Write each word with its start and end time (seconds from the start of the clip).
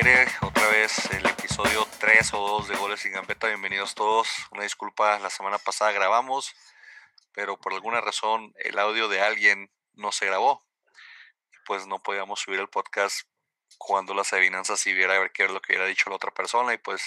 aire 0.00 0.26
otra 0.40 0.66
vez 0.68 1.10
el 1.10 1.26
episodio 1.26 1.86
3 1.98 2.32
o 2.32 2.38
2 2.38 2.68
de 2.68 2.76
Goles 2.76 3.00
sin 3.00 3.12
Gambeta. 3.12 3.48
Bienvenidos 3.48 3.94
todos. 3.94 4.28
Una 4.50 4.62
disculpa, 4.62 5.18
la 5.18 5.28
semana 5.28 5.58
pasada 5.58 5.92
grabamos, 5.92 6.54
pero 7.34 7.60
por 7.60 7.74
alguna 7.74 8.00
razón 8.00 8.54
el 8.56 8.78
audio 8.78 9.08
de 9.08 9.20
alguien 9.20 9.70
no 9.92 10.10
se 10.10 10.24
grabó. 10.24 10.64
Pues 11.66 11.86
no 11.86 12.02
podíamos 12.02 12.40
subir 12.40 12.60
el 12.60 12.68
podcast 12.68 13.26
cuando 13.76 14.14
las 14.14 14.32
adivinanzas 14.32 14.86
y 14.86 14.94
viera 14.94 15.16
a 15.16 15.18
ver 15.18 15.32
qué 15.32 15.42
era 15.42 15.52
lo 15.52 15.60
que 15.60 15.72
hubiera 15.74 15.86
dicho 15.86 16.08
la 16.08 16.16
otra 16.16 16.30
persona 16.30 16.72
y 16.72 16.78
pues 16.78 17.02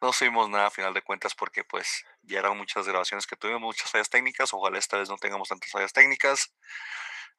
no 0.00 0.12
subimos 0.12 0.48
nada 0.48 0.68
a 0.68 0.70
final 0.70 0.94
de 0.94 1.02
cuentas 1.02 1.34
porque 1.34 1.64
pues 1.64 2.04
ya 2.22 2.38
eran 2.38 2.56
muchas 2.56 2.86
grabaciones 2.86 3.26
que 3.26 3.34
tuvimos, 3.34 3.62
muchas 3.62 3.90
fallas 3.90 4.10
técnicas. 4.10 4.54
Ojalá 4.54 4.78
esta 4.78 4.96
vez 4.96 5.08
no 5.08 5.16
tengamos 5.16 5.48
tantas 5.48 5.70
fallas 5.72 5.92
técnicas. 5.92 6.54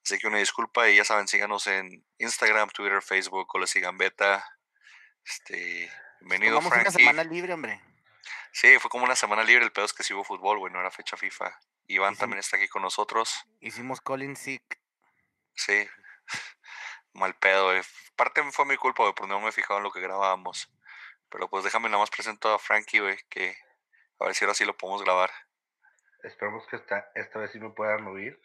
Así 0.03 0.17
que 0.17 0.27
una 0.27 0.39
disculpa 0.39 0.89
y 0.89 0.97
ya 0.97 1.05
saben, 1.05 1.29
síganos 1.29 1.67
en 1.67 2.05
Instagram, 2.17 2.69
Twitter, 2.71 3.01
Facebook, 3.01 3.47
Goles 3.47 3.73
y 3.77 3.79
Gambeta. 3.79 4.45
Este, 5.25 5.89
bienvenido, 6.19 6.57
Tomamos 6.57 6.77
una 6.79 6.91
semana 6.91 7.23
libre, 7.23 7.53
hombre. 7.53 7.81
Sí, 8.51 8.77
fue 8.79 8.89
como 8.89 9.05
una 9.05 9.15
semana 9.15 9.43
libre. 9.43 9.63
El 9.65 9.71
pedo 9.71 9.85
es 9.85 9.93
que 9.93 10.03
sí 10.03 10.13
hubo 10.13 10.23
fútbol, 10.23 10.59
güey, 10.59 10.71
no 10.71 10.79
era 10.79 10.91
fecha 10.91 11.17
FIFA. 11.17 11.57
Iván 11.87 12.13
Hicim- 12.13 12.19
también 12.19 12.39
está 12.39 12.57
aquí 12.57 12.67
con 12.67 12.81
nosotros. 12.81 13.45
Hicimos 13.59 14.01
Colin 14.01 14.35
Sick. 14.35 14.79
Sí, 15.55 15.87
mal 17.13 17.35
pedo, 17.35 17.65
güey. 17.71 17.81
Parte 18.15 18.43
fue 18.51 18.65
mi 18.65 18.77
culpa, 18.77 19.03
güey, 19.03 19.13
por 19.15 19.27
no 19.27 19.39
me 19.39 19.49
he 19.49 19.51
fijado 19.51 19.77
en 19.77 19.83
lo 19.83 19.91
que 19.91 20.01
grabábamos. 20.01 20.69
Pero 21.29 21.49
pues 21.49 21.63
déjame 21.63 21.89
nada 21.89 21.99
más 21.99 22.11
presento 22.11 22.53
a 22.53 22.59
Frankie, 22.59 22.99
güey, 22.99 23.17
que 23.29 23.55
a 24.19 24.25
ver 24.25 24.35
si 24.35 24.45
ahora 24.45 24.53
sí 24.53 24.65
lo 24.65 24.77
podemos 24.77 25.03
grabar. 25.03 25.31
Esperemos 26.23 26.65
que 26.67 26.75
esta, 26.77 27.11
esta 27.15 27.39
vez 27.39 27.51
sí 27.51 27.59
me 27.59 27.71
puedan 27.71 28.05
oír. 28.07 28.39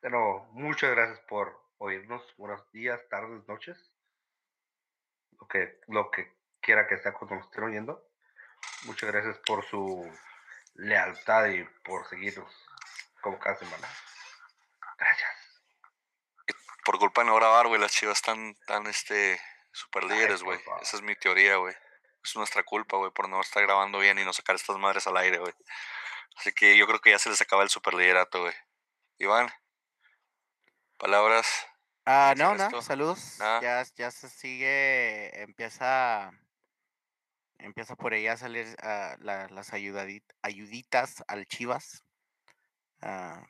Pero 0.00 0.44
muchas 0.52 0.90
gracias 0.90 1.20
por 1.28 1.58
oírnos. 1.78 2.22
Buenos 2.36 2.70
días, 2.72 3.00
tardes, 3.08 3.46
noches. 3.46 3.78
Lo 5.40 5.48
que, 5.48 5.80
lo 5.88 6.10
que 6.10 6.36
quiera 6.60 6.86
que 6.86 6.98
sea 6.98 7.12
cuando 7.12 7.36
nos 7.36 7.46
estén 7.46 7.64
oyendo. 7.64 8.08
Muchas 8.84 9.10
gracias 9.10 9.38
por 9.46 9.64
su 9.64 10.10
lealtad 10.74 11.46
y 11.46 11.64
por 11.84 12.06
seguirnos 12.08 12.52
como 13.20 13.38
cada 13.38 13.56
semana. 13.56 13.88
Gracias. 14.98 15.30
Por 16.84 16.98
culpa 16.98 17.22
de 17.22 17.26
no 17.28 17.36
grabar, 17.36 17.66
güey, 17.66 17.80
las 17.80 17.92
chivas 17.92 18.18
están 18.18 18.54
tan, 18.66 18.86
este, 18.86 19.40
super 19.72 20.04
líderes, 20.04 20.42
güey. 20.42 20.58
Esa 20.80 20.96
es 20.96 21.02
mi 21.02 21.16
teoría, 21.16 21.56
güey. 21.56 21.74
Es 22.24 22.36
nuestra 22.36 22.62
culpa, 22.62 22.96
güey, 22.96 23.10
por 23.10 23.28
no 23.28 23.40
estar 23.40 23.62
grabando 23.62 23.98
bien 23.98 24.18
y 24.18 24.24
no 24.24 24.32
sacar 24.32 24.56
estas 24.56 24.78
madres 24.78 25.06
al 25.06 25.16
aire, 25.16 25.38
güey. 25.38 25.52
Así 26.36 26.52
que 26.52 26.76
yo 26.76 26.86
creo 26.86 27.00
que 27.00 27.10
ya 27.10 27.18
se 27.18 27.30
les 27.30 27.40
acaba 27.40 27.62
el 27.62 27.70
super 27.70 27.94
liderato, 27.94 28.42
güey. 28.42 28.54
Iván, 29.18 29.52
palabras. 30.98 31.66
Ah, 32.06 32.32
¿Qué 32.36 32.42
no, 32.42 32.54
no, 32.54 32.64
esto? 32.64 32.82
saludos. 32.82 33.36
Nada. 33.40 33.60
Ya, 33.60 33.82
ya 33.96 34.10
se 34.12 34.28
sigue, 34.28 35.42
empieza, 35.42 36.30
empieza 37.58 37.96
por 37.96 38.12
ahí 38.12 38.28
a 38.28 38.36
salir 38.36 38.66
ah, 38.82 39.16
la- 39.18 39.48
las 39.48 39.72
ayudadit- 39.72 40.34
ayuditas 40.42 41.24
al 41.26 41.46
Chivas. 41.46 42.04
Ah, 43.02 43.42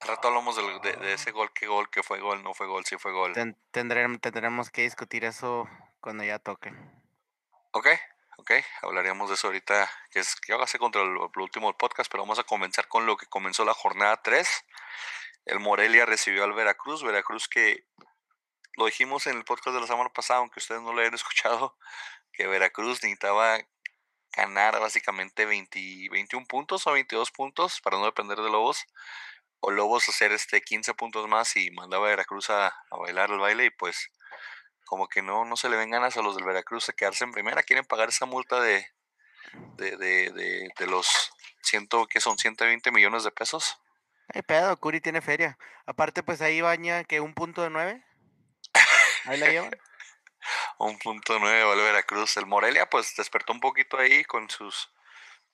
Al 0.00 0.08
rato 0.08 0.28
hablamos 0.28 0.54
del- 0.56 0.80
de, 0.82 0.92
de 1.04 1.14
ese 1.14 1.30
gol, 1.30 1.50
qué 1.54 1.66
gol, 1.66 1.88
qué 1.90 2.02
fue 2.02 2.20
gol, 2.20 2.42
no 2.42 2.52
fue 2.52 2.66
gol, 2.66 2.84
sí 2.84 2.96
fue 2.98 3.12
gol. 3.12 3.32
ten- 3.32 3.56
tendrem- 3.72 4.20
tendremos 4.20 4.70
que 4.70 4.82
discutir 4.82 5.24
eso 5.24 5.66
cuando 6.00 6.24
ya 6.24 6.38
toque. 6.38 6.72
Ok, 7.70 7.86
ok, 8.36 8.50
hablaríamos 8.82 9.30
de 9.30 9.34
eso 9.36 9.46
ahorita, 9.46 9.90
que 10.10 10.20
es 10.20 10.36
que 10.36 10.52
hace 10.52 10.78
contra 10.78 11.00
el, 11.00 11.08
el 11.08 11.40
último 11.42 11.72
podcast, 11.78 12.10
pero 12.10 12.22
vamos 12.22 12.38
a 12.38 12.44
comenzar 12.44 12.86
con 12.86 13.06
lo 13.06 13.16
que 13.16 13.26
comenzó 13.26 13.64
la 13.64 13.72
jornada 13.72 14.20
3. 14.22 14.46
El 15.44 15.60
Morelia 15.60 16.06
recibió 16.06 16.44
al 16.44 16.52
Veracruz, 16.52 17.02
Veracruz 17.02 17.48
que 17.48 17.84
lo 18.76 18.86
dijimos 18.86 19.26
en 19.26 19.36
el 19.36 19.44
podcast 19.44 19.74
de 19.74 19.80
la 19.80 19.86
semana 19.86 20.10
pasada, 20.10 20.40
aunque 20.40 20.60
ustedes 20.60 20.82
no 20.82 20.92
lo 20.92 21.00
hayan 21.00 21.14
escuchado, 21.14 21.76
que 22.32 22.46
Veracruz 22.46 23.02
necesitaba 23.02 23.58
ganar 24.36 24.80
básicamente 24.80 25.46
20 25.46 26.08
21 26.10 26.46
puntos 26.46 26.86
o 26.86 26.92
22 26.92 27.30
puntos 27.30 27.80
para 27.80 27.98
no 27.98 28.06
depender 28.06 28.38
de 28.38 28.50
Lobos, 28.50 28.84
o 29.60 29.70
Lobos 29.70 30.08
hacer 30.08 30.32
este 30.32 30.60
15 30.60 30.94
puntos 30.94 31.28
más 31.28 31.56
y 31.56 31.70
mandaba 31.70 32.06
a 32.06 32.10
Veracruz 32.10 32.50
a, 32.50 32.68
a 32.68 32.96
bailar 32.96 33.30
el 33.30 33.38
baile 33.38 33.66
y 33.66 33.70
pues 33.70 34.10
como 34.84 35.08
que 35.08 35.22
no, 35.22 35.44
no 35.44 35.56
se 35.56 35.68
le 35.68 35.76
ven 35.76 35.90
ganas 35.90 36.16
a 36.16 36.22
los 36.22 36.36
del 36.36 36.44
Veracruz 36.44 36.86
de 36.86 36.92
quedarse 36.94 37.24
en 37.24 37.32
primera, 37.32 37.62
quieren 37.62 37.84
pagar 37.84 38.08
esa 38.08 38.26
multa 38.26 38.60
de, 38.60 38.86
de, 39.76 39.96
de, 39.96 40.30
de, 40.32 40.68
de 40.78 40.86
los 40.86 41.32
ciento, 41.62 42.06
que 42.06 42.20
son 42.20 42.38
120 42.38 42.90
millones 42.90 43.24
de 43.24 43.30
pesos. 43.30 43.78
Ay, 44.28 44.42
pedo, 44.42 44.78
Curi 44.80 45.00
tiene 45.00 45.20
feria. 45.20 45.58
Aparte, 45.86 46.22
pues 46.22 46.40
ahí 46.40 46.60
baña 46.60 47.04
que 47.04 47.20
un 47.20 47.34
punto 47.34 47.62
de 47.62 47.70
nueve. 47.70 48.04
Ahí 49.24 49.38
la 49.38 49.48
llevan. 49.48 49.70
Un 50.78 50.98
punto 50.98 51.38
nueve 51.38 51.64
vale 51.64 51.82
Veracruz. 51.82 52.36
El 52.36 52.44
Morelia 52.46 52.88
pues 52.90 53.14
despertó 53.16 53.54
un 53.54 53.60
poquito 53.60 53.96
ahí 53.96 54.24
con 54.24 54.50
sus 54.50 54.90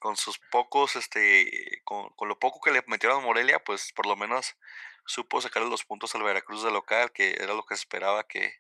con 0.00 0.16
sus 0.16 0.38
pocos, 0.50 0.96
este, 0.96 1.82
con, 1.84 2.08
con 2.16 2.26
lo 2.26 2.38
poco 2.38 2.58
que 2.60 2.72
le 2.72 2.82
metieron 2.86 3.18
a 3.18 3.24
Morelia, 3.24 3.62
pues 3.62 3.92
por 3.92 4.06
lo 4.06 4.16
menos 4.16 4.56
supo 5.04 5.42
sacarle 5.42 5.68
los 5.68 5.84
puntos 5.84 6.14
al 6.14 6.22
Veracruz 6.22 6.64
de 6.64 6.70
local, 6.70 7.12
que 7.12 7.32
era 7.38 7.52
lo 7.52 7.64
que 7.66 7.76
se 7.76 7.82
esperaba 7.82 8.26
que, 8.26 8.54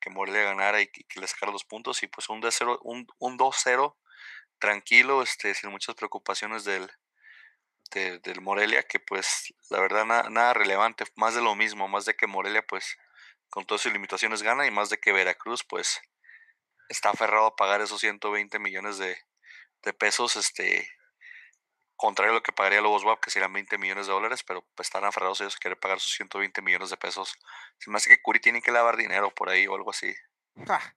que 0.00 0.08
Morelia 0.08 0.44
ganara 0.44 0.80
y 0.80 0.86
que, 0.86 1.02
que 1.04 1.20
le 1.20 1.26
sacara 1.26 1.50
los 1.50 1.64
puntos. 1.64 2.02
Y 2.04 2.06
pues 2.06 2.28
un 2.28 2.40
2-0, 2.40 2.78
un, 2.82 3.08
un 3.18 3.38
2-0 3.38 3.96
tranquilo, 4.60 5.22
este, 5.22 5.52
sin 5.54 5.70
muchas 5.70 5.96
preocupaciones 5.96 6.62
del, 6.62 6.88
de- 7.90 8.18
del 8.20 8.40
Morelia, 8.40 8.82
que 8.82 9.00
pues 9.00 9.52
la 9.70 9.80
verdad 9.80 10.04
na- 10.04 10.28
nada 10.30 10.54
relevante, 10.54 11.04
más 11.16 11.34
de 11.34 11.42
lo 11.42 11.54
mismo, 11.54 11.88
más 11.88 12.04
de 12.04 12.14
que 12.14 12.26
Morelia 12.26 12.62
pues 12.66 12.96
con 13.50 13.64
todas 13.64 13.82
sus 13.82 13.92
limitaciones 13.92 14.42
gana 14.42 14.66
y 14.66 14.70
más 14.70 14.90
de 14.90 14.98
que 14.98 15.12
Veracruz 15.12 15.64
pues 15.64 16.00
está 16.88 17.10
aferrado 17.10 17.46
a 17.46 17.56
pagar 17.56 17.80
esos 17.80 18.00
120 18.00 18.58
millones 18.58 18.98
de, 18.98 19.16
de 19.82 19.92
pesos, 19.92 20.36
este, 20.36 20.88
contrario 21.96 22.32
a 22.32 22.36
lo 22.36 22.42
que 22.42 22.52
pagaría 22.52 22.80
Lobos 22.80 23.04
WAP, 23.04 23.20
que 23.20 23.30
serían 23.30 23.52
20 23.52 23.76
millones 23.78 24.06
de 24.06 24.12
dólares, 24.12 24.42
pero 24.44 24.62
pues, 24.74 24.86
están 24.88 25.04
aferrados 25.04 25.40
ellos 25.40 25.56
a 25.56 25.58
querer 25.58 25.78
pagar 25.78 25.98
sus 26.00 26.12
120 26.12 26.62
millones 26.62 26.90
de 26.90 26.96
pesos. 26.96 27.34
Se 27.78 27.90
me 27.90 27.96
hace 27.96 28.08
que 28.10 28.22
Curi 28.22 28.38
tiene 28.40 28.62
que 28.62 28.70
lavar 28.72 28.96
dinero 28.96 29.30
por 29.34 29.48
ahí 29.50 29.66
o 29.66 29.74
algo 29.74 29.90
así. 29.90 30.14
Ja. 30.66 30.94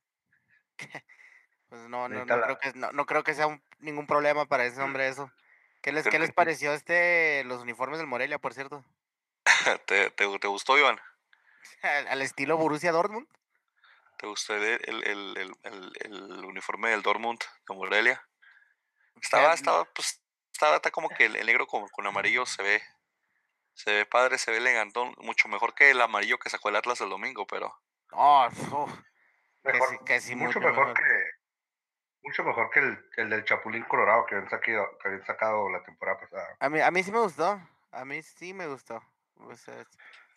Pues 1.70 1.82
no, 1.88 2.10
no, 2.10 2.26
no 2.26 2.26
creo 2.44 2.58
que, 2.60 2.74
no, 2.74 2.92
no 2.92 3.06
creo 3.06 3.24
que 3.24 3.34
sea 3.34 3.48
un- 3.48 3.64
ningún 3.80 4.06
problema 4.08 4.46
para 4.46 4.66
ese 4.66 4.82
hombre 4.82 5.08
eso. 5.08 5.32
¿Qué 5.82 5.92
les, 5.92 6.08
qué 6.08 6.20
les 6.20 6.32
pareció 6.32 6.74
este 6.74 7.44
los 7.46 7.62
uniformes 7.62 7.98
del 7.98 8.08
Morelia, 8.08 8.38
por 8.40 8.54
cierto? 8.54 8.86
¿Te, 9.88 10.12
te, 10.12 10.40
te 10.40 10.48
gustó, 10.48 10.78
Iván? 10.78 11.00
Al, 11.82 12.08
al 12.08 12.22
estilo 12.22 12.58
Borussia 12.58 12.92
Dortmund. 12.92 13.28
¿Te 14.18 14.28
gustó 14.28 14.56
el, 14.56 14.64
el, 14.64 15.04
el, 15.08 15.58
el- 15.64 16.46
uniforme 16.46 16.92
del 16.92 17.02
Dortmund 17.02 17.40
de 17.68 17.76
Morelia? 17.76 18.24
Estaba, 19.20 19.54
estaba, 19.54 19.86
pues, 19.86 20.22
estaba, 20.54 20.76
está 20.76 20.92
como 20.92 21.10
que 21.10 21.26
el, 21.26 21.44
negro 21.46 21.66
con, 21.66 21.88
con 21.90 22.06
amarillo 22.06 22.46
se 22.46 22.62
ve, 22.62 22.84
se 23.74 23.92
ve 23.92 24.06
padre, 24.06 24.38
se 24.38 24.52
ve 24.52 24.58
elegantón, 24.58 25.16
mucho 25.18 25.48
mejor 25.48 25.74
que 25.74 25.90
el 25.90 26.02
amarillo 26.02 26.38
que 26.38 26.50
sacó 26.52 26.70
el 26.70 26.76
Atlas 26.76 27.02
el 27.02 27.10
domingo, 27.10 27.48
pero 27.48 27.76
Oh, 28.12 28.48
Que 29.64 29.74
Mejor, 29.74 29.90
sí- 29.90 29.98
que 30.06 30.20
sí, 30.22 30.36
mucho 30.36 30.60
mucho 30.60 30.70
mejor, 30.70 30.88
mejor. 30.90 31.04
que 31.04 31.41
mucho 32.24 32.44
mejor 32.44 32.70
que 32.70 32.80
el, 32.80 33.10
el 33.18 33.30
del 33.30 33.44
Chapulín 33.46 33.84
Colorado 33.84 34.26
que 34.26 34.36
habían, 34.36 34.50
sacado, 34.50 34.98
que 35.00 35.08
habían 35.08 35.26
sacado 35.26 35.70
la 35.70 35.84
temporada 35.84 36.20
pasada. 36.20 36.56
a, 36.60 36.70
mí, 36.70 36.80
a 36.80 36.92
mí 36.92 37.04
sí 37.04 37.12
me 37.12 37.20
gustó. 37.20 37.60
A 37.92 38.06
mí 38.06 38.22
sí 38.22 38.54
me 38.54 38.68
gustó. 38.68 39.04
O 39.36 39.56
sea, 39.56 39.84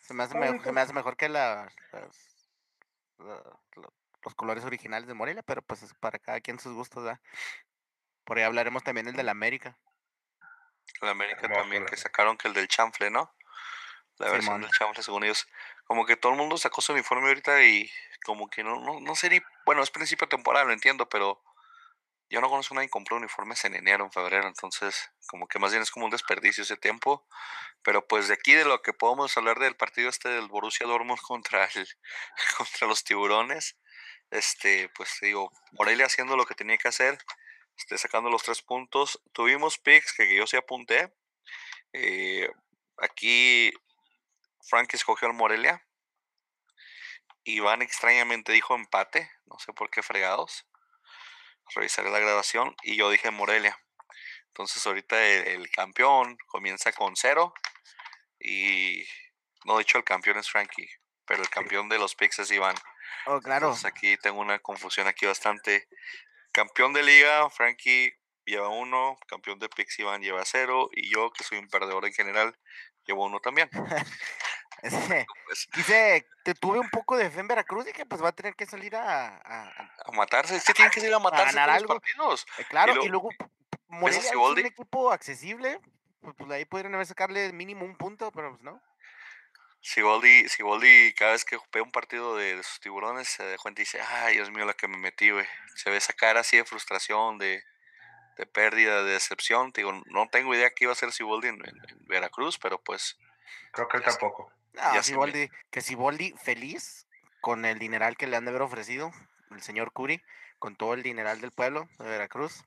se, 0.01 0.13
me 0.13 0.23
hace 0.23 0.31
Está 0.33 0.39
me- 0.39 0.47
bonito. 0.47 0.65
se 0.65 0.71
me 0.71 0.81
hace 0.81 0.93
mejor 0.93 1.15
que 1.15 1.29
la, 1.29 1.69
las- 1.91 2.49
la- 3.19 3.59
lo- 3.75 3.93
los 4.23 4.35
colores 4.35 4.65
originales 4.65 5.07
de 5.07 5.13
Morelia, 5.13 5.43
pero 5.43 5.61
pues 5.61 5.83
es 5.83 5.93
para 5.93 6.17
cada 6.19 6.41
quien 6.41 6.59
sus 6.59 6.73
gustos, 6.73 7.03
¿verdad? 7.03 7.21
Por 8.23 8.37
ahí 8.37 8.43
hablaremos 8.43 8.83
también 8.83 9.05
del 9.05 9.15
del 9.15 9.29
América. 9.29 9.77
el 11.01 11.09
América 11.09 11.41
Hermoso, 11.43 11.61
también 11.61 11.83
la 11.83 11.89
que 11.89 11.97
sacaron 11.97 12.35
que 12.37 12.47
el 12.47 12.53
del 12.55 12.67
chanfle, 12.67 13.11
¿no? 13.11 13.31
La 14.17 14.27
versión 14.31 14.55
Simón. 14.55 14.61
del 14.61 14.71
chanfle, 14.71 15.03
según 15.03 15.23
ellos. 15.25 15.47
Como 15.85 16.05
que 16.05 16.15
todo 16.17 16.31
el 16.31 16.37
mundo 16.39 16.57
sacó 16.57 16.81
su 16.81 16.93
uniforme 16.93 17.27
ahorita 17.27 17.61
y 17.63 17.89
como 18.23 18.49
que 18.49 18.63
no, 18.63 18.79
no, 18.79 18.99
no 18.99 19.15
sé 19.15 19.29
ni, 19.29 19.39
bueno, 19.65 19.83
es 19.83 19.91
principio 19.91 20.25
de 20.25 20.31
temporada, 20.31 20.65
lo 20.65 20.73
entiendo, 20.73 21.07
pero 21.07 21.39
yo 22.29 22.41
no 22.41 22.49
conozco 22.49 22.73
a 22.73 22.75
nadie 22.75 22.87
que 22.87 22.91
compró 22.91 23.17
uniformes 23.17 23.63
en 23.65 23.75
enero, 23.75 24.05
en 24.05 24.11
febrero, 24.11 24.47
entonces 24.47 25.11
como 25.27 25.47
que 25.47 25.59
más 25.59 25.71
bien 25.71 25.83
es 25.83 25.91
como 25.91 26.05
un 26.05 26.11
desperdicio 26.11 26.63
ese 26.63 26.77
tiempo. 26.77 27.27
Pero 27.83 28.07
pues 28.07 28.27
de 28.27 28.33
aquí 28.33 28.53
de 28.53 28.65
lo 28.65 28.81
que 28.81 28.93
podemos 28.93 29.35
hablar 29.37 29.59
del 29.59 29.75
partido 29.75 30.09
este 30.09 30.29
del 30.29 30.47
Borussia 30.47 30.87
Dortmund 30.87 31.21
contra 31.21 31.65
el, 31.75 31.87
contra 32.57 32.87
los 32.87 33.03
tiburones, 33.03 33.77
este, 34.31 34.89
pues 34.95 35.17
digo, 35.21 35.51
Morelia 35.73 36.07
haciendo 36.07 36.35
lo 36.37 36.45
que 36.45 36.55
tenía 36.55 36.77
que 36.77 36.87
hacer, 36.87 37.17
este, 37.77 37.97
sacando 37.97 38.29
los 38.29 38.43
tres 38.43 38.61
puntos. 38.61 39.21
Tuvimos 39.33 39.77
picks 39.77 40.13
que, 40.13 40.27
que 40.27 40.35
yo 40.37 40.47
sí 40.47 40.57
apunté. 40.57 41.13
eh, 41.93 42.49
aquí 42.97 43.71
Frank 44.67 44.93
escogió 44.93 45.27
al 45.27 45.33
Morelia. 45.35 45.81
Iván 47.43 47.81
extrañamente 47.83 48.51
dijo 48.51 48.75
empate, 48.75 49.29
no 49.45 49.59
sé 49.59 49.71
por 49.73 49.89
qué 49.89 50.01
fregados. 50.01 50.65
Revisaré 51.73 52.09
la 52.11 52.19
grabación 52.19 52.75
y 52.83 52.95
yo 52.95 53.09
dije 53.09 53.31
Morelia. 53.31 53.77
Entonces 54.47 54.85
ahorita 54.85 55.21
el, 55.23 55.47
el 55.47 55.71
campeón 55.71 56.37
comienza 56.47 56.91
con 56.93 57.15
cero 57.15 57.53
y 58.39 59.05
no 59.65 59.77
de 59.77 59.81
hecho 59.81 59.97
el 59.97 60.03
campeón 60.03 60.37
es 60.37 60.49
Frankie, 60.49 60.89
pero 61.25 61.41
el 61.41 61.49
campeón 61.49 61.89
de 61.89 61.97
los 61.97 62.15
picks 62.15 62.39
es 62.39 62.51
Iván. 62.51 62.75
Oh, 63.25 63.39
claro. 63.41 63.67
Entonces 63.67 63.85
aquí 63.85 64.17
tengo 64.17 64.39
una 64.39 64.59
confusión 64.59 65.07
aquí 65.07 65.25
bastante. 65.25 65.87
Campeón 66.51 66.93
de 66.93 67.03
liga, 67.03 67.49
Frankie 67.49 68.13
lleva 68.45 68.69
uno, 68.69 69.17
campeón 69.27 69.59
de 69.59 69.69
Pix 69.69 69.99
Iván 69.99 70.21
lleva 70.21 70.43
cero, 70.45 70.89
y 70.93 71.09
yo, 71.11 71.31
que 71.31 71.43
soy 71.43 71.57
un 71.57 71.67
perdedor 71.67 72.05
en 72.05 72.13
general, 72.13 72.57
llevo 73.05 73.25
uno 73.25 73.39
también. 73.39 73.69
Ese- 74.85 75.25
Pues, 75.45 75.67
Quise, 75.71 76.27
te 76.43 76.53
tuve 76.55 76.79
un 76.79 76.89
poco 76.89 77.17
de 77.17 77.29
fe 77.29 77.39
en 77.39 77.47
Veracruz 77.47 77.87
y 77.87 77.93
que 77.93 78.05
pues 78.05 78.21
va 78.23 78.29
a 78.29 78.31
tener 78.35 78.55
que 78.55 78.65
salir 78.65 78.95
a, 78.95 79.27
a- 79.37 79.69
a- 79.69 79.91
a 80.05 80.11
matarse, 80.11 80.55
es 80.55 80.65
que 80.65 80.73
tienen 80.73 80.91
que 80.91 80.99
salir 81.01 81.15
a 81.15 81.19
matarse 81.19 81.59
algo. 81.59 81.93
los 81.93 82.01
partidos. 82.01 82.45
eh, 82.57 82.65
claro, 82.69 83.03
y 83.03 83.07
luego, 83.09 83.29
p- 83.29 83.45
Morelia 83.87 84.29
es 84.29 84.35
un 84.35 84.59
equipo 84.59 85.11
accesible, 85.11 85.79
pues, 86.21 86.35
pues, 86.37 86.51
ahí 86.51 86.65
podrían 86.65 86.93
haber 86.95 87.05
sacarle 87.07 87.51
mínimo 87.53 87.85
un 87.85 87.95
punto, 87.95 88.31
pero 88.31 88.51
pues 88.51 88.63
no. 88.63 88.81
Siboldi, 89.81 90.49
Siboldi 90.49 91.13
cada 91.13 91.33
vez 91.33 91.45
que 91.45 91.59
ve 91.71 91.81
un 91.81 91.91
partido 91.91 92.35
de, 92.35 92.55
de 92.55 92.63
sus 92.63 92.79
tiburones 92.79 93.27
se 93.27 93.47
da 93.47 93.55
cuenta 93.57 93.81
y 93.81 93.85
dice, 93.85 93.99
ay, 94.01 94.33
Dios 94.35 94.49
mío, 94.49 94.65
la 94.65 94.73
que 94.73 94.87
me 94.87 94.97
metí, 94.97 95.29
güey. 95.29 95.45
Se 95.75 95.91
ve 95.91 95.97
esa 95.97 96.13
cara 96.13 96.39
así 96.39 96.57
de 96.57 96.65
frustración, 96.65 97.37
de, 97.37 97.63
de 98.37 98.45
pérdida, 98.47 99.03
de 99.03 99.11
decepción. 99.11 99.71
Te 99.71 99.81
Digo, 99.81 99.91
no 100.07 100.27
tengo 100.29 100.55
idea 100.55 100.71
qué 100.71 100.85
iba 100.85 100.91
a 100.91 100.93
hacer 100.93 101.11
Siboldi 101.11 101.49
en, 101.49 101.55
en- 101.63 101.75
en 101.89 102.05
Veracruz, 102.07 102.57
pero 102.57 102.81
pues 102.81 103.15
Creo 103.73 103.87
que 103.87 103.97
él 103.97 104.03
sé. 104.03 104.09
tampoco. 104.09 104.51
Me- 104.75 105.03
Siboldi, 105.03 105.49
que 105.71 105.81
Siboldi 105.81 106.33
feliz 106.43 107.07
con 107.41 107.65
el 107.65 107.79
dineral 107.79 108.17
que 108.17 108.27
le 108.27 108.37
han 108.37 108.45
de 108.45 108.49
haber 108.49 108.61
ofrecido 108.63 109.11
el 109.51 109.61
señor 109.61 109.91
Curi, 109.91 110.21
con 110.59 110.75
todo 110.75 110.93
el 110.93 111.03
dineral 111.03 111.41
del 111.41 111.51
pueblo 111.51 111.87
de 111.99 112.05
Veracruz. 112.05 112.63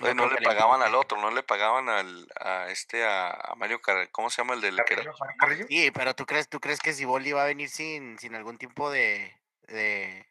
No 0.00 0.28
le 0.28 0.40
pagaban 0.40 0.82
al 0.82 0.94
otro, 0.94 1.20
no 1.20 1.30
le 1.30 1.42
pagaban 1.42 1.90
al, 1.90 2.26
a 2.40 2.68
este, 2.70 3.04
a, 3.04 3.30
a 3.32 3.54
Mario 3.54 3.82
Car 3.82 4.08
¿cómo 4.10 4.30
se 4.30 4.38
llama 4.40 4.54
el 4.54 4.62
del? 4.62 4.76
Carrillo, 4.76 5.12
Carrillo. 5.38 5.66
Sí, 5.68 5.90
pero 5.90 6.14
tú 6.14 6.24
crees, 6.24 6.48
tú 6.48 6.58
crees 6.58 6.80
que 6.80 6.94
Siboldi 6.94 7.32
va 7.32 7.42
a 7.42 7.46
venir 7.46 7.68
sin, 7.68 8.18
sin 8.18 8.34
algún 8.34 8.56
tipo 8.56 8.90
de 8.90 9.36
de, 9.68 10.26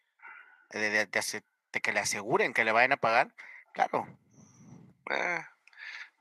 de, 0.71 1.07
de 1.71 1.81
que 1.81 1.93
le 1.93 1.99
aseguren 1.99 2.53
que 2.53 2.63
le 2.63 2.71
vayan 2.71 2.93
a 2.93 2.97
pagar? 2.97 3.33
Claro. 3.73 4.07
Eh, 5.11 5.45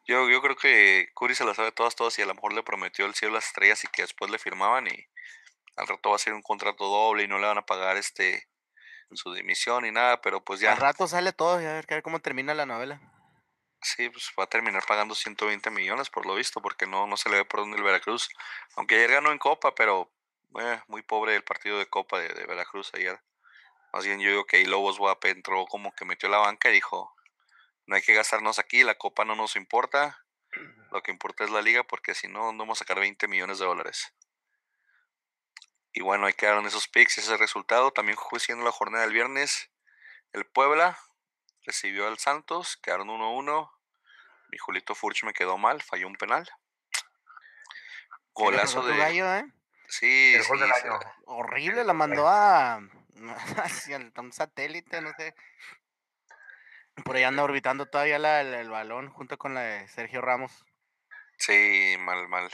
yo, 0.08 0.28
yo 0.30 0.40
creo 0.40 0.56
que 0.56 1.10
Curi 1.14 1.34
se 1.34 1.44
la 1.44 1.54
sabe 1.54 1.70
todas, 1.70 1.94
todas 1.94 2.18
y 2.18 2.22
a 2.22 2.26
lo 2.26 2.34
mejor 2.34 2.54
le 2.54 2.62
prometió 2.62 3.04
el 3.04 3.14
cielo 3.14 3.34
a 3.34 3.36
las 3.36 3.46
estrellas 3.48 3.84
y 3.84 3.88
que 3.88 4.02
después 4.02 4.30
le 4.30 4.38
firmaban 4.38 4.86
y 4.86 5.06
al 5.76 5.86
rato 5.86 6.10
va 6.10 6.16
a 6.16 6.18
ser 6.18 6.32
un 6.32 6.42
contrato 6.42 6.86
doble 6.86 7.24
y 7.24 7.28
no 7.28 7.38
le 7.38 7.46
van 7.46 7.58
a 7.58 7.66
pagar 7.66 7.98
este 7.98 8.48
su 9.12 9.32
dimisión 9.32 9.84
ni 9.84 9.90
nada, 9.90 10.20
pero 10.20 10.42
pues 10.42 10.60
ya, 10.60 10.72
Al 10.72 10.78
rato 10.78 11.06
sale 11.06 11.32
todo 11.32 11.60
y 11.62 11.66
a 11.66 11.74
ver, 11.74 11.86
a 11.88 11.94
ver 11.94 12.02
cómo 12.02 12.20
termina 12.20 12.54
la 12.54 12.66
novela. 12.66 13.00
sí, 13.82 14.08
pues 14.10 14.32
va 14.38 14.44
a 14.44 14.48
terminar 14.48 14.84
pagando 14.86 15.14
120 15.14 15.70
millones 15.70 16.10
por 16.10 16.26
lo 16.26 16.34
visto, 16.34 16.60
porque 16.60 16.86
no, 16.86 17.06
no 17.06 17.16
se 17.16 17.30
le 17.30 17.36
ve 17.36 17.44
por 17.44 17.60
dónde 17.60 17.76
el 17.76 17.82
Veracruz. 17.82 18.28
Aunque 18.76 18.96
ayer 18.96 19.12
ganó 19.12 19.30
en 19.30 19.38
Copa, 19.38 19.74
pero 19.74 20.10
eh, 20.60 20.80
muy 20.88 21.02
pobre 21.02 21.36
el 21.36 21.44
partido 21.44 21.78
de 21.78 21.86
Copa 21.86 22.18
de, 22.18 22.28
de 22.28 22.46
Veracruz 22.46 22.90
ayer. 22.94 23.18
Más 23.92 24.04
bien 24.04 24.20
yo 24.20 24.28
digo 24.28 24.44
que 24.44 24.58
ahí 24.58 24.64
Lobos 24.66 24.98
Guap 24.98 25.24
entró 25.24 25.64
como 25.66 25.94
que 25.94 26.04
metió 26.04 26.28
la 26.28 26.38
banca 26.38 26.68
y 26.68 26.74
dijo, 26.74 27.14
no 27.88 27.96
hay 27.96 28.02
que 28.02 28.14
gastarnos 28.14 28.58
aquí, 28.60 28.84
la 28.84 28.94
Copa 28.96 29.24
no 29.24 29.34
nos 29.34 29.56
importa, 29.56 30.24
lo 30.92 31.02
que 31.02 31.10
importa 31.10 31.42
es 31.44 31.50
la 31.50 31.60
liga, 31.62 31.82
porque 31.82 32.14
si 32.14 32.28
no, 32.28 32.52
no 32.52 32.58
vamos 32.58 32.78
a 32.78 32.84
sacar 32.84 33.00
20 33.00 33.26
millones 33.28 33.58
de 33.58 33.64
dólares. 33.66 34.14
Y 35.92 36.02
bueno, 36.02 36.26
ahí 36.26 36.34
quedaron 36.34 36.66
esos 36.66 36.86
picks 36.86 37.16
y 37.18 37.20
ese 37.22 37.36
resultado. 37.36 37.90
También 37.90 38.16
fue 38.30 38.38
siendo 38.38 38.64
la 38.64 38.70
jornada 38.70 39.04
del 39.04 39.12
viernes. 39.14 39.70
El 40.32 40.46
Puebla 40.46 40.96
recibió 41.64 42.06
al 42.06 42.18
Santos, 42.18 42.76
quedaron 42.76 43.08
1-1. 43.08 43.70
Mi 44.50 44.58
Julito 44.58 44.94
Furch 44.94 45.24
me 45.24 45.32
quedó 45.32 45.58
mal, 45.58 45.82
falló 45.82 46.06
un 46.06 46.14
penal. 46.16 46.48
¿Qué 48.36 48.44
le 48.44 48.50
Golazo 48.50 48.82
de. 48.86 48.96
gallo, 48.96 49.34
eh? 49.34 49.44
Sí, 49.88 50.34
El 50.36 50.44
gol 50.46 50.58
sí, 50.58 50.64
del 50.64 50.72
se- 50.74 50.88
año. 50.88 51.00
Horrible, 51.26 51.84
la 51.84 51.92
mandó 51.94 52.28
a 52.28 52.80
hacia 53.64 53.96
un 54.16 54.32
satélite, 54.32 55.00
no 55.00 55.12
sé. 55.16 55.34
Por 57.04 57.16
ahí 57.16 57.22
anda 57.24 57.42
orbitando 57.44 57.86
todavía 57.86 58.18
la- 58.18 58.40
el, 58.40 58.54
el 58.54 58.70
balón 58.70 59.10
junto 59.10 59.38
con 59.38 59.54
la 59.54 59.60
de 59.62 59.88
Sergio 59.88 60.20
Ramos. 60.20 60.64
sí, 61.38 61.96
mal, 62.00 62.28
mal. 62.28 62.50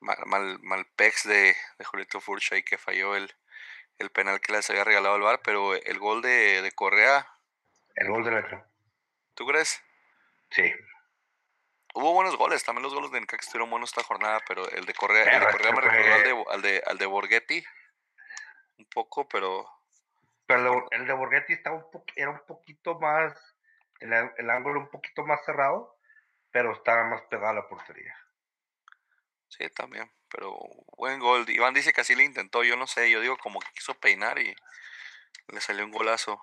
Mal, 0.00 0.18
mal, 0.26 0.58
mal 0.62 0.84
pex 0.96 1.28
de, 1.28 1.54
de 1.78 1.84
Julito 1.84 2.20
Furch 2.20 2.52
ahí 2.52 2.62
que 2.64 2.76
falló 2.76 3.14
el, 3.14 3.32
el 3.98 4.10
penal 4.10 4.40
que 4.40 4.52
les 4.52 4.68
había 4.68 4.82
regalado 4.84 5.14
el 5.16 5.22
VAR, 5.22 5.40
pero 5.44 5.74
el 5.74 5.98
gol 6.00 6.22
de, 6.22 6.60
de 6.60 6.72
Correa, 6.72 7.26
El 7.94 8.08
gol 8.08 8.24
del 8.24 8.38
otro. 8.38 8.64
¿tú 9.34 9.46
crees? 9.46 9.80
Sí. 10.50 10.72
Hubo 11.94 12.12
buenos 12.14 12.36
goles, 12.36 12.64
también 12.64 12.82
los 12.82 12.94
goles 12.94 13.12
de 13.12 13.20
Necaxa 13.20 13.44
estuvieron 13.46 13.70
buenos 13.70 13.90
esta 13.90 14.02
jornada, 14.02 14.40
pero 14.48 14.68
el 14.70 14.86
de 14.86 14.94
Correa, 14.94 15.24
el 15.24 15.40
de 15.40 15.46
Correa 15.52 15.72
me 15.72 15.80
recordó 15.82 16.14
al 16.14 16.22
de, 16.24 16.44
al 16.50 16.62
de, 16.62 16.82
al 16.86 16.98
de 16.98 17.06
Borghetti 17.06 17.64
un 18.78 18.86
poco, 18.86 19.28
pero 19.28 19.68
Pero 20.52 20.86
el 20.90 21.06
de 21.06 21.14
Borghetti 21.14 21.54
estaba 21.54 21.76
un 21.76 21.90
po- 21.90 22.04
era 22.14 22.28
un 22.30 22.44
poquito 22.46 23.00
más, 23.00 23.32
el, 24.00 24.50
ángulo 24.50 24.80
un 24.80 24.90
poquito 24.90 25.24
más 25.24 25.42
cerrado, 25.46 25.96
pero 26.50 26.74
estaba 26.74 27.04
más 27.08 27.22
pegado 27.22 27.48
a 27.48 27.54
la 27.54 27.68
portería. 27.68 28.14
sí, 29.48 29.66
también, 29.70 30.10
pero 30.28 30.58
buen 30.98 31.20
gol. 31.20 31.48
Iván 31.48 31.72
dice 31.74 31.92
que 31.94 32.02
así 32.02 32.14
le 32.14 32.24
intentó, 32.24 32.64
yo 32.64 32.76
no 32.76 32.86
sé, 32.86 33.10
yo 33.10 33.20
digo 33.22 33.38
como 33.38 33.60
que 33.60 33.72
quiso 33.74 33.94
peinar 33.94 34.38
y 34.38 34.54
le 35.48 35.60
salió 35.62 35.86
un 35.86 35.90
golazo. 35.92 36.38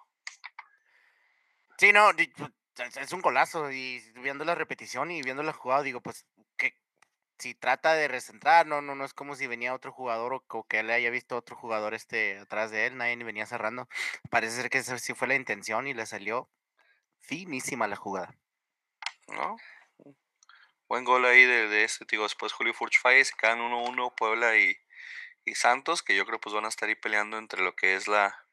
Sí, 1.78 1.94
no, 1.94 2.12
di- 2.14 2.34
pu- 2.34 2.54
es 2.78 3.14
un 3.14 3.22
golazo. 3.22 3.72
Y 3.72 4.00
viendo 4.16 4.44
la 4.46 4.56
repetición 4.56 5.12
y 5.12 5.22
viendo 5.22 5.44
la 5.44 5.54
jugada, 5.54 5.84
digo, 5.84 6.02
pues 6.02 6.26
si 7.40 7.56
trata 7.56 7.94
de 7.96 8.08
recentrar, 8.08 8.68
no, 8.68 8.82
no, 8.82 8.96
no 8.96 9.06
es 9.06 9.14
como 9.14 9.36
si 9.36 9.48
venía 9.48 9.74
otro 9.74 9.92
jugador 9.92 10.34
o, 10.34 10.44
o 10.50 10.64
que 10.66 10.84
le 10.84 10.94
haya 10.94 11.10
visto 11.10 11.38
otro 11.38 11.56
jugador 11.56 11.94
este 11.94 12.40
atrás 12.40 12.72
de 12.72 12.86
él, 12.88 12.98
nadie 12.98 13.16
ni 13.16 13.24
venía 13.24 13.46
cerrando. 13.46 13.88
Parece 14.30 14.56
ser 14.58 14.70
que 14.70 14.80
esa 14.80 14.98
sí 15.00 15.14
fue 15.14 15.28
la 15.28 15.36
intención 15.36 15.88
y 15.88 15.94
le 15.94 16.06
salió 16.06 16.50
finísima 17.22 17.88
la 17.88 17.96
jugada. 17.96 18.36
¿no? 19.28 19.58
Buen 20.88 21.04
gol 21.04 21.26
ahí 21.26 21.46
de, 21.46 21.68
de 21.68 21.84
este, 21.84 22.06
digo, 22.10 22.24
después 22.24 22.52
Julio 22.54 22.74
Furch 22.74 23.00
falla 23.00 23.20
y 23.20 23.26
se 23.26 23.36
quedan 23.38 23.62
1-1 23.62 24.16
Puebla 24.16 24.58
y, 24.58 24.76
y 25.46 25.56
Santos, 25.56 26.02
que 26.04 26.16
yo 26.16 26.26
creo 26.26 26.40
pues 26.40 26.54
van 26.56 26.66
a 26.66 26.70
estar 26.70 26.90
ahí 26.90 26.96
peleando 26.96 27.38
entre 27.38 27.62
lo 27.62 27.76
que 27.76 27.96
es 27.96 28.08
la, 28.08 28.46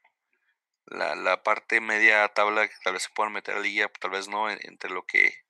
la, 0.87 1.15
la 1.15 1.43
parte 1.43 1.81
media 1.81 2.29
tabla, 2.29 2.69
que 2.69 2.75
tal 2.85 2.93
vez 2.95 3.05
se 3.05 3.11
puedan 3.15 3.33
meter 3.33 3.57
a 3.57 3.61
liga, 3.61 3.91
tal 4.01 4.11
vez 4.11 4.29
no, 4.29 4.51
en- 4.51 4.59
entre 4.63 4.91
lo 4.91 5.05
que 5.07 5.46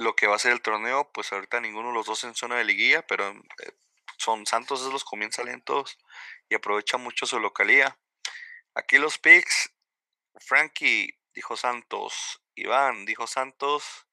lo 0.00 0.16
que 0.16 0.26
va 0.26 0.36
a 0.36 0.38
ser 0.38 0.52
el 0.52 0.62
torneo, 0.62 1.12
pues 1.12 1.30
ahorita 1.30 1.60
ninguno 1.60 1.88
de 1.88 1.94
los 1.94 2.06
dos 2.06 2.24
en 2.24 2.34
zona 2.34 2.56
de 2.56 2.64
liguilla, 2.64 3.06
pero 3.06 3.28
eh, 3.28 3.72
son 4.16 4.46
Santos 4.46 4.80
es 4.80 4.90
los 4.90 5.04
comienza 5.04 5.44
lentos 5.44 5.98
y 6.48 6.54
aprovecha 6.54 6.96
mucho 6.96 7.26
su 7.26 7.38
localía. 7.38 7.98
Aquí 8.74 8.96
los 8.96 9.18
picks, 9.18 9.74
Frankie 10.36 11.20
dijo 11.34 11.54
Santos, 11.54 12.40
Iván 12.54 13.04
dijo 13.04 13.26
Santos 13.26 14.06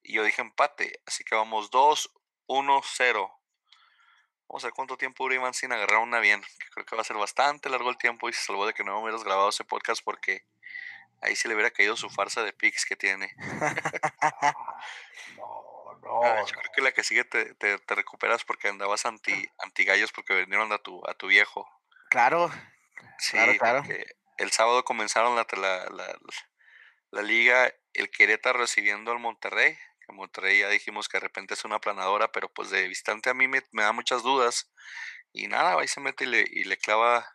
y 0.00 0.14
yo 0.14 0.22
dije 0.22 0.42
empate, 0.42 1.02
así 1.06 1.24
que 1.24 1.34
vamos 1.34 1.72
2, 1.72 2.08
1, 2.46 2.80
0. 2.84 3.32
Vamos 4.48 4.62
a 4.62 4.66
ver 4.68 4.74
cuánto 4.74 4.96
tiempo 4.96 5.24
dura 5.24 5.34
Iván 5.34 5.54
sin 5.54 5.72
agarrar 5.72 5.98
una 5.98 6.20
bien, 6.20 6.40
creo 6.72 6.86
que 6.86 6.94
va 6.94 7.02
a 7.02 7.04
ser 7.04 7.16
bastante 7.16 7.68
largo 7.68 7.90
el 7.90 7.98
tiempo 7.98 8.28
y 8.28 8.32
se 8.32 8.44
salvó 8.44 8.64
de 8.64 8.74
que 8.74 8.84
no 8.84 9.00
hubieras 9.00 9.24
grabado 9.24 9.48
ese 9.48 9.64
podcast 9.64 10.02
porque 10.04 10.46
ahí 11.20 11.36
sí 11.36 11.48
le 11.48 11.54
hubiera 11.54 11.70
caído 11.70 11.96
su 11.96 12.08
farsa 12.10 12.42
de 12.42 12.52
picks 12.52 12.84
que 12.84 12.96
tiene. 12.96 13.34
No, 15.36 16.22
Ah, 16.22 16.36
no, 16.40 16.46
yo 16.46 16.52
creo 16.54 16.72
que 16.74 16.80
la 16.82 16.92
que 16.92 17.04
sigue 17.04 17.24
te, 17.24 17.54
te- 17.54 17.78
te 17.78 17.94
recuperas 17.94 18.42
porque 18.44 18.68
andabas 18.68 19.06
anti, 19.06 19.48
anti 19.58 19.84
gallos 19.84 20.12
porque 20.12 20.34
vendieron 20.34 20.72
a 20.72 20.78
tu, 20.78 21.00
a 21.08 21.14
tu 21.14 21.26
viejo. 21.28 21.68
Claro, 22.08 22.50
Sí, 23.18 23.32
Claro, 23.32 23.56
claro. 23.58 23.82
el 24.38 24.50
sábado 24.50 24.82
comenzaron 24.84 25.36
la, 25.36 25.46
la, 25.52 25.84
la- 25.90 26.18
la 27.10 27.22
liga, 27.22 27.72
el 27.92 28.10
Querétaro 28.10 28.58
recibiendo 28.58 29.12
al 29.12 29.18
Monterrey. 29.18 29.76
Que 30.06 30.12
Monterrey 30.12 30.60
ya 30.60 30.68
dijimos 30.68 31.08
que 31.08 31.18
de 31.18 31.22
repente 31.22 31.54
es 31.54 31.64
una 31.64 31.76
aplanadora, 31.76 32.32
pero 32.32 32.48
pues 32.52 32.70
de 32.70 32.88
visitante 32.88 33.30
a 33.30 33.34
mí 33.34 33.46
me, 33.46 33.62
me 33.72 33.82
da 33.82 33.92
muchas 33.92 34.22
dudas. 34.22 34.72
Y 35.32 35.46
nada, 35.48 35.78
ahí 35.78 35.86
se 35.88 36.00
mete 36.00 36.24
y 36.24 36.28
le, 36.28 36.44
y 36.46 36.64
le 36.64 36.76
clava 36.78 37.26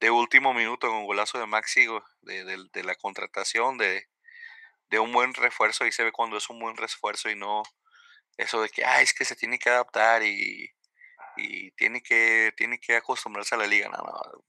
de 0.00 0.10
último 0.10 0.54
minuto 0.54 0.88
con 0.88 1.06
golazo 1.06 1.38
de 1.38 1.46
Maxi 1.46 1.86
de, 2.22 2.44
de- 2.44 2.68
de 2.72 2.84
la 2.84 2.94
contratación, 2.96 3.78
de, 3.78 4.08
de 4.90 4.98
un 4.98 5.12
buen 5.12 5.34
refuerzo. 5.34 5.84
Ahí 5.84 5.92
se 5.92 6.04
ve 6.04 6.12
cuando 6.12 6.36
es 6.38 6.50
un 6.50 6.58
buen 6.60 6.76
refuerzo 6.76 7.30
y 7.30 7.36
no 7.36 7.62
eso 8.38 8.62
de 8.62 8.68
que, 8.70 8.84
ah, 8.84 9.00
es 9.02 9.14
que 9.14 9.24
se 9.24 9.36
tiene 9.36 9.58
que 9.58 9.70
adaptar 9.70 10.22
y, 10.22 10.70
y 11.36 11.70
tiene, 11.72 12.02
que, 12.02 12.52
tiene 12.56 12.78
que 12.80 12.96
acostumbrarse 12.96 13.54
a 13.54 13.58
la 13.58 13.66
liga. 13.66 13.88
No, 13.88 13.98
no, 13.98 14.44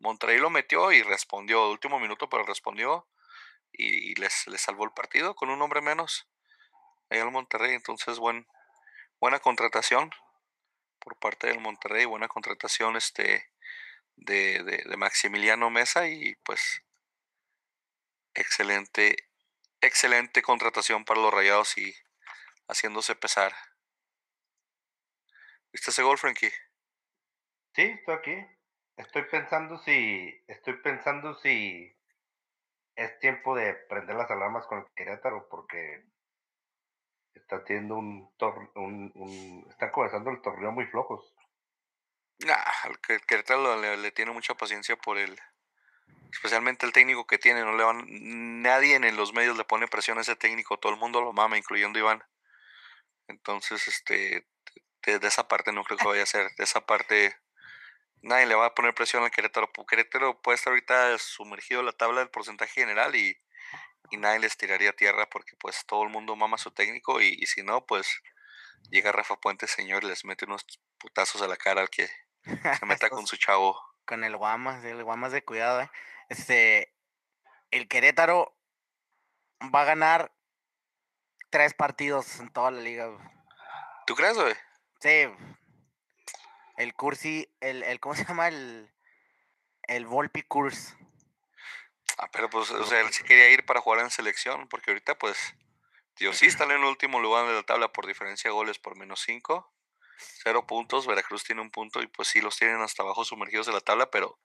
Monterrey 0.00 0.38
lo 0.38 0.50
metió 0.50 0.92
y 0.92 1.02
respondió, 1.02 1.70
último 1.70 2.00
minuto, 2.00 2.28
pero 2.28 2.44
respondió 2.44 3.08
y, 3.72 4.12
y 4.12 4.14
les, 4.16 4.46
les 4.48 4.60
salvó 4.60 4.84
el 4.84 4.92
partido 4.92 5.34
con 5.34 5.50
un 5.50 5.62
hombre 5.62 5.80
menos. 5.82 6.28
Ahí 7.10 7.20
al 7.20 7.30
Monterrey, 7.30 7.74
entonces 7.74 8.18
buen, 8.18 8.46
buena 9.20 9.40
contratación 9.40 10.10
por 11.00 11.18
parte 11.18 11.48
del 11.48 11.60
Monterrey, 11.60 12.04
buena 12.06 12.28
contratación 12.28 12.96
este 12.96 13.49
de, 14.20 14.62
de, 14.62 14.84
de 14.86 14.96
Maximiliano 14.96 15.70
Mesa 15.70 16.08
y 16.08 16.34
pues 16.44 16.82
excelente, 18.34 19.16
excelente 19.80 20.42
contratación 20.42 21.04
para 21.04 21.20
los 21.20 21.32
rayados 21.32 21.76
y 21.78 21.94
haciéndose 22.68 23.14
pesar. 23.14 23.52
¿Viste 25.72 25.90
ese 25.90 26.02
gol, 26.02 26.18
Frankie? 26.18 26.50
Sí, 27.74 27.82
estoy 27.82 28.14
aquí. 28.14 28.46
Estoy 28.96 29.22
pensando 29.30 29.78
si, 29.78 30.44
estoy 30.46 30.74
pensando 30.82 31.34
si 31.36 31.96
es 32.96 33.18
tiempo 33.20 33.54
de 33.54 33.74
prender 33.88 34.16
las 34.16 34.30
alarmas 34.30 34.66
con 34.66 34.80
el 34.80 34.86
Querétaro 34.94 35.48
porque 35.48 36.04
está 37.34 37.64
teniendo 37.64 37.96
un, 37.96 38.30
un, 38.74 39.12
un 39.14 39.66
están 39.70 39.90
comenzando 39.90 40.30
el 40.30 40.42
torneo 40.42 40.72
muy 40.72 40.86
flojos. 40.86 41.34
Nah, 42.46 42.56
el 43.08 43.20
Querétaro 43.26 43.80
le, 43.80 44.10
tiene 44.12 44.32
mucha 44.32 44.54
paciencia 44.54 44.96
por 44.96 45.18
él. 45.18 45.38
Especialmente 46.32 46.86
el 46.86 46.92
técnico 46.92 47.26
que 47.26 47.38
tiene, 47.38 47.62
no 47.62 47.76
le 47.76 47.84
van, 47.84 48.04
nadie 48.62 48.94
en 48.94 49.16
los 49.16 49.32
medios 49.34 49.56
le 49.56 49.64
pone 49.64 49.88
presión 49.88 50.16
a 50.18 50.22
ese 50.22 50.36
técnico, 50.36 50.78
todo 50.78 50.92
el 50.92 50.98
mundo 50.98 51.20
lo 51.20 51.32
mama, 51.32 51.58
incluyendo 51.58 51.98
Iván. 51.98 52.22
Entonces, 53.28 53.88
este, 53.88 54.46
de, 55.06 55.26
esa 55.26 55.48
parte 55.48 55.72
no 55.72 55.84
creo 55.84 55.98
que 55.98 56.06
vaya 56.06 56.22
a 56.22 56.26
ser, 56.26 56.50
de 56.56 56.64
esa 56.64 56.86
parte 56.86 57.36
nadie 58.22 58.46
le 58.46 58.54
va 58.54 58.66
a 58.66 58.74
poner 58.74 58.94
presión 58.94 59.22
al 59.22 59.30
Querétaro. 59.30 59.70
Querétaro 59.88 60.40
puede 60.40 60.56
estar 60.56 60.72
ahorita 60.72 61.18
sumergido 61.18 61.80
en 61.80 61.86
la 61.86 61.92
tabla 61.92 62.20
del 62.20 62.30
porcentaje 62.30 62.80
general 62.80 63.14
y, 63.16 63.36
y 64.10 64.16
nadie 64.16 64.40
les 64.40 64.56
tiraría 64.56 64.92
tierra 64.94 65.28
porque 65.28 65.56
pues 65.58 65.84
todo 65.86 66.04
el 66.04 66.10
mundo 66.10 66.36
mama 66.36 66.56
a 66.56 66.58
su 66.58 66.70
técnico 66.70 67.20
y, 67.20 67.36
y 67.38 67.46
si 67.46 67.62
no, 67.62 67.84
pues 67.86 68.22
llega 68.90 69.12
Rafa 69.12 69.36
Puente, 69.36 69.66
señor, 69.66 70.04
y 70.04 70.08
les 70.08 70.24
mete 70.24 70.46
unos 70.46 70.64
putazos 70.98 71.42
a 71.42 71.48
la 71.48 71.56
cara 71.56 71.82
al 71.82 71.90
que 71.90 72.08
se 72.44 72.86
meta 72.86 73.08
con 73.08 73.26
su 73.26 73.36
chavo. 73.36 73.80
Con 74.04 74.24
el 74.24 74.36
Guamas, 74.36 74.84
el 74.84 75.04
Guamas 75.04 75.32
de 75.32 75.44
cuidado, 75.44 75.80
¿eh? 75.82 75.90
Este, 76.28 76.94
el 77.70 77.88
Querétaro 77.88 78.56
va 79.74 79.82
a 79.82 79.84
ganar 79.84 80.32
tres 81.50 81.74
partidos 81.74 82.40
en 82.40 82.50
toda 82.52 82.70
la 82.70 82.80
liga. 82.80 83.10
¿Tú 84.06 84.14
crees, 84.14 84.36
güey? 84.36 84.54
Sí. 85.00 85.28
El 86.76 86.94
Cursi, 86.94 87.52
el, 87.60 87.82
el, 87.82 88.00
¿cómo 88.00 88.14
se 88.14 88.24
llama? 88.24 88.48
El, 88.48 88.90
el 89.82 90.06
Volpi 90.06 90.42
Curse. 90.42 90.96
Ah, 92.16 92.28
pero 92.32 92.48
pues, 92.48 92.70
o 92.70 92.84
sea, 92.86 93.00
él 93.00 93.12
sí 93.12 93.22
quería 93.24 93.50
ir 93.50 93.64
para 93.66 93.80
jugar 93.80 94.00
en 94.00 94.10
selección, 94.10 94.68
porque 94.68 94.90
ahorita, 94.90 95.16
pues, 95.16 95.54
Dios 96.16 96.38
sí 96.38 96.46
está 96.46 96.64
en 96.64 96.72
el 96.72 96.84
último 96.84 97.20
lugar 97.20 97.46
de 97.46 97.54
la 97.54 97.62
tabla 97.62 97.92
por 97.92 98.06
diferencia 98.06 98.48
de 98.48 98.54
goles 98.54 98.78
por 98.78 98.96
menos 98.96 99.20
cinco. 99.20 99.72
Cero 100.42 100.66
puntos, 100.66 101.06
Veracruz 101.06 101.44
tiene 101.44 101.62
un 101.62 101.70
punto 101.70 102.02
y 102.02 102.06
pues 102.06 102.28
sí 102.28 102.40
los 102.40 102.56
tienen 102.56 102.80
hasta 102.82 103.02
abajo 103.02 103.24
sumergidos 103.24 103.66
de 103.66 103.72
la 103.72 103.80
tabla, 103.80 104.10
pero 104.10 104.38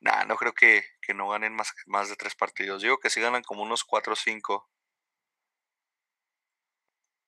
nada, 0.00 0.24
no 0.24 0.36
creo 0.36 0.52
que, 0.52 0.84
que, 1.00 1.14
no 1.14 1.28
ganen 1.28 1.54
más, 1.54 1.74
más 1.86 2.08
de 2.08 2.16
tres 2.16 2.34
partidos. 2.34 2.82
Digo 2.82 2.98
que 2.98 3.10
sí 3.10 3.20
ganan 3.20 3.42
como 3.42 3.62
unos 3.62 3.84
cuatro 3.84 4.12
o 4.12 4.16
cinco. 4.16 4.68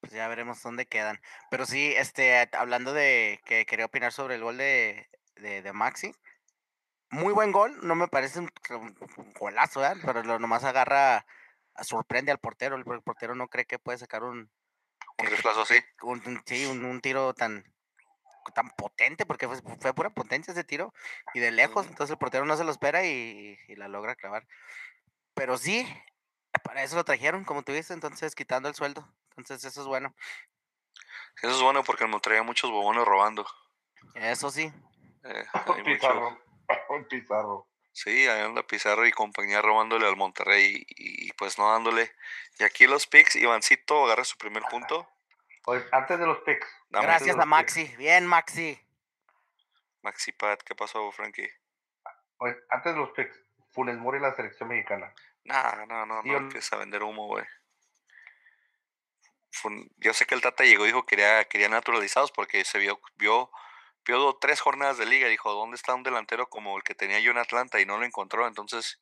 Pues 0.01 0.13
ya 0.13 0.27
veremos 0.27 0.61
dónde 0.61 0.85
quedan. 0.85 1.19
Pero 1.49 1.65
sí, 1.65 1.93
este, 1.97 2.49
hablando 2.53 2.93
de 2.93 3.41
que 3.45 3.65
quería 3.65 3.85
opinar 3.85 4.13
sobre 4.13 4.35
el 4.35 4.43
gol 4.43 4.57
de, 4.57 5.09
de, 5.35 5.73
Maxi. 5.73 6.13
Muy 7.09 7.33
buen 7.33 7.51
gol, 7.51 7.77
no 7.85 7.95
me 7.95 8.07
parece 8.07 8.39
un, 8.39 8.49
golazo, 9.39 9.83
¿eh? 9.85 9.93
pero 10.05 10.23
lo 10.23 10.39
nomás 10.39 10.63
agarra, 10.65 11.25
sorprende 11.81 12.31
al 12.31 12.39
portero. 12.39 12.75
El 12.75 12.83
portero 13.01 13.33
no 13.33 13.47
cree 13.47 13.65
que 13.65 13.79
puede 13.79 13.97
sacar 13.97 14.23
un. 14.23 14.51
Un 15.17 15.25
reemplazo 15.25 15.61
así. 15.61 15.75
Un, 16.03 16.41
sí, 16.45 16.65
un, 16.65 17.01
tiro 17.01 17.33
tan, 17.33 17.63
tan 18.51 18.69
potente, 18.71 19.25
porque 19.25 19.47
fue, 19.47 19.57
fue, 19.79 19.93
pura 19.93 20.09
potencia 20.09 20.51
ese 20.51 20.63
tiro, 20.63 20.93
y 21.33 21.39
de 21.39 21.51
lejos, 21.51 21.87
entonces 21.87 22.11
el 22.11 22.17
portero 22.17 22.45
no 22.45 22.57
se 22.57 22.63
lo 22.63 22.71
espera 22.71 23.05
y, 23.05 23.57
y, 23.67 23.75
la 23.75 23.87
logra 23.87 24.15
clavar. 24.15 24.47
Pero 25.33 25.57
sí, 25.57 25.87
para 26.63 26.83
eso 26.83 26.95
lo 26.95 27.03
trajeron, 27.03 27.43
como 27.43 27.63
tú 27.63 27.71
dices, 27.71 27.91
entonces 27.91 28.35
quitando 28.35 28.69
el 28.69 28.75
sueldo. 28.75 29.07
Entonces 29.37 29.63
eso 29.65 29.81
es 29.81 29.87
bueno. 29.87 30.15
Eso 31.41 31.51
es 31.51 31.61
bueno 31.61 31.83
porque 31.83 32.07
me 32.07 32.19
traía 32.19 32.43
muchos 32.43 32.71
bobones 32.71 33.05
robando. 33.05 33.45
Eso 34.15 34.49
sí. 34.49 34.71
Eh, 35.23 35.45
Pizarro. 35.85 36.39
Pizarro. 37.09 37.67
Sí, 37.91 38.27
ahí 38.27 38.41
anda 38.41 38.61
Pizarro 38.65 39.07
y 39.07 39.11
compañía 39.11 39.61
robándole 39.61 40.07
al 40.07 40.15
Monterrey 40.15 40.85
y, 40.87 41.31
pues 41.33 41.57
no 41.57 41.71
dándole. 41.71 42.11
Y 42.59 42.63
aquí 42.63 42.85
los 42.85 43.07
picks, 43.07 43.35
Ivancito 43.35 44.05
agarra 44.05 44.23
su 44.23 44.37
primer 44.37 44.63
punto. 44.69 45.09
Pues 45.67 45.83
antes 45.91 46.17
de 46.17 46.25
los 46.25 46.39
picks. 46.39 46.65
Gracias 46.89 47.37
a 47.37 47.45
Maxi. 47.45 47.93
Bien, 47.97 48.25
Maxi. 48.25 48.79
Maxi 50.01 50.31
Pat, 50.31 50.63
¿qué 50.63 50.73
pasó, 50.73 51.11
Frankie? 51.11 51.49
Pues 52.37 52.55
antes 52.69 52.93
de 52.93 52.99
los 52.99 53.11
picks, 53.11 53.37
Funes 53.73 53.97
Mori 53.97 54.19
la 54.19 54.33
selección 54.33 54.69
mexicana. 54.69 55.13
No, 55.43 55.85
no, 55.85 56.05
no, 56.05 56.23
no 56.23 56.37
empieza 56.37 56.77
a 56.77 56.79
vender 56.79 57.03
humo, 57.03 57.27
güey 57.27 57.45
yo 59.97 60.13
sé 60.13 60.25
que 60.25 60.35
el 60.35 60.41
Tata 60.41 60.63
llegó 60.63 60.83
y 60.83 60.87
dijo 60.87 61.05
que 61.05 61.15
quería, 61.15 61.43
quería 61.45 61.69
naturalizados 61.69 62.31
porque 62.31 62.63
se 62.63 62.79
vio, 62.79 62.99
vio, 63.15 63.51
vio 64.05 64.37
tres 64.39 64.61
jornadas 64.61 64.97
de 64.97 65.05
liga. 65.05 65.27
Dijo, 65.27 65.53
¿dónde 65.53 65.75
está 65.75 65.95
un 65.95 66.03
delantero 66.03 66.49
como 66.49 66.77
el 66.77 66.83
que 66.83 66.95
tenía 66.95 67.19
yo 67.19 67.31
en 67.31 67.37
Atlanta? 67.37 67.79
Y 67.79 67.85
no 67.85 67.97
lo 67.97 68.05
encontró. 68.05 68.47
Entonces, 68.47 68.99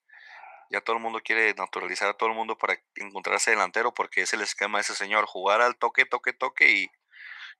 ya 0.69 0.81
todo 0.81 0.95
el 0.95 1.01
mundo 1.01 1.21
quiere 1.23 1.53
naturalizar 1.53 2.09
a 2.09 2.13
todo 2.13 2.29
el 2.29 2.35
mundo 2.35 2.57
para 2.57 2.77
encontrarse 2.95 3.51
delantero 3.51 3.93
porque 3.93 4.21
es 4.21 4.33
el 4.33 4.41
esquema 4.41 4.77
de 4.77 4.83
ese 4.83 4.95
señor. 4.95 5.25
Jugar 5.25 5.61
al 5.61 5.77
toque, 5.77 6.05
toque, 6.05 6.33
toque 6.33 6.71
y, 6.71 6.91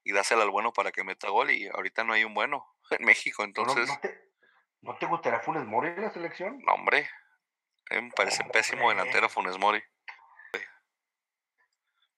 y 0.04 0.14
dásela 0.14 0.44
al 0.44 0.50
bueno 0.50 0.74
para 0.74 0.92
que 0.92 1.04
meta 1.04 1.30
gol. 1.30 1.52
Y 1.52 1.68
ahorita 1.68 2.04
no 2.04 2.14
hay 2.14 2.24
un 2.24 2.34
bueno 2.34 2.66
en 2.92 3.06
México. 3.06 3.44
Entonces. 3.44 3.90
¿No, 4.82 4.96
te, 4.98 5.06
gustaría 5.06 5.40
Funes 5.40 5.66
Mori 5.66 5.90
en 5.90 6.02
la 6.02 6.12
selección? 6.12 6.60
No, 6.66 6.74
hombre. 6.74 7.10
me 7.90 8.12
parece 8.16 8.44
pésimo 8.46 8.90
delantero 8.90 9.30
Funes 9.30 9.58
Mori. 9.58 9.84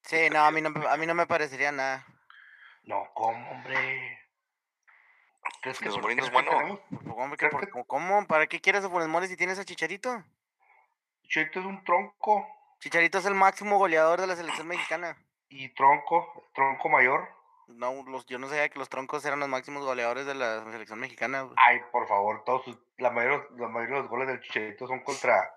Sí, 0.04 0.30
no, 0.30 0.46
a 0.46 0.52
mí 0.52 0.62
no, 0.62 0.70
a 0.88 0.96
mí 0.96 1.06
no 1.06 1.14
me 1.14 1.28
parecería 1.28 1.72
nada. 1.72 2.06
No, 2.84 3.10
¿cómo, 3.14 3.52
hombre? 3.52 4.18
¿Crees 5.62 5.80
que 5.80 5.90
Mori 5.90 6.16
no 6.16 6.24
es 6.24 6.32
bueno? 6.32 6.82
¿Cómo, 7.88 8.28
¿Para 8.28 8.48
qué 8.48 8.62
quieres 8.62 8.86
a 8.86 8.90
Funes 8.90 9.08
Mori 9.08 9.28
si 9.28 9.36
tienes 9.36 9.60
a 9.60 9.66
Chicharito? 9.66 10.24
Chicharito 11.28 11.60
es 11.60 11.66
un 11.66 11.84
tronco. 11.84 12.48
Chicharito 12.80 13.18
es 13.18 13.26
el 13.26 13.36
máximo 13.36 13.78
goleador 13.78 14.22
de 14.22 14.28
la 14.28 14.36
selección 14.36 14.68
mexicana. 14.68 15.18
¿Y 15.50 15.70
tronco? 15.74 16.50
¿Tronco 16.54 16.90
mayor? 16.90 17.28
No, 17.68 18.04
los, 18.04 18.26
yo 18.28 18.40
no 18.40 18.48
sabía 18.48 18.70
que 18.70 18.80
los 18.80 18.88
troncos 18.88 19.26
eran 19.26 19.42
los 19.42 19.50
máximos 19.50 19.84
goleadores 19.84 20.26
de 20.26 20.36
la 20.36 20.64
selección 20.72 21.00
mexicana. 21.00 21.50
Ay, 21.58 21.82
por 21.92 22.08
favor, 22.08 22.44
todos 22.46 22.64
la 22.98 23.10
mayoría, 23.10 23.46
la 23.58 23.68
mayoría 23.68 23.96
de 23.98 24.02
los 24.04 24.10
goles 24.10 24.28
del 24.28 24.40
Chicharito 24.40 24.88
son 24.88 25.02
contra 25.02 25.54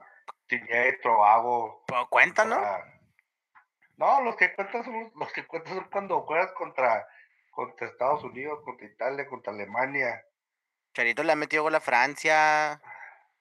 Tinetro, 0.48 1.24
Hago. 1.24 1.84
Pero 1.86 2.08
cuéntanos. 2.08 2.58
No, 3.96 4.22
los 4.22 4.34
que 4.34 4.52
cuentas 4.54 4.84
son 4.84 5.12
los 5.14 5.32
que 5.32 5.46
cuentas 5.46 5.74
son 5.74 5.84
cuando 5.84 6.22
juegas 6.22 6.50
contra, 6.52 7.06
contra 7.52 7.86
Estados 7.86 8.24
Unidos, 8.24 8.60
contra 8.64 8.86
Italia, 8.86 9.28
contra 9.28 9.52
Alemania. 9.52 10.24
Charito 10.94 11.22
le 11.22 11.32
ha 11.32 11.36
metido 11.36 11.62
gol 11.62 11.76
a 11.76 11.80
Francia, 11.80 12.82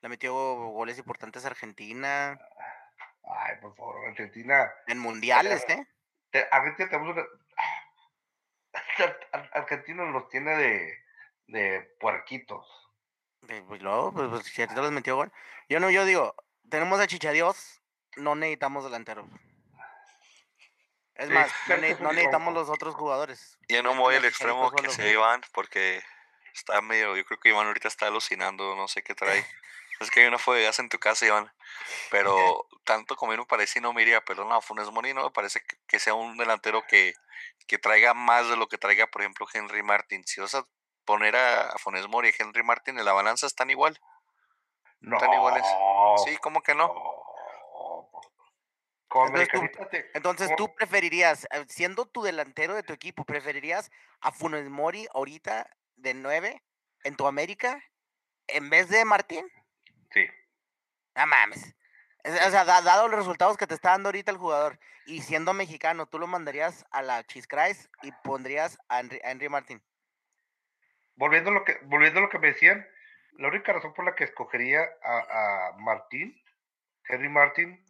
le 0.01 0.07
ha 0.07 0.09
metido 0.09 0.33
goles 0.71 0.97
importantes 0.97 1.43
a 1.43 1.49
Argentina. 1.49 2.39
Ay, 3.23 3.55
por 3.61 3.75
favor, 3.75 4.07
Argentina. 4.07 4.71
En 4.87 4.99
mundiales, 4.99 5.65
¿eh? 5.69 5.87
Argentina 6.51 6.89
tenemos 6.89 7.15
una... 7.15 7.25
Argentina 9.53 10.03
los 10.05 10.29
tiene 10.29 10.55
de, 10.55 10.97
de 11.47 11.81
puerquitos. 11.99 12.65
Pues 13.67 13.81
luego, 13.81 14.13
pues, 14.13 14.29
pues 14.29 14.45
Chicharito 14.45 14.81
les 14.81 14.91
metió 14.91 15.15
gol. 15.15 15.31
Yo 15.67 15.79
no, 15.79 15.89
yo 15.89 16.05
digo, 16.05 16.35
tenemos 16.69 16.99
a 16.99 17.07
Chichadios, 17.07 17.81
no 18.15 18.35
necesitamos 18.35 18.83
delanteros. 18.83 19.25
Es 21.15 21.29
más, 21.29 21.51
no, 21.67 21.77
necesitamos 22.13 22.53
los 22.53 22.69
otros 22.69 22.95
jugadores. 22.95 23.57
Ya 23.67 23.81
no 23.81 23.95
voy 23.95 24.15
al 24.15 24.25
extremo 24.25 24.71
que 24.71 24.89
se 24.89 25.11
Iván, 25.11 25.41
porque 25.53 26.01
está 26.53 26.81
medio, 26.81 27.15
yo 27.15 27.25
creo 27.25 27.39
que 27.39 27.49
Iván 27.49 27.67
ahorita 27.67 27.87
está 27.87 28.07
alucinando, 28.07 28.75
no 28.75 28.87
sé 28.87 29.01
qué 29.03 29.15
trae. 29.15 29.45
es 29.99 30.11
que 30.11 30.21
hay 30.21 30.27
una 30.27 30.37
gas 30.37 30.79
en 30.79 30.89
tu 30.89 30.97
casa, 30.97 31.25
Iván. 31.25 31.51
Pero 32.09 32.67
tanto 32.83 33.15
como 33.15 33.35
no 33.35 33.45
parece, 33.45 33.81
no 33.81 33.93
me 33.93 34.01
iría, 34.01 34.21
pero 34.21 34.45
no, 34.45 34.61
Funes 34.61 34.89
Mori 34.91 35.13
no 35.13 35.23
me 35.23 35.31
parece 35.31 35.61
que, 35.87 35.99
sea 35.99 36.13
un 36.13 36.37
delantero 36.37 36.83
que, 36.87 37.13
que, 37.67 37.77
traiga 37.77 38.13
más 38.13 38.47
de 38.49 38.55
lo 38.55 38.67
que 38.67 38.77
traiga, 38.77 39.07
por 39.07 39.21
ejemplo, 39.21 39.47
Henry 39.53 39.83
Martin. 39.83 40.23
Si 40.25 40.39
vas 40.41 40.55
a 40.55 40.65
poner 41.05 41.35
a, 41.35 41.77
Funes 41.79 42.07
Mori 42.07 42.29
y 42.29 42.41
Henry 42.41 42.63
Martin 42.63 42.97
en 42.97 43.05
la 43.05 43.13
balanza, 43.13 43.47
están 43.47 43.69
igual. 43.69 43.99
No. 45.01 45.17
Están 45.17 45.33
iguales. 45.33 45.65
Sí, 46.25 46.37
¿cómo 46.37 46.61
que 46.61 46.75
no? 46.75 46.93
Entonces, 50.13 50.49
tú, 50.55 50.73
preferirías, 50.75 51.45
eh, 51.51 51.65
siendo 51.67 52.05
tu 52.05 52.21
delantero 52.21 52.75
de 52.75 52.83
tu 52.83 52.93
equipo, 52.93 53.25
¿preferirías 53.25 53.91
a 54.21 54.31
Funes 54.31 54.69
Mori 54.69 55.07
ahorita 55.13 55.69
de 55.95 56.13
9 56.13 56.63
en 57.03 57.15
tu 57.15 57.25
América 57.25 57.83
en 58.47 58.69
vez 58.69 58.89
de 58.89 59.03
Martín? 59.05 59.49
Sí. 60.11 60.27
No 61.15 61.27
mames. 61.27 61.75
O 62.23 62.49
sea, 62.51 62.65
dado 62.65 63.07
los 63.07 63.19
resultados 63.19 63.57
que 63.57 63.67
te 63.67 63.73
está 63.73 63.91
dando 63.91 64.09
ahorita 64.09 64.31
el 64.31 64.37
jugador 64.37 64.79
y 65.05 65.21
siendo 65.21 65.53
mexicano, 65.53 66.05
¿tú 66.05 66.19
lo 66.19 66.27
mandarías 66.27 66.85
a 66.91 67.01
la 67.01 67.23
Chiscrais 67.23 67.89
y 68.03 68.11
pondrías 68.23 68.77
a 68.89 68.99
Henry, 68.99 69.49
Martín? 69.49 69.81
Volviendo 71.15 71.49
a, 71.49 71.53
lo 71.53 71.63
que, 71.63 71.77
volviendo 71.83 72.19
a 72.19 72.23
lo 72.23 72.29
que 72.29 72.39
me 72.39 72.47
decían, 72.47 72.87
la 73.33 73.47
única 73.47 73.73
razón 73.73 73.93
por 73.93 74.05
la 74.05 74.15
que 74.15 74.25
escogería 74.25 74.81
a, 75.01 75.69
a 75.69 75.77
Martín, 75.77 76.41
Henry 77.07 77.29
Martín, 77.29 77.83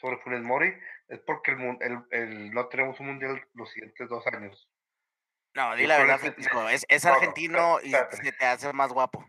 sobre 0.00 0.18
Funes 0.18 0.42
Mori 0.42 0.72
es 1.08 1.18
porque 1.20 1.52
el, 1.52 2.04
el, 2.10 2.50
no 2.52 2.66
tenemos 2.68 2.98
un 3.00 3.06
mundial 3.06 3.42
los 3.54 3.70
siguientes 3.70 4.08
dos 4.08 4.26
años. 4.26 4.68
No, 5.54 5.74
di 5.74 5.86
la 5.86 5.98
verdad, 5.98 6.20
es, 6.70 6.84
es, 6.88 7.04
argentino 7.04 7.80
y 7.82 7.90
se 7.90 8.32
te 8.32 8.46
hace 8.46 8.72
más 8.72 8.92
guapo. 8.92 9.28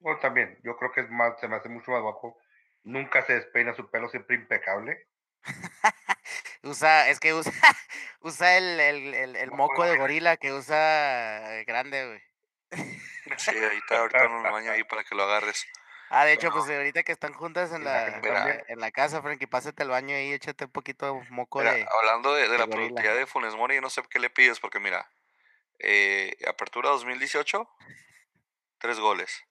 Bueno, 0.00 0.18
también, 0.20 0.58
yo 0.62 0.76
creo 0.76 0.92
que 0.92 1.00
es 1.02 1.10
más, 1.10 1.38
se 1.40 1.48
me 1.48 1.56
hace 1.56 1.68
mucho 1.68 1.90
más 1.90 2.02
guapo. 2.02 2.38
Nunca 2.84 3.22
se 3.22 3.34
despeina 3.34 3.74
su 3.74 3.90
pelo, 3.90 4.08
siempre 4.08 4.36
impecable. 4.36 5.08
usa, 6.62 7.08
es 7.08 7.20
que 7.20 7.34
usa, 7.34 7.52
usa 8.20 8.56
el, 8.56 8.80
el, 8.80 9.14
el, 9.14 9.36
el 9.36 9.50
moco 9.52 9.84
de 9.84 9.96
gorila 9.96 10.36
que 10.36 10.52
usa 10.52 11.62
grande, 11.66 12.06
güey. 12.06 12.22
Sí, 13.36 13.50
ahí 13.50 13.78
está, 13.78 13.98
ahorita 13.98 14.24
en 14.24 14.32
el 14.32 14.52
baño 14.52 14.72
ahí 14.72 14.84
para 14.88 15.04
que 15.04 15.14
lo 15.14 15.24
agarres. 15.24 15.66
Ah, 16.08 16.24
de 16.24 16.34
hecho, 16.34 16.50
pues 16.52 16.70
ahorita 16.70 17.02
que 17.02 17.10
están 17.10 17.32
juntas 17.32 17.72
en 17.72 17.82
la, 17.82 18.20
en 18.68 18.78
la 18.78 18.92
casa, 18.92 19.22
Frankie, 19.22 19.48
pásate 19.48 19.82
al 19.82 19.88
baño 19.88 20.16
y 20.16 20.32
échate 20.32 20.66
un 20.66 20.70
poquito 20.70 21.06
de 21.06 21.30
moco 21.30 21.60
de. 21.60 21.84
Hablando 21.98 22.32
de, 22.32 22.48
de, 22.48 22.58
la 22.58 22.68
productividad 22.68 23.16
de 23.16 23.26
Funes 23.26 23.56
Mori, 23.56 23.74
yo 23.74 23.80
no 23.80 23.90
sé 23.90 24.02
qué 24.08 24.20
le 24.20 24.30
pides, 24.30 24.60
porque 24.60 24.78
mira, 24.78 25.10
eh, 25.80 26.36
apertura 26.48 26.90
2018, 26.90 27.68
tres 28.78 29.00
goles. 29.00 29.42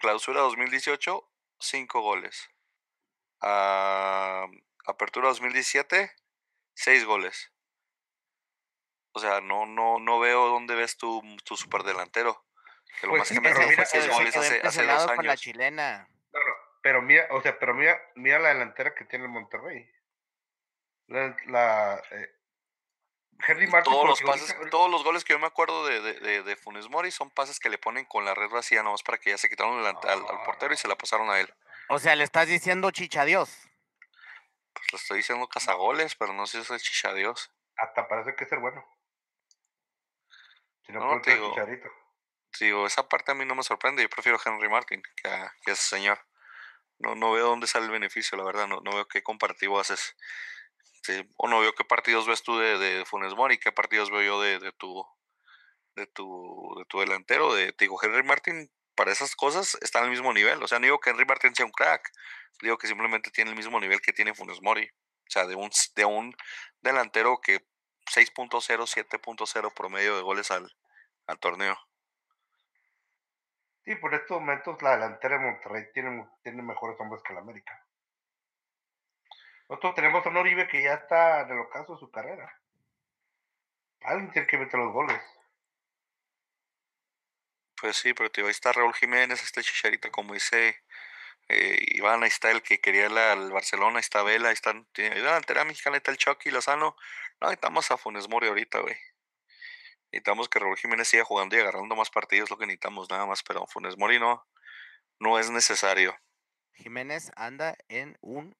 Clausura 0.00 0.40
2018, 0.40 1.28
cinco 1.60 2.00
goles. 2.00 2.50
Ah, 3.40 4.46
apertura 4.86 5.28
2017, 5.28 6.10
seis 6.74 7.04
goles. 7.04 7.52
O 9.12 9.20
sea, 9.20 9.40
no, 9.40 9.66
no, 9.66 9.98
no 9.98 10.18
veo 10.20 10.48
dónde 10.48 10.74
ves 10.74 10.96
tu, 10.96 11.22
tu 11.44 11.56
superdelantero. 11.56 12.44
Que 13.00 13.06
lo 13.06 13.12
pues 13.12 13.20
más 13.20 13.32
que 13.32 13.40
me 13.40 13.74
fue 13.74 13.86
seis 13.86 14.08
goles 14.08 14.36
hace, 14.36 14.60
hace 14.62 14.86
dos 14.86 15.02
años. 15.02 15.16
Con 15.16 15.26
la 15.26 15.36
chilena. 15.36 16.08
pero 16.82 17.02
mira, 17.02 17.26
o 17.30 17.40
sea, 17.42 17.58
pero 17.58 17.74
mira, 17.74 18.00
mira 18.14 18.38
la 18.38 18.48
delantera 18.48 18.94
que 18.94 19.04
tiene 19.04 19.26
el 19.26 19.30
Monterrey. 19.30 19.90
La, 21.06 21.36
la 21.46 22.02
eh, 22.10 22.37
Henry 23.46 23.66
Martin 23.68 23.92
todos 23.92 24.06
los 24.06 24.22
pases, 24.22 24.56
todos 24.70 24.90
los 24.90 25.04
goles 25.04 25.24
que 25.24 25.32
yo 25.32 25.38
me 25.38 25.46
acuerdo 25.46 25.86
de, 25.86 26.00
de, 26.00 26.42
de, 26.42 26.56
Funes 26.56 26.88
Mori 26.88 27.10
son 27.10 27.30
pases 27.30 27.60
que 27.60 27.70
le 27.70 27.78
ponen 27.78 28.04
con 28.04 28.24
la 28.24 28.34
red 28.34 28.50
vacía 28.50 28.82
nomás 28.82 29.02
para 29.02 29.18
que 29.18 29.30
ya 29.30 29.38
se 29.38 29.48
quitaron 29.48 29.78
al, 29.78 29.96
al, 30.08 30.42
portero 30.44 30.74
y 30.74 30.76
se 30.76 30.88
la 30.88 30.96
pasaron 30.96 31.30
a 31.30 31.38
él. 31.38 31.52
O 31.88 31.98
sea, 31.98 32.16
le 32.16 32.24
estás 32.24 32.48
diciendo 32.48 32.90
chicha 32.90 33.24
Dios. 33.24 33.68
Pues 34.72 34.92
le 34.92 34.96
estoy 34.98 35.16
diciendo 35.18 35.48
cazagoles, 35.48 36.14
pero 36.16 36.32
no 36.32 36.46
sé 36.46 36.64
si 36.64 36.74
es 36.74 36.82
chicha 36.82 37.14
Dios. 37.14 37.50
Hasta 37.76 38.08
parece 38.08 38.34
que 38.34 38.44
es 38.44 38.52
el 38.52 38.58
bueno. 38.58 38.84
Si 40.84 40.92
no, 40.92 41.00
no 41.00 41.20
te 41.20 41.34
digo, 41.34 41.54
digo, 42.58 42.86
esa 42.86 43.08
parte 43.08 43.32
a 43.32 43.34
mí 43.34 43.44
no 43.44 43.54
me 43.54 43.62
sorprende. 43.62 44.02
Yo 44.02 44.08
prefiero 44.08 44.38
a 44.38 44.40
Henry 44.44 44.68
Martin 44.68 45.02
que 45.16 45.28
a, 45.28 45.54
que 45.64 45.72
ese 45.72 45.82
señor. 45.82 46.18
No, 46.98 47.14
no 47.14 47.32
veo 47.32 47.46
dónde 47.46 47.68
sale 47.68 47.86
el 47.86 47.92
beneficio, 47.92 48.36
la 48.36 48.44
verdad. 48.44 48.66
No, 48.66 48.80
no 48.80 48.92
veo 48.92 49.06
qué 49.06 49.22
comparativo 49.22 49.78
haces 49.78 50.16
o 51.36 51.48
no 51.48 51.60
veo 51.60 51.74
qué 51.74 51.84
partidos 51.84 52.26
ves 52.26 52.42
tú 52.42 52.58
de, 52.58 52.78
de 52.78 53.04
Funes 53.04 53.34
Mori, 53.34 53.58
qué 53.58 53.72
partidos 53.72 54.10
veo 54.10 54.22
yo 54.22 54.40
de, 54.40 54.58
de, 54.58 54.72
tu 54.72 55.04
de 55.96 56.06
tu 56.06 56.74
de 56.78 56.84
tu 56.86 57.00
delantero, 57.00 57.54
de 57.54 57.72
te 57.72 57.84
digo 57.84 57.98
Henry 58.02 58.22
Martin 58.22 58.70
para 58.94 59.12
esas 59.12 59.36
cosas 59.36 59.76
está 59.80 60.00
al 60.00 60.10
mismo 60.10 60.32
nivel, 60.32 60.62
o 60.62 60.68
sea, 60.68 60.78
no 60.78 60.84
digo 60.84 61.00
que 61.00 61.10
Henry 61.10 61.24
Martin 61.24 61.54
sea 61.54 61.66
un 61.66 61.72
crack, 61.72 62.10
digo 62.60 62.78
que 62.78 62.88
simplemente 62.88 63.30
tiene 63.30 63.50
el 63.50 63.56
mismo 63.56 63.78
nivel 63.80 64.00
que 64.00 64.12
tiene 64.12 64.34
Funes 64.34 64.60
Mori, 64.62 64.86
o 64.86 65.30
sea, 65.30 65.46
de 65.46 65.54
un 65.54 65.70
de 65.94 66.04
un 66.04 66.34
delantero 66.80 67.40
que 67.40 67.60
6.0, 68.06 68.50
7.0 68.50 69.74
promedio 69.74 70.16
de 70.16 70.22
goles 70.22 70.50
al, 70.50 70.70
al 71.26 71.38
torneo. 71.38 71.78
Sí, 73.84 73.94
por 73.96 74.14
estos 74.14 74.40
momentos 74.40 74.82
la 74.82 74.92
delantera 74.92 75.38
de 75.38 75.44
Monterrey 75.44 75.84
tiene, 75.94 76.26
tiene 76.42 76.62
mejores 76.62 76.98
hombres 77.00 77.22
que 77.22 77.32
la 77.32 77.40
América. 77.40 77.87
Nosotros 79.68 79.94
tenemos 79.94 80.24
a 80.24 80.28
un 80.30 80.36
Oribe 80.38 80.66
que 80.66 80.82
ya 80.82 80.94
está 80.94 81.42
en 81.42 81.50
el 81.50 81.58
ocaso 81.58 81.94
de 81.94 82.00
su 82.00 82.10
carrera. 82.10 82.60
Alguien 84.00 84.30
tiene 84.30 84.46
que 84.46 84.58
meter 84.58 84.80
los 84.80 84.92
goles. 84.92 85.20
Pues 87.80 87.96
sí, 87.96 88.14
pero 88.14 88.30
te 88.30 88.42
ahí 88.42 88.48
está 88.48 88.72
Raúl 88.72 88.94
Jiménez, 88.94 89.42
este 89.42 89.62
Chicharito, 89.62 90.10
como 90.10 90.34
dice 90.34 90.82
eh, 91.48 91.84
Iván, 91.92 92.22
ahí 92.22 92.28
está 92.28 92.50
el 92.50 92.62
que 92.62 92.80
quería 92.80 93.06
el 93.06 93.52
Barcelona, 93.52 93.96
ahí 93.96 94.00
está 94.00 94.22
Vela, 94.22 94.48
ahí 94.48 94.54
están, 94.54 94.88
la 94.96 95.14
delantera 95.14 95.64
mexicana, 95.64 95.94
ahí 95.94 95.98
está 95.98 96.10
el 96.10 96.16
Chucky, 96.16 96.50
Lozano. 96.50 96.96
No, 97.40 97.46
necesitamos 97.46 97.90
a 97.90 97.96
Funes 97.96 98.28
Mori 98.28 98.48
ahorita, 98.48 98.80
güey. 98.80 98.96
Necesitamos 100.10 100.48
que 100.48 100.58
Raúl 100.58 100.76
Jiménez 100.76 101.08
siga 101.08 101.24
jugando 101.24 101.56
y 101.56 101.60
agarrando 101.60 101.94
más 101.94 102.10
partidos, 102.10 102.50
lo 102.50 102.58
que 102.58 102.66
necesitamos 102.66 103.08
nada 103.10 103.26
más, 103.26 103.42
pero 103.42 103.66
Funes 103.66 103.96
Mori 103.96 104.18
no, 104.18 104.46
no 105.20 105.38
es 105.38 105.50
necesario. 105.50 106.16
Jiménez 106.72 107.30
anda 107.36 107.76
en 107.88 108.16
un 108.20 108.56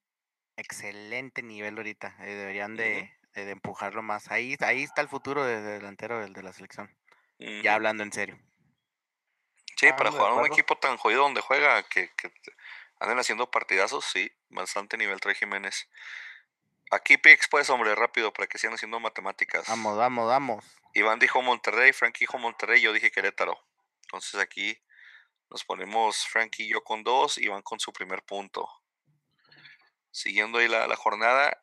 excelente 0.58 1.42
nivel 1.42 1.76
ahorita. 1.76 2.14
Eh, 2.20 2.34
deberían 2.34 2.76
de, 2.76 3.10
empujarlo 3.34 4.02
más. 4.02 4.30
Ahí, 4.30 4.56
ahí 4.60 4.82
está 4.82 5.00
el 5.00 5.08
futuro 5.08 5.44
de, 5.44 5.60
delantero 5.62 6.20
de, 6.20 6.28
de, 6.28 6.42
la 6.42 6.52
selección. 6.52 6.94
Ya 7.38 7.74
hablando 7.74 8.02
en 8.02 8.12
serio. 8.12 8.38
Sí, 9.76 9.88
para 9.96 10.10
jugar 10.10 10.32
un 10.32 10.46
equipo 10.46 10.76
tan 10.76 10.96
jodido 10.96 11.22
donde 11.22 11.40
juega, 11.40 11.84
que, 11.84 12.10
que 12.16 12.32
anden 12.98 13.18
haciendo 13.20 13.48
partidazos, 13.48 14.04
sí, 14.04 14.28
bastante 14.48 14.96
nivel 14.96 15.20
trae 15.20 15.36
Jiménez. 15.36 15.88
Aquí 16.90 17.16
Pix, 17.16 17.46
pues, 17.48 17.70
hombre, 17.70 17.94
rápido, 17.94 18.32
para 18.32 18.48
que 18.48 18.58
sigan 18.58 18.74
haciendo 18.74 18.98
matemáticas. 18.98 19.68
Vamos, 19.68 19.96
vamos, 19.96 20.26
vamos. 20.26 20.64
Iván 20.94 21.20
dijo 21.20 21.40
Monterrey, 21.42 21.92
Frank 21.92 22.18
dijo 22.18 22.38
Monterrey, 22.38 22.80
yo 22.80 22.92
dije 22.92 23.12
Querétaro. 23.12 23.56
Entonces 24.06 24.40
aquí 24.40 24.76
nos 25.48 25.64
ponemos 25.64 26.26
Frank 26.26 26.54
y 26.58 26.68
yo 26.68 26.82
con 26.82 27.04
dos, 27.04 27.38
Iván 27.38 27.62
con 27.62 27.78
su 27.78 27.92
primer 27.92 28.24
punto 28.24 28.68
siguiendo 30.18 30.58
ahí 30.58 30.66
la, 30.66 30.94
jornada, 30.96 31.62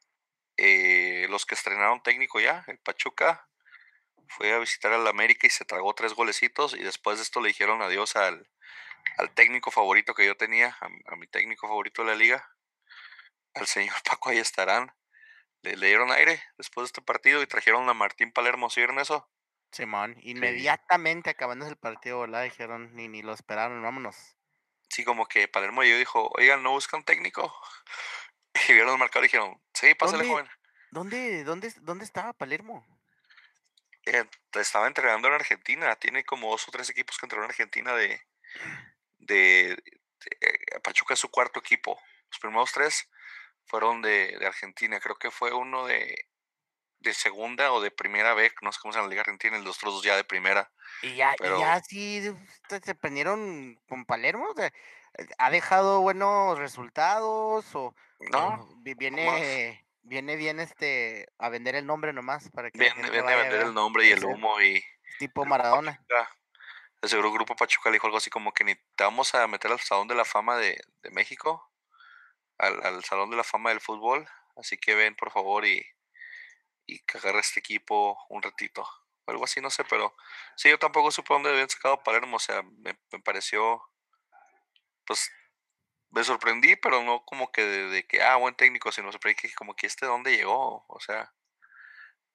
eh, 0.55 1.27
los 1.29 1.45
que 1.45 1.55
estrenaron 1.55 2.01
técnico 2.01 2.39
ya, 2.39 2.63
el 2.67 2.77
Pachuca, 2.79 3.47
fue 4.27 4.53
a 4.53 4.59
visitar 4.59 4.93
al 4.93 5.05
América 5.07 5.45
y 5.45 5.49
se 5.49 5.65
tragó 5.65 5.93
tres 5.93 6.13
golecitos 6.13 6.73
y 6.73 6.81
después 6.81 7.17
de 7.17 7.23
esto 7.23 7.41
le 7.41 7.49
dijeron 7.49 7.81
adiós 7.81 8.15
al, 8.15 8.49
al 9.17 9.29
técnico 9.31 9.71
favorito 9.71 10.13
que 10.15 10.25
yo 10.25 10.37
tenía, 10.37 10.77
a, 10.79 11.15
mi 11.17 11.27
técnico 11.27 11.67
favorito 11.67 12.03
de 12.03 12.11
la 12.11 12.15
liga, 12.15 12.49
al 13.53 13.67
señor 13.67 13.95
Paco 14.09 14.29
ahí 14.29 14.37
estarán. 14.37 14.91
Le, 15.61 15.75
dieron 15.75 16.11
aire 16.11 16.41
después 16.57 16.83
de 16.83 16.87
este 16.87 17.01
partido 17.01 17.41
y 17.41 17.47
trajeron 17.47 17.89
a 17.89 17.93
Martín 17.93 18.31
Palermo, 18.31 18.69
¿sí 18.69 18.79
vieron 18.79 18.99
eso? 18.99 19.29
Simón, 19.71 20.15
inmediatamente 20.21 21.31
acabando 21.31 21.67
el 21.67 21.75
partido, 21.75 22.21
¿verdad? 22.21 22.43
Dijeron, 22.43 22.95
ni, 22.95 23.09
ni 23.09 23.21
lo 23.21 23.33
esperaron, 23.33 23.81
vámonos. 23.81 24.37
Sí, 24.89 25.03
como 25.03 25.25
que 25.25 25.47
Palermo 25.49 25.83
yo 25.83 25.97
dijo, 25.97 26.29
oigan, 26.35 26.63
¿no 26.63 26.71
buscan 26.71 27.03
técnico? 27.03 27.53
Y 28.67 28.73
vieron 28.73 28.93
el 28.93 28.99
marcador 28.99 29.25
y 29.25 29.27
dijeron, 29.27 29.61
sí, 29.73 29.93
pásale, 29.95 30.27
joven. 30.27 30.47
¿Dónde, 30.91 31.43
dónde, 31.43 31.73
dónde 31.81 32.05
estaba 32.05 32.33
Palermo? 32.33 32.85
Eh, 34.05 34.23
estaba 34.53 34.87
entrenando 34.87 35.27
en 35.27 35.33
Argentina. 35.33 35.95
Tiene 35.95 36.23
como 36.23 36.51
dos 36.51 36.67
o 36.67 36.71
tres 36.71 36.89
equipos 36.89 37.17
que 37.17 37.25
entrenó 37.25 37.43
en 37.43 37.49
Argentina 37.49 37.93
de, 37.95 38.21
de, 39.17 39.71
eh, 39.73 40.79
Pachuca 40.83 41.15
es 41.15 41.19
su 41.19 41.29
cuarto 41.29 41.59
equipo. 41.59 41.99
Los 42.29 42.39
primeros 42.39 42.71
tres 42.71 43.09
fueron 43.65 44.01
de, 44.01 44.37
de, 44.39 44.45
Argentina. 44.45 44.99
Creo 44.99 45.17
que 45.17 45.31
fue 45.31 45.53
uno 45.53 45.85
de, 45.85 46.29
de 47.05 47.13
segunda 47.13 47.71
o 47.71 47.81
de 47.81 47.91
primera 47.91 48.33
vez, 48.33 48.53
no 48.61 48.71
sé 48.71 48.79
cómo 48.81 48.91
se 48.91 48.97
llama 48.97 49.07
la 49.07 49.11
Liga 49.11 49.21
Argentina, 49.21 49.57
y 49.57 49.63
los 49.63 49.77
otros 49.77 49.93
dos 49.93 50.03
ya 50.03 50.15
de 50.15 50.23
primera. 50.23 50.69
Y 51.01 51.15
ya, 51.15 51.35
y 51.39 51.59
ya 51.59 51.81
sí 51.81 52.33
se 52.67 52.95
prendieron 52.95 53.79
con 53.87 54.05
Palermo. 54.05 54.47
¿Ha 55.37 55.49
dejado 55.49 56.01
buenos 56.01 56.57
resultados 56.57 57.73
o, 57.73 57.95
no, 58.31 58.67
viene 58.81 59.85
viene 60.05 60.35
bien 60.35 60.59
este 60.59 61.27
a 61.39 61.49
vender 61.49 61.75
el 61.75 61.85
nombre 61.85 62.13
nomás 62.13 62.49
para 62.51 62.69
que 62.69 62.77
viene, 62.77 63.09
viene 63.09 63.33
a 63.33 63.37
vender 63.37 63.61
el 63.61 63.73
nombre 63.73 64.07
y 64.07 64.11
el 64.11 64.23
humo 64.23 64.61
y 64.61 64.83
tipo 65.19 65.45
Maradona. 65.45 65.99
El 67.01 67.09
seguro 67.09 67.31
Grupo 67.31 67.55
Pachuca 67.55 67.89
le 67.89 67.95
dijo 67.95 68.07
algo 68.07 68.17
así 68.17 68.29
como 68.29 68.53
que 68.53 68.63
necesitamos 68.63 69.35
a 69.35 69.47
meter 69.47 69.71
al 69.71 69.79
Salón 69.79 70.07
de 70.07 70.15
la 70.15 70.25
Fama 70.25 70.57
de, 70.57 70.79
de 71.03 71.11
México, 71.11 71.71
al, 72.57 72.83
al, 72.83 73.03
Salón 73.03 73.29
de 73.29 73.37
la 73.37 73.43
Fama 73.43 73.69
del 73.69 73.81
Fútbol, 73.81 74.27
así 74.55 74.77
que 74.77 74.95
ven 74.95 75.15
por 75.15 75.31
favor 75.31 75.65
y, 75.65 75.85
y 76.85 76.99
que 76.99 77.17
agarre 77.17 77.39
este 77.39 77.59
equipo 77.59 78.17
un 78.29 78.41
ratito. 78.41 78.87
O 79.25 79.31
algo 79.31 79.43
así, 79.43 79.61
no 79.61 79.69
sé, 79.69 79.83
pero 79.85 80.15
sí, 80.55 80.69
yo 80.69 80.77
tampoco 80.77 81.11
supe 81.11 81.33
dónde 81.33 81.49
habían 81.49 81.69
sacado 81.69 82.03
Palermo, 82.03 82.37
o 82.37 82.39
sea, 82.39 82.61
me, 82.61 82.97
me 83.11 83.19
pareció 83.19 83.81
pues 85.05 85.31
me 86.11 86.23
sorprendí, 86.23 86.75
pero 86.75 87.03
no 87.03 87.23
como 87.25 87.51
que 87.51 87.63
de, 87.63 88.07
que, 88.07 88.21
ah, 88.21 88.37
buen 88.37 88.55
técnico, 88.55 88.91
sino 88.91 89.11
sorprendí 89.11 89.41
que 89.41 89.53
como 89.53 89.75
que 89.75 89.87
este 89.87 90.05
dónde 90.05 90.35
llegó, 90.35 90.85
o 90.87 90.99
sea, 90.99 91.31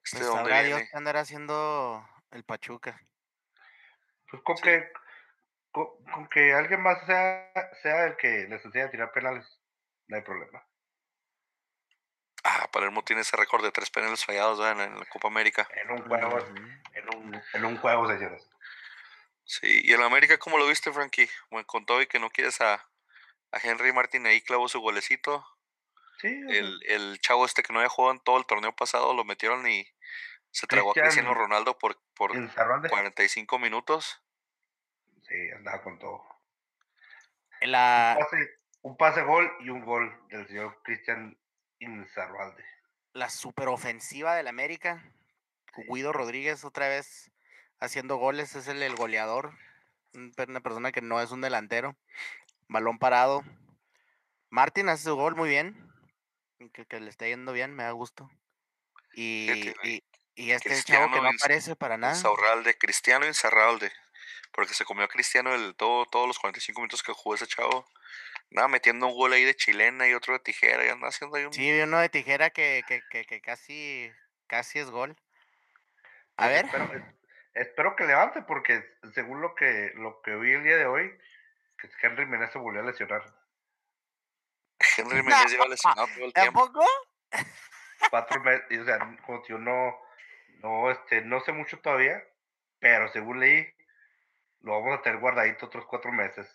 este 0.05 0.19
pues 0.19 0.29
dónde 0.29 0.65
Dios 0.65 0.83
que 0.91 0.97
andar 0.97 1.17
haciendo 1.17 2.07
el 2.31 2.45
Pachuca. 2.45 3.01
Pues 4.31 4.43
con 4.43 4.57
que 4.57 4.93
con, 5.73 6.29
que 6.29 6.53
alguien 6.53 6.83
más 6.83 7.05
sea, 7.07 7.51
sea 7.83 8.07
el 8.07 8.17
que 8.17 8.47
les 8.49 8.65
enseñe 8.65 8.83
a 8.83 8.91
tirar 8.91 9.13
penales, 9.13 9.47
no 10.09 10.17
hay 10.17 10.23
problema. 10.23 10.65
Ah, 12.45 12.69
Palermo 12.73 13.05
tiene 13.05 13.23
ese 13.23 13.37
récord 13.37 13.63
de 13.63 13.73
tres 13.73 13.91
penales 13.91 14.25
fallados 14.25 14.59
en, 14.61 14.99
la 14.99 15.05
Copa 15.07 15.29
América. 15.29 15.69
En 15.75 15.91
un 15.91 16.03
juego, 16.03 16.39
en, 16.95 17.17
un, 17.17 17.43
en 17.53 17.65
un 17.65 17.77
juego, 17.77 18.09
señores. 18.09 18.49
Sí, 19.45 19.81
y 19.85 19.93
en 19.93 20.03
América, 20.03 20.39
¿cómo 20.39 20.59
lo 20.59 20.67
viste, 20.67 20.93
Frankie? 20.93 21.29
Bueno, 21.51 21.67
con 21.67 21.85
todo 21.85 22.01
y 22.01 22.07
que 22.07 22.19
no 22.19 22.31
quieres 22.31 22.61
a, 22.61 22.75
a 22.75 23.59
Henry 23.63 23.93
Martin 23.93 24.27
ahí 24.27 24.41
clavó 24.41 24.69
su 24.69 24.81
golecito. 24.81 25.45
Sí. 26.21 26.29
El, 26.49 26.81
el 26.87 27.19
chavo 27.21 27.45
este 27.45 27.63
que 27.63 27.73
no 27.73 27.81
había 27.81 27.89
jugado 27.89 28.15
en 28.15 28.21
todo 28.21 28.39
el 28.39 28.47
torneo 28.47 28.75
pasado 28.75 29.15
lo 29.15 29.25
metieron 29.25 29.67
y 29.67 29.87
se 30.51 30.67
tragó 30.67 30.91
a 30.91 30.95
Cristiano 30.95 31.35
Ronaldo 31.35 31.79
por, 31.79 31.99
por 32.15 32.33
45 32.89 33.59
minutos. 33.59 34.23
Sí, 35.23 35.51
andaba 35.57 35.83
con 35.83 35.99
todo. 35.99 36.25
La, 37.63 38.17
Un 38.19 38.25
pase, 38.25 38.59
un 38.83 38.97
pase 38.97 39.23
gol 39.23 39.51
y 39.61 39.71
un 39.71 39.85
gol 39.85 40.27
del 40.29 40.47
señor 40.49 40.81
Cristian 40.83 41.39
Inzarralde. 41.81 42.65
la 43.13 43.29
superofensiva 43.29 44.35
del 44.37 44.47
América. 44.49 45.03
Guido 45.89 46.13
Rodríguez 46.13 46.65
otra 46.65 46.89
vez 46.89 47.31
haciendo 47.81 48.17
goles, 48.17 48.55
es 48.55 48.69
el, 48.69 48.83
el 48.83 48.95
goleador. 48.97 49.53
un- 50.15 50.33
Una 50.49 50.61
persona 50.61 50.93
que 50.93 51.01
no 51.01 51.21
es 51.21 51.31
un 51.33 51.41
delantero. 51.41 51.97
Balón 52.69 52.99
parado. 52.99 53.43
Martín 54.49 54.89
hace 54.89 55.05
su 55.05 55.17
gol 55.17 55.35
muy 55.37 55.49
bien. 55.49 55.91
Que, 56.73 56.85
que 56.87 57.01
le 57.01 57.09
está 57.11 57.27
yendo 57.27 57.53
bien, 57.53 57.75
me 57.75 57.85
da 57.85 57.93
gusto. 57.93 58.31
Y, 59.15 59.71
y, 59.83 60.05
y 60.35 60.51
este 60.53 60.81
chavo 60.83 61.13
que 61.13 61.21
no 61.21 61.29
aparece 61.31 61.75
para 61.75 61.97
nada. 61.97 62.15
Insaurralde, 62.15 62.77
Cristiano 62.77 63.27
Insaurralde. 63.27 63.91
Porque 64.53 64.75
se 64.75 64.85
comió 64.85 65.05
a 65.05 65.09
Cristiano 65.09 65.55
el, 65.55 65.75
todo, 65.77 66.05
todos 66.07 66.27
los 66.27 66.39
45 66.39 66.81
minutos 66.81 67.03
que 67.03 67.13
jugó 67.13 67.35
ese 67.35 67.47
chavo. 67.47 67.87
Nada, 68.51 68.69
metiendo 68.69 69.07
un 69.07 69.15
gol 69.15 69.33
ahí 69.33 69.45
de 69.45 69.55
chilena 69.55 70.09
y 70.09 70.15
otro 70.15 70.33
de 70.35 70.41
tijera. 70.41 70.85
Y 70.85 70.89
anda 70.89 71.09
haciendo 71.09 71.37
ahí 71.37 71.45
un. 71.45 71.53
Sí, 71.53 71.81
uno 71.81 71.99
de 71.99 72.09
tijera 72.09 72.51
que, 72.51 72.83
que, 72.87 73.03
que, 73.11 73.25
que 73.25 73.41
casi, 73.41 74.11
casi 74.47 74.79
es 74.81 74.91
gol. 74.91 75.17
A 76.37 76.47
Pues 76.47 76.51
ver. 76.51 76.65
Espero, 76.67 76.93
es- 76.95 77.05
espero 77.55 77.97
que 77.97 78.05
levante, 78.05 78.43
porque 78.43 78.85
según 79.15 79.41
lo 79.41 79.55
que, 79.55 79.93
lo 79.95 80.21
que 80.23 80.35
vi 80.37 80.53
el 80.53 80.65
día 80.65 80.77
de 80.77 80.87
hoy, 80.87 81.17
que 81.79 81.89
Henry 82.03 82.27
Menez 82.27 82.51
se 82.53 82.59
volvió 82.59 82.81
a 82.83 82.85
lesionar. 82.85 83.23
Henry 84.99 85.17
Méndez 85.23 85.53
lleva 85.53 85.69
lesionado 85.69 86.09
todo 86.15 86.25
el 86.25 86.33
tiempo. 86.33 86.65
¿Tampoco? 86.65 86.87
Cuatro 88.11 88.41
meses, 88.43 88.81
o 88.81 88.85
sea, 88.85 88.99
como 89.25 89.47
yo 89.47 89.59
no, 89.59 89.97
no, 90.63 90.91
este, 90.91 91.21
no 91.21 91.39
sé 91.41 91.53
mucho 91.53 91.79
todavía, 91.79 92.21
pero 92.81 93.09
según 93.13 93.39
leí, 93.39 93.65
lo 94.63 94.73
vamos 94.81 94.99
a 94.99 95.03
tener 95.03 95.21
guardadito 95.21 95.67
otros 95.67 95.85
cuatro 95.87 96.11
meses. 96.11 96.49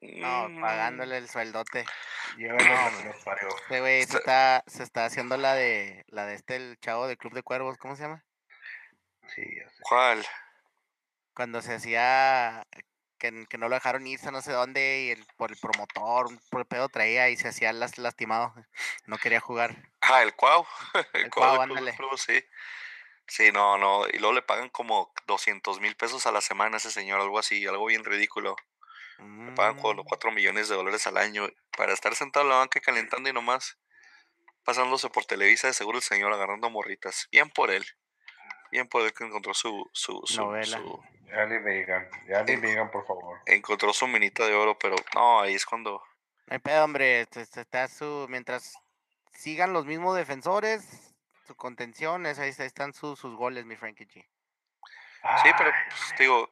No, 0.00 0.48
Mm, 0.48 0.60
pagándole 0.60 1.16
el 1.18 1.28
sueldote. 1.28 1.84
No. 2.36 2.56
Este 2.58 3.80
güey 3.80 4.04
se 4.04 4.18
Está- 4.18 4.62
se 4.66 4.82
está 4.82 5.04
haciendo 5.06 5.36
la 5.36 5.54
de 5.54 6.04
la 6.08 6.26
de 6.26 6.34
este 6.34 6.56
el 6.56 6.78
chavo 6.80 7.06
del 7.08 7.16
Club 7.16 7.32
de 7.32 7.42
Cuervos, 7.42 7.78
¿cómo 7.78 7.96
se 7.96 8.02
llama? 8.02 8.24
Sí, 9.34 9.42
ya 9.58 9.68
sé. 9.70 9.76
¿Cuál? 9.80 10.26
Cuando 11.34 11.62
se 11.62 11.74
hacía 11.74 12.62
que, 13.18 13.46
que 13.48 13.58
no 13.58 13.68
lo 13.68 13.74
dejaron 13.76 14.06
irse 14.06 14.28
a 14.28 14.30
no 14.32 14.42
sé 14.42 14.52
dónde 14.52 15.04
y 15.04 15.10
el, 15.10 15.24
por 15.36 15.50
el 15.50 15.58
promotor, 15.58 16.26
un 16.26 16.38
por 16.50 16.60
el 16.60 16.66
pedo 16.66 16.88
traía 16.88 17.28
y 17.30 17.36
se 17.36 17.48
hacía 17.48 17.72
las, 17.72 17.96
lastimado. 17.98 18.54
No 19.06 19.16
quería 19.18 19.40
jugar. 19.40 19.74
Ah, 20.02 20.22
el 20.22 20.34
Cuau. 20.34 20.66
El, 21.14 21.24
El 21.24 21.30
Cuau, 21.30 21.56
Cuau, 21.56 21.74
del 21.74 21.94
Club 21.94 22.18
sí. 22.18 22.44
Sí, 23.28 23.50
no, 23.50 23.76
no. 23.78 24.06
Y 24.08 24.18
luego 24.18 24.34
le 24.34 24.42
pagan 24.42 24.68
como 24.68 25.12
200 25.26 25.80
mil 25.80 25.96
pesos 25.96 26.26
a 26.26 26.32
la 26.32 26.40
semana 26.40 26.76
a 26.76 26.78
ese 26.78 26.90
señor, 26.92 27.20
algo 27.20 27.38
así, 27.38 27.66
algo 27.66 27.86
bien 27.86 28.04
ridículo. 28.04 28.54
Le 29.18 29.52
pagan 29.52 29.76
como 29.80 30.02
Mm, 30.02 30.06
4 30.06 30.30
millones 30.30 30.68
de 30.68 30.74
dólares 30.76 31.06
al 31.06 31.16
año 31.16 31.48
para 31.76 31.92
estar 31.92 32.14
sentado 32.14 32.44
en 32.44 32.50
la 32.50 32.56
banca 32.56 32.80
calentando 32.80 33.28
y 33.28 33.32
nomás 33.32 33.78
pasándose 34.64 35.08
por 35.10 35.24
Televisa, 35.24 35.68
de 35.68 35.72
seguro 35.74 35.98
el 35.98 36.02
señor 36.04 36.32
agarrando 36.32 36.68
morritas. 36.70 37.28
Bien 37.30 37.48
por 37.50 37.70
él. 37.70 37.84
Bien 38.70 38.88
por 38.88 39.02
él 39.02 39.12
que 39.14 39.24
encontró 39.24 39.54
su, 39.54 39.88
su, 39.92 40.20
su, 40.24 40.40
Novela. 40.42 40.78
su- 40.78 41.02
Ya 41.26 41.46
ni 41.46 41.58
me 41.60 41.70
digan, 41.72 42.08
ya 42.28 42.42
ni 42.42 42.56
me 42.56 42.68
digan, 42.68 42.90
por 42.90 43.06
favor. 43.06 43.40
encontró 43.46 43.92
su 43.92 44.06
minita 44.08 44.44
de 44.46 44.54
oro, 44.54 44.76
pero 44.78 44.96
no, 45.14 45.40
ahí 45.40 45.54
es 45.54 45.64
cuando 45.64 45.92
No 46.46 46.54
hay 46.54 46.58
pedo, 46.58 46.84
hombre. 46.84 47.20
Está 47.20 47.88
su, 47.88 48.26
mientras 48.28 48.74
sigan 49.32 49.72
los 49.72 49.86
mismos 49.86 50.16
defensores, 50.16 51.14
su 51.46 51.54
contención, 51.54 52.26
ahí, 52.26 52.48
están 52.58 52.92
sus, 52.92 53.18
sus 53.18 53.34
goles, 53.36 53.64
mi 53.66 53.76
Frankie 53.76 54.06
G. 54.06 54.12
Sí, 55.42 55.50
pero 55.58 55.70
pues, 55.88 56.14
digo, 56.18 56.48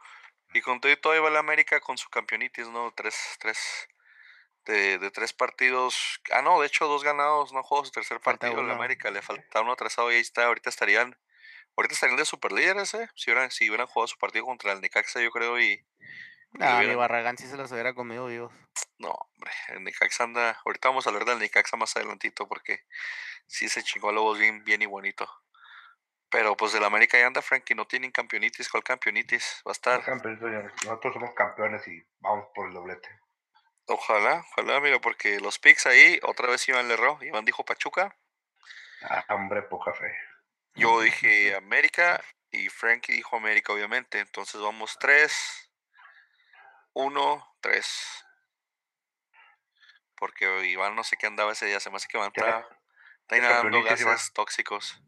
y 0.54 0.62
con 0.62 0.80
todo 0.80 0.90
y 0.90 0.96
todo 0.96 1.16
iba 1.16 1.28
la 1.30 1.40
América 1.40 1.80
con 1.80 1.98
su 1.98 2.08
campeonitis, 2.08 2.68
¿no? 2.68 2.92
Tres, 2.96 3.16
tres, 3.40 3.88
de, 4.64 4.98
de 4.98 5.10
tres 5.10 5.32
partidos. 5.32 6.20
Ah, 6.32 6.42
no, 6.42 6.60
de 6.60 6.68
hecho, 6.68 6.86
dos 6.86 7.02
ganados, 7.02 7.52
no 7.52 7.62
jugó 7.64 7.84
su 7.84 7.90
tercer 7.90 8.20
Falta 8.20 8.46
partido 8.46 8.62
en 8.62 8.68
la. 8.68 8.74
América. 8.74 9.10
Le 9.10 9.20
falta 9.20 9.60
uno 9.60 9.72
atrasado 9.72 10.10
y 10.12 10.14
ahí 10.14 10.20
está. 10.20 10.46
Ahorita 10.46 10.70
estarían, 10.70 11.18
ahorita 11.76 11.94
estarían 11.94 12.16
de 12.16 12.24
superlíderes, 12.24 12.94
¿eh? 12.94 13.10
Si 13.16 13.30
hubieran, 13.30 13.50
si 13.50 13.68
hubieran 13.68 13.88
jugado 13.88 14.06
su 14.06 14.16
partido 14.16 14.44
contra 14.44 14.72
el 14.72 14.80
Necaxa, 14.80 15.20
yo 15.20 15.30
creo, 15.32 15.58
y. 15.58 15.72
y 15.72 15.84
No, 16.52 16.78
mi 16.78 16.94
Barragán 16.94 17.36
sí 17.36 17.48
se 17.48 17.56
los 17.56 17.72
hubiera 17.72 17.92
comido 17.92 18.26
vivos. 18.26 18.52
No, 18.98 19.10
hombre, 19.10 19.50
el 19.68 19.82
Necaxa 19.82 20.22
anda. 20.22 20.60
Ahorita 20.64 20.88
vamos 20.88 21.06
a 21.06 21.10
hablar 21.10 21.24
del 21.24 21.40
Necaxa 21.40 21.76
más 21.76 21.96
adelantito 21.96 22.46
porque 22.46 22.84
sí 23.48 23.68
se 23.68 23.82
chingó 23.82 24.10
a 24.10 24.12
Lobos 24.12 24.38
bien, 24.38 24.62
bien 24.62 24.82
y 24.82 24.86
bonito. 24.86 25.28
Pero 26.35 26.57
pues 26.57 26.73
del 26.73 26.83
América 26.83 27.16
ya 27.16 27.29
anda, 27.29 27.40
Frankie, 27.42 27.77
no 27.77 27.87
tienen 27.87 28.11
campeonitis. 28.11 28.68
¿Cuál 28.68 28.83
campeonitis? 28.83 29.62
Va 29.64 29.70
a 29.70 29.73
estar. 29.73 30.01
Nosotros 30.85 31.14
somos 31.14 31.33
campeones 31.33 31.87
y 31.87 32.05
vamos 32.18 32.49
por 32.53 32.66
el 32.66 32.75
doblete. 32.75 33.09
Ojalá, 33.87 34.44
ojalá, 34.51 34.81
mira, 34.81 34.99
porque 35.01 35.38
los 35.38 35.61
picks 35.61 35.87
ahí, 35.87 36.18
otra 36.25 36.49
vez 36.49 36.68
Iván 36.68 36.88
le 36.88 36.94
erró. 36.94 37.20
Iván 37.23 37.44
dijo 37.44 37.64
Pachuca, 37.64 38.16
Ah, 39.03 39.25
hombre, 39.29 39.62
poca 39.62 39.92
fe. 39.92 40.12
yo 40.75 41.01
dije 41.03 41.55
América 41.55 42.20
y 42.51 42.68
Frankie 42.68 43.12
dijo 43.12 43.37
América, 43.37 43.73
obviamente. 43.73 44.18
Entonces 44.18 44.61
vamos 44.61 44.99
3, 44.99 45.70
1, 46.94 47.57
3. 47.61 48.25
Porque 50.16 50.66
Iván 50.66 50.97
no 50.97 51.05
sé 51.05 51.16
qué 51.16 51.29
andaba 51.29 51.53
ese 51.53 51.66
día, 51.66 51.79
se 51.79 51.90
me 51.90 51.97
hace 51.97 52.09
que 52.09 52.16
Iván 52.16 52.33
está, 52.35 52.66
está 53.20 53.37
inhalando 53.37 53.85
gases 53.85 54.33
tóxicos. 54.33 55.01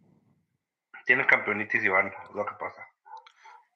Tienen 1.07 1.27
campeonitis, 1.27 1.85
Iván, 1.85 2.09
es 2.09 2.35
lo 2.35 2.45
que 2.45 2.55
pasa. 2.55 2.87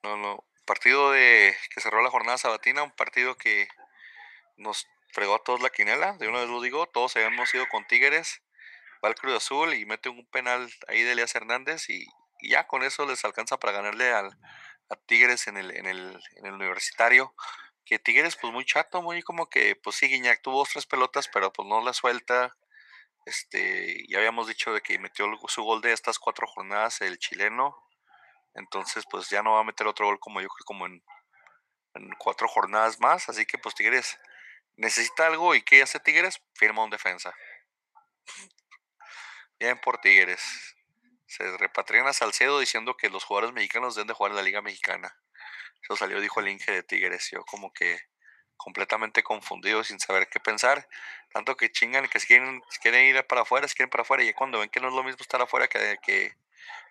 No, 0.03 0.16
no. 0.16 0.45
Partido 0.66 1.12
de 1.12 1.57
que 1.75 1.81
cerró 1.81 2.03
la 2.03 2.11
jornada 2.11 2.38
sabatina, 2.38 2.83
un 2.83 2.90
partido 2.90 3.37
que 3.37 3.69
nos 4.57 4.87
fregó 5.12 5.37
a 5.37 5.43
todos 5.43 5.61
la 5.61 5.71
quinela, 5.71 6.16
de 6.19 6.29
una 6.29 6.40
vez 6.40 6.49
lo 6.49 6.61
digo, 6.61 6.87
todos 6.87 7.16
habíamos 7.16 7.53
ido 7.55 7.66
con 7.69 7.87
Tigres, 7.87 8.43
va 9.05 9.09
el 9.09 9.14
Cruz 9.14 9.35
Azul 9.37 9.75
y 9.75 9.87
mete 9.87 10.09
un 10.09 10.27
penal 10.27 10.71
ahí 10.88 11.03
de 11.03 11.12
Elias 11.12 11.35
Hernández 11.35 11.88
y, 11.88 12.05
y 12.40 12.51
ya 12.51 12.66
con 12.66 12.83
eso 12.83 13.07
les 13.07 13.25
alcanza 13.25 13.59
para 13.59 13.73
ganarle 13.73 14.12
al, 14.12 14.37
a 14.90 14.97
Tigres 15.07 15.47
en 15.47 15.57
el, 15.57 15.77
en 15.77 15.87
el, 15.87 16.21
en 16.37 16.47
el 16.47 16.53
universitario. 16.53 17.35
Que 17.85 17.99
Tigres, 17.99 18.37
pues 18.37 18.53
muy 18.53 18.64
chato, 18.64 19.03
muy 19.03 19.23
como 19.23 19.49
que, 19.49 19.75
pues 19.77 19.97
sí, 19.97 20.07
Guiñac 20.09 20.43
tuvo 20.43 20.59
dos, 20.59 20.71
tres 20.71 20.87
pelotas, 20.87 21.29
pero 21.29 21.53
pues 21.53 21.66
no 21.66 21.81
la 21.81 21.93
suelta. 21.93 22.57
Este, 23.31 24.05
ya 24.09 24.19
habíamos 24.19 24.49
dicho 24.49 24.73
de 24.75 24.81
que 24.81 24.99
metió 24.99 25.25
su 25.47 25.62
gol 25.62 25.81
de 25.81 25.93
estas 25.93 26.19
cuatro 26.19 26.49
jornadas 26.49 27.01
el 27.01 27.16
chileno. 27.16 27.77
Entonces, 28.55 29.05
pues 29.09 29.31
ya 29.31 29.40
no 29.40 29.53
va 29.53 29.61
a 29.61 29.64
meter 29.64 29.87
otro 29.87 30.07
gol 30.07 30.19
como 30.19 30.40
yo 30.40 30.49
creo 30.49 30.64
como 30.64 30.87
en, 30.87 31.01
en 31.95 32.11
cuatro 32.19 32.49
jornadas 32.49 32.99
más. 32.99 33.29
Así 33.29 33.47
que 33.47 33.57
pues 33.57 33.77
Tigres 33.77 34.19
necesita 34.75 35.29
algo. 35.29 35.55
¿Y 35.55 35.62
qué 35.62 35.81
hace 35.81 36.01
Tigres? 36.01 36.43
Firma 36.55 36.83
un 36.83 36.90
defensa. 36.90 37.33
Bien 39.61 39.81
por 39.81 39.99
Tigres. 39.99 40.43
Se 41.27 41.57
repatrian 41.57 42.09
a 42.09 42.12
Salcedo 42.12 42.59
diciendo 42.59 42.97
que 42.97 43.11
los 43.11 43.23
jugadores 43.23 43.55
mexicanos 43.55 43.95
deben 43.95 44.09
de 44.09 44.14
jugar 44.14 44.33
en 44.33 44.38
la 44.38 44.43
Liga 44.43 44.61
Mexicana. 44.61 45.16
Eso 45.83 45.95
salió, 45.95 46.21
dijo 46.21 46.40
el 46.40 46.49
Inge 46.49 46.73
de 46.73 46.83
Tigres. 46.83 47.31
Yo 47.31 47.45
como 47.45 47.73
que 47.73 47.97
completamente 48.62 49.23
confundido, 49.23 49.83
sin 49.83 49.99
saber 49.99 50.29
qué 50.29 50.38
pensar. 50.38 50.88
Tanto 51.33 51.57
que 51.57 51.73
chingan 51.73 52.09
que 52.09 52.20
si 52.20 52.27
quieren, 52.27 52.62
quieren 52.83 53.05
ir 53.07 53.27
para 53.27 53.42
afuera, 53.42 53.66
si 53.66 53.75
quieren 53.75 53.90
para 53.90 54.03
afuera. 54.03 54.23
Y 54.23 54.33
cuando 54.35 54.61
ven 54.61 54.68
que 54.68 54.81
no 54.81 54.88
es 54.88 54.94
lo 54.94 55.03
mismo 55.03 55.20
estar 55.20 55.40
afuera 55.40 55.68
que, 55.68 55.99
que, 56.03 56.37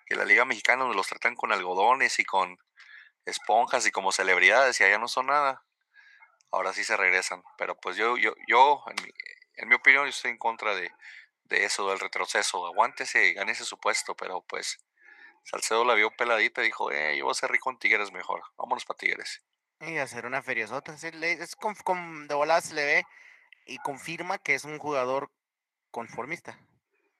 que 0.05 0.15
la 0.15 0.25
Liga 0.25 0.45
Mexicana, 0.45 0.83
donde 0.83 0.97
los 0.97 1.07
tratan 1.07 1.35
con 1.35 1.51
algodones 1.51 2.19
y 2.19 2.25
con 2.25 2.57
esponjas 3.25 3.85
y 3.85 3.91
como 3.91 4.11
celebridades 4.11 4.79
y 4.81 4.83
allá 4.83 4.97
no 4.97 5.07
son 5.07 5.27
nada. 5.27 5.63
Ahora 6.51 6.73
sí 6.73 6.83
se 6.83 6.97
regresan. 6.97 7.43
Pero 7.57 7.79
pues 7.79 7.95
yo, 7.97 8.17
yo, 8.17 8.33
yo, 8.47 8.83
en 8.87 9.05
mi, 9.05 9.13
en 9.57 9.69
mi 9.69 9.75
opinión, 9.75 10.05
yo 10.05 10.09
estoy 10.09 10.31
en 10.31 10.37
contra 10.37 10.73
de, 10.75 10.91
de 11.43 11.65
eso, 11.65 11.89
del 11.89 11.99
retroceso. 11.99 12.65
Aguántese, 12.65 13.33
gane 13.33 13.51
ese 13.51 13.65
supuesto, 13.65 14.15
pero 14.15 14.41
pues 14.41 14.79
Salcedo 15.43 15.85
la 15.85 15.93
vio 15.93 16.11
peladita 16.11 16.61
y 16.61 16.65
dijo, 16.65 16.91
eh, 16.91 17.17
yo 17.17 17.25
voy 17.25 17.31
a 17.31 17.35
ser 17.35 17.51
rico 17.51 17.69
en 17.69 17.77
Tigres 17.77 18.11
mejor. 18.11 18.41
Vámonos 18.57 18.85
para 18.85 18.97
Tigres. 18.97 19.43
Y 19.81 19.97
hacer 19.97 20.25
una 20.25 20.41
feriosota. 20.41 20.97
sí, 20.97 21.09
es 21.21 21.55
con, 21.55 21.73
con- 21.75 22.27
de 22.27 22.35
volada 22.35 22.61
se 22.61 22.75
le 22.75 22.85
ve 22.85 23.05
y 23.65 23.77
confirma 23.77 24.37
que 24.37 24.55
es 24.55 24.65
un 24.65 24.77
jugador 24.77 25.31
conformista. 25.91 26.59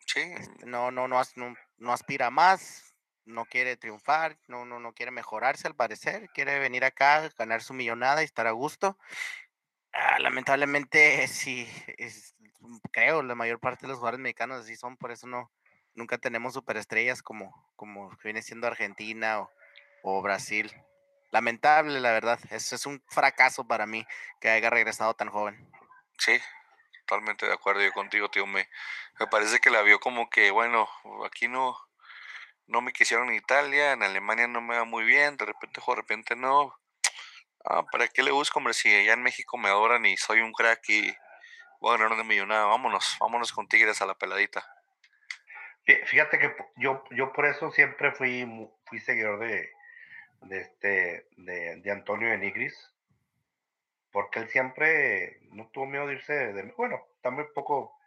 Sí, 0.06 0.22
Este, 0.22 0.66
No, 0.66 0.92
no, 0.92 1.08
no, 1.08 1.22
no, 1.36 1.56
no 1.78 1.94
aspira 1.94 2.28
a 2.28 2.32
más, 2.32 2.94
no 3.26 3.46
quiere 3.46 3.78
triunfar, 3.78 4.38
no, 4.48 4.66
no, 4.66 4.80
no 4.80 4.94
quiere 4.94 5.12
mejorarse 5.12 5.68
al 5.68 5.76
parecer, 5.76 6.30
quiere 6.34 6.60
venir 6.60 6.84
acá, 6.84 7.30
ganar 7.38 7.62
su 7.62 7.74
millonada 7.74 8.22
y 8.22 8.26
estar 8.26 8.48
a 8.48 8.52
gusto. 8.52 8.98
Ah, 9.94 10.20
lamentablemente, 10.20 11.28
sí, 11.28 11.68
es- 11.98 12.36
creo, 12.92 13.24
la 13.24 13.36
mayor 13.36 13.60
parte 13.60 13.84
de 13.86 13.90
los 13.90 13.98
jugadores 14.00 14.20
mexicanos 14.22 14.62
así 14.62 14.76
son, 14.76 14.98
por 14.98 15.12
eso 15.12 15.28
no, 15.28 15.52
nunca 15.96 16.18
tenemos 16.18 16.54
superestrellas 16.54 17.22
como, 17.24 17.54
como 17.76 18.10
viene 18.24 18.42
siendo 18.42 18.68
Argentina 18.68 19.42
o, 19.42 19.52
o 20.04 20.22
Brasil. 20.22 20.72
Lamentable, 21.32 22.00
la 22.00 22.12
verdad, 22.12 22.40
es, 22.50 22.74
es 22.74 22.86
un 22.86 23.04
fracaso 23.08 23.68
para 23.68 23.86
mí 23.86 24.06
que 24.42 24.50
haya 24.50 24.70
regresado 24.70 25.14
tan 25.14 25.30
joven. 25.30 25.70
sí, 26.18 26.40
totalmente 27.06 27.46
de 27.46 27.54
acuerdo 27.54 27.82
yo 27.82 27.92
contigo, 27.92 28.30
tío. 28.30 28.46
Me, 28.46 28.68
me 29.20 29.28
parece 29.28 29.60
que 29.60 29.70
la 29.70 29.82
vio 29.82 30.00
como 30.00 30.30
que, 30.30 30.52
bueno, 30.52 30.88
aquí 31.26 31.48
no, 31.48 31.78
no 32.68 32.82
me 32.82 32.94
quisieron 32.94 33.30
en 33.30 33.36
Italia, 33.36 33.94
en 33.94 34.04
Alemania 34.04 34.48
no 34.48 34.62
me 34.62 34.78
va 34.78 34.86
muy 34.86 35.04
bien, 35.04 35.38
de 35.38 35.46
repente, 35.46 35.82
de 35.86 35.96
repente 35.96 36.36
no. 36.36 36.76
Ah, 37.66 37.84
¿para 37.92 38.08
qué 38.08 38.24
le 38.24 38.32
busco, 38.32 38.60
hombre? 38.60 38.74
Si 38.74 38.94
allá 38.94 39.14
en 39.14 39.24
México 39.24 39.58
me 39.58 39.70
adoran 39.70 40.06
y 40.06 40.18
soy 40.18 40.42
un 40.42 40.54
crack 40.54 40.88
y 40.90 41.16
voy 41.80 41.94
a 41.94 41.98
ganar 41.98 42.14
una 42.14 42.24
millonada. 42.24 42.66
Vámonos, 42.66 43.18
vámonos 43.20 43.52
con 43.52 43.68
Tigres 43.68 44.02
a 44.02 44.06
la 44.06 44.16
peladita. 44.16 44.66
Fíjate 46.06 46.38
que 46.38 46.56
yo, 46.76 47.04
yo 47.12 47.34
por 47.34 47.48
eso 47.48 47.72
siempre 47.72 48.12
fui, 48.12 48.48
fui 48.86 49.00
seguidor 49.00 49.40
de, 49.40 49.72
de, 50.42 50.60
este, 50.60 51.28
de, 51.38 51.92
Antonio 51.92 52.32
Enigris, 52.32 52.94
porque 54.12 54.40
él 54.40 54.50
siempre 54.50 55.40
no 55.52 55.68
tuvo 55.70 55.86
miedo 55.86 56.08
de 56.08 56.14
irse 56.14 56.34
de, 56.34 56.64
bueno, 56.78 57.02
también 57.22 57.48
poco, 57.54 57.98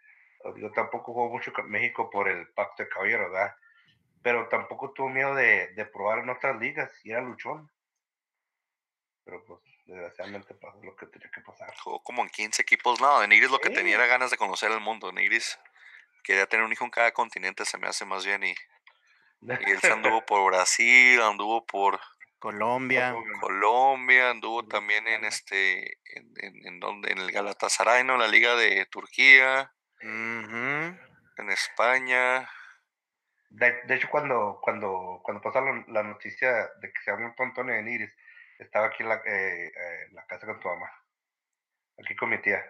yo 0.57 0.71
tampoco 0.73 1.12
juego 1.12 1.31
mucho 1.31 1.53
con 1.53 1.71
México 1.71 2.11
por 2.11 2.29
el 2.29 2.49
pacto 2.49 2.83
de 2.83 2.88
caballero, 2.88 3.31
¿verdad? 3.31 3.55
Pero 4.23 4.49
tampoco 4.49 4.92
tuvo 4.92 5.09
miedo 5.09 5.35
de, 5.35 5.68
de 5.75 5.85
probar 5.87 6.21
en 6.21 6.31
otras 6.31 6.59
ligas 6.61 6.90
y 7.05 7.11
era 7.11 7.21
luchón. 7.21 7.71
Pero 9.25 9.45
pues 9.45 9.61
desgraciadamente 9.87 10.55
pasó 10.55 10.81
lo 10.83 10.97
que 10.97 11.07
tenía 11.07 11.31
que 11.31 11.40
pasar. 11.40 11.75
Jugó 11.79 12.03
como 12.03 12.23
en 12.23 12.29
15 12.29 12.62
equipos, 12.62 13.01
no, 13.01 13.21
de 13.21 13.29
Nigris 13.29 13.51
lo 13.51 13.61
que 13.61 13.71
tenía 13.71 13.97
era 13.97 14.07
ganas 14.07 14.31
de 14.31 14.37
conocer 14.37 14.71
el 14.71 14.81
mundo, 14.81 15.12
Nigris 15.12 15.59
quería 16.23 16.47
tener 16.47 16.64
un 16.64 16.73
hijo 16.73 16.85
en 16.85 16.90
cada 16.90 17.12
continente, 17.12 17.64
se 17.64 17.79
me 17.79 17.88
hace 17.88 18.05
más 18.05 18.25
bien. 18.25 18.45
Y, 18.45 18.55
y 19.42 19.71
él 19.71 19.81
se 19.81 19.92
anduvo 19.92 20.25
por 20.27 20.45
Brasil, 20.47 21.21
anduvo 21.21 21.64
por 21.66 22.01
Colombia. 22.42 23.14
Colombia, 23.40 24.31
anduvo 24.31 24.66
también 24.66 25.07
en 25.07 25.24
este, 25.24 25.98
en, 26.07 26.66
en, 26.66 26.81
donde, 26.81 27.12
en 27.12 27.18
el 27.18 27.31
Galatasaray, 27.31 28.02
¿no? 28.02 28.14
En 28.14 28.18
la 28.18 28.26
Liga 28.26 28.57
de 28.57 28.85
Turquía, 28.87 29.72
en 30.00 31.50
España. 31.50 32.50
De, 33.48 33.94
hecho, 33.94 34.09
cuando, 34.11 34.59
cuando, 34.61 35.20
cuando 35.22 35.40
pasaron 35.40 35.85
la 35.87 36.02
noticia 36.02 36.50
de 36.81 36.92
que 36.92 37.00
se 37.05 37.12
había 37.12 37.26
un 37.26 37.35
Antonio 37.38 37.74
de 37.74 37.92
Iris, 37.92 38.12
estaba 38.59 38.88
aquí 38.88 39.05
en 39.05 39.11
la, 39.11 39.22
eh, 39.24 39.66
eh, 39.66 40.09
la 40.11 40.26
casa 40.26 40.44
con 40.44 40.59
tu 40.59 40.66
mamá. 40.66 40.90
Aquí 42.02 42.16
con 42.16 42.28
mi 42.28 42.42
tía. 42.42 42.61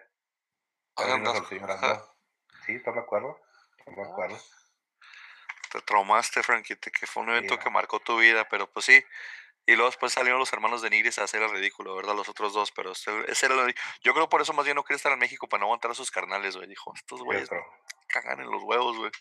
Sí, 2.67 2.79
no 2.85 2.93
me 2.93 2.99
acuerdo. 2.99 3.41
No 3.87 3.93
me 3.95 4.03
acuerdo. 4.03 4.37
Te 5.71 5.81
traumaste, 5.81 6.43
Frankie, 6.43 6.75
que 6.75 7.07
fue 7.07 7.23
un 7.23 7.29
evento 7.29 7.57
que 7.57 7.71
marcó 7.71 7.99
tu 7.99 8.19
vida, 8.19 8.47
pero 8.47 8.71
pues 8.71 8.85
sí. 8.85 9.03
Y 9.65 9.75
luego 9.75 9.89
después 9.89 10.11
salieron 10.11 10.39
los 10.39 10.51
hermanos 10.51 10.81
de 10.81 10.89
Nigris 10.89 11.19
a 11.19 11.23
hacer 11.23 11.41
el 11.41 11.49
ridículo, 11.49 11.95
¿verdad? 11.95 12.15
Los 12.15 12.27
otros 12.27 12.53
dos, 12.53 12.71
pero 12.71 12.91
ese 12.91 13.45
era 13.45 13.55
Yo 14.03 14.13
creo 14.13 14.27
por 14.27 14.41
eso 14.41 14.51
más 14.53 14.65
bien 14.65 14.75
no 14.75 14.83
quería 14.83 14.97
estar 14.97 15.13
en 15.13 15.19
México 15.19 15.47
para 15.47 15.61
no 15.61 15.67
aguantar 15.67 15.91
a 15.91 15.95
sus 15.95 16.11
carnales, 16.11 16.57
güey. 16.57 16.67
Dijo, 16.67 16.91
estos 16.95 17.21
güeyes 17.23 17.49
cagan 18.07 18.41
en 18.41 18.51
los 18.51 18.61
huevos, 18.63 18.97
güey. 18.97 19.11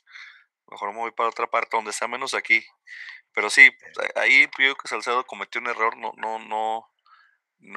Mejor 0.67 0.93
me 0.93 0.99
voy 0.99 1.11
para 1.13 1.29
otra 1.29 1.47
parte, 1.47 1.77
donde 1.77 1.93
sea 1.93 2.09
menos 2.09 2.35
aquí. 2.35 2.65
Pero 3.33 3.51
sí, 3.51 3.71
ahí 4.17 4.43
yo 4.43 4.51
creo 4.51 4.75
que 4.75 4.89
Salcedo 4.89 5.25
cometió 5.25 5.61
un 5.61 5.69
error, 5.69 5.97
no, 5.97 6.13
no, 6.17 6.39
no, 6.41 6.89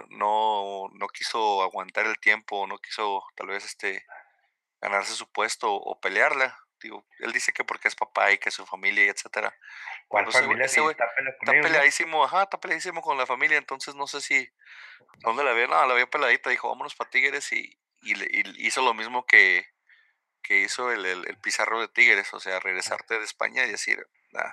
no, 0.10 0.90
no 0.92 1.08
quiso 1.10 1.62
aguantar 1.62 2.08
el 2.08 2.20
tiempo, 2.20 2.66
no 2.68 2.78
quiso 2.80 3.24
tal 3.36 3.48
vez 3.48 3.64
este 3.66 4.06
ganarse 4.82 5.14
su 5.14 5.32
puesto 5.32 5.74
o 5.74 6.00
pelearla. 6.00 6.58
Digo, 6.82 7.06
él 7.20 7.32
dice 7.32 7.52
que 7.52 7.64
porque 7.64 7.88
es 7.88 7.96
papá 7.96 8.32
y 8.32 8.38
que 8.38 8.52
su 8.52 8.66
familia 8.66 9.06
y 9.06 9.10
etcétera. 9.10 9.56
¿Cuál 10.08 10.26
pues, 10.26 10.40
familia? 10.40 10.66
Ese 10.66 10.82
está, 10.82 11.06
peleadísimo, 11.44 12.24
ajá, 12.24 12.44
está 12.44 12.60
peleadísimo 12.60 13.02
con 13.02 13.18
la 13.18 13.26
familia, 13.26 13.58
entonces 13.58 13.96
no 13.96 14.08
sé 14.08 14.22
si 14.22 14.48
dónde 15.20 15.44
la 15.44 15.54
vio, 15.54 15.68
no, 15.68 15.86
la 15.86 15.94
vio 15.94 16.10
peladita, 16.10 16.50
dijo, 16.50 16.70
vámonos 16.70 16.96
para 16.96 17.10
Tigres 17.10 17.52
y, 17.54 17.80
y, 18.02 18.68
hizo 18.68 18.82
lo 18.82 18.94
mismo 18.94 19.26
que, 19.26 19.66
que 20.44 20.60
hizo 20.60 20.92
el, 20.92 21.06
el, 21.06 21.38
Pizarro 21.40 21.80
de 21.80 21.88
Tigres, 21.88 22.34
o 22.34 22.40
sea, 22.40 22.60
regresarte 22.60 23.18
de 23.18 23.26
España 23.26 23.66
y 23.66 23.72
decir, 23.72 24.06
nah, 24.32 24.52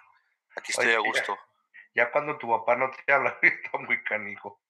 aquí 0.57 0.71
estoy 0.73 0.93
a 0.93 1.01
gusto. 1.01 1.37
Ya, 1.95 2.11
cuando 2.11 2.39
tu 2.39 2.49
papá 2.49 2.77
no 2.77 2.91
te 2.91 3.13
habla, 3.13 3.39
está 3.43 3.79
muy 3.79 4.03
canijo. 4.05 4.62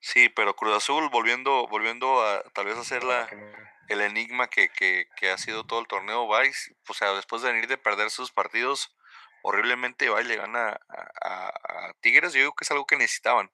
Sí, 0.00 0.30
pero 0.30 0.56
Cruz 0.56 0.74
Azul 0.74 1.08
volviendo, 1.10 1.66
volviendo 1.68 2.26
a 2.26 2.42
tal 2.54 2.64
vez 2.64 2.78
hacer 2.78 3.04
la, 3.04 3.28
el 3.88 4.00
enigma 4.00 4.48
que, 4.48 4.70
que, 4.70 5.06
que, 5.16 5.30
ha 5.30 5.36
sido 5.36 5.64
todo 5.64 5.80
el 5.80 5.86
torneo 5.86 6.26
Vice, 6.26 6.74
o 6.88 6.94
sea, 6.94 7.12
después 7.12 7.42
de 7.42 7.52
venir 7.52 7.68
de 7.68 7.76
perder 7.76 8.10
sus 8.10 8.32
partidos 8.32 8.96
horriblemente, 9.42 10.08
Vice 10.08 10.24
le 10.24 10.36
gana 10.36 10.80
a, 11.22 11.92
Tigres, 12.00 12.32
yo 12.32 12.40
digo 12.40 12.54
que 12.54 12.64
es 12.64 12.70
algo 12.70 12.86
que 12.86 12.96
necesitaban, 12.96 13.50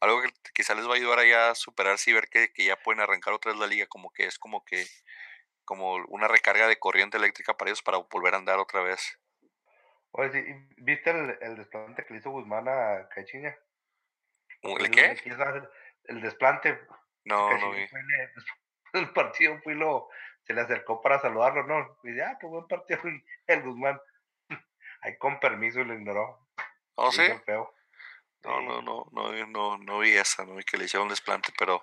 algo 0.00 0.20
que 0.22 0.30
quizá 0.52 0.74
les 0.74 0.86
va 0.88 0.92
a 0.92 0.96
ayudar 0.96 1.20
allá 1.20 1.50
a 1.50 1.54
superarse 1.54 2.10
y 2.10 2.14
ver 2.14 2.28
que, 2.28 2.52
que, 2.52 2.64
ya 2.64 2.76
pueden 2.76 3.00
arrancar 3.00 3.32
otra 3.32 3.52
vez 3.52 3.60
la 3.60 3.68
liga, 3.68 3.86
como 3.86 4.12
que 4.12 4.26
es 4.26 4.38
como 4.38 4.64
que 4.64 4.84
como 5.64 5.94
una 6.08 6.28
recarga 6.28 6.68
de 6.68 6.78
corriente 6.78 7.16
eléctrica 7.16 7.56
para 7.56 7.70
ellos 7.70 7.82
para 7.82 7.98
volver 7.98 8.34
a 8.34 8.38
andar 8.38 8.58
otra 8.58 8.82
vez. 8.82 9.18
Oye, 10.10 10.68
¿viste 10.76 11.10
el, 11.10 11.38
el 11.40 11.56
desplante 11.56 12.04
que 12.04 12.12
le 12.12 12.20
hizo 12.20 12.30
Guzmán 12.30 12.68
a 12.68 13.08
Cachiña? 13.08 13.56
¿El 14.62 14.90
qué? 14.90 15.16
El 16.04 16.20
desplante. 16.20 16.80
No, 17.24 17.56
no 17.58 17.70
vi 17.72 17.86
el 18.92 19.10
partido 19.12 19.58
fui 19.62 19.74
lo, 19.74 20.08
se 20.44 20.52
le 20.54 20.60
acercó 20.60 21.00
para 21.00 21.20
saludarlo, 21.20 21.64
¿no? 21.64 21.98
Y 22.04 22.16
ya, 22.16 22.30
ah, 22.30 22.38
pues 22.40 22.50
buen 22.50 22.68
partido 22.68 23.00
el 23.46 23.62
Guzmán. 23.62 24.00
Ahí 25.02 25.16
con 25.18 25.40
permiso 25.40 25.80
y 25.80 25.84
lo 25.84 25.94
ignoró. 25.94 26.46
¿Oh, 26.94 27.10
sí? 27.10 27.22
No, 28.44 28.60
no, 28.60 28.82
no, 28.82 29.08
no, 29.10 29.46
no, 29.46 29.78
no 29.78 29.98
vi 29.98 30.12
esa, 30.12 30.44
no 30.44 30.54
vi 30.54 30.64
que 30.64 30.76
le 30.76 30.84
hicieron 30.84 31.08
desplante, 31.08 31.52
pero 31.58 31.82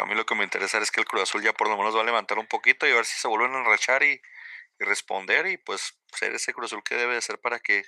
a 0.00 0.04
mí 0.04 0.14
lo 0.14 0.26
que 0.26 0.34
me 0.34 0.44
interesa 0.44 0.78
es 0.78 0.90
que 0.90 1.00
el 1.00 1.06
Cruz 1.06 1.22
Azul 1.22 1.42
ya 1.42 1.52
por 1.52 1.68
lo 1.68 1.76
menos 1.76 1.96
va 1.96 2.00
a 2.00 2.04
levantar 2.04 2.38
un 2.38 2.46
poquito 2.46 2.86
y 2.86 2.90
a 2.90 2.96
ver 2.96 3.04
si 3.04 3.18
se 3.18 3.28
vuelven 3.28 3.54
a 3.54 3.60
enrachar 3.60 4.02
y, 4.02 4.20
responder 4.78 5.46
y 5.46 5.56
pues 5.56 5.98
ser 6.12 6.34
ese 6.34 6.52
Cruz 6.52 6.66
Azul 6.66 6.82
que 6.82 6.96
debe 6.96 7.14
de 7.14 7.22
ser 7.22 7.40
para 7.40 7.60
que 7.60 7.84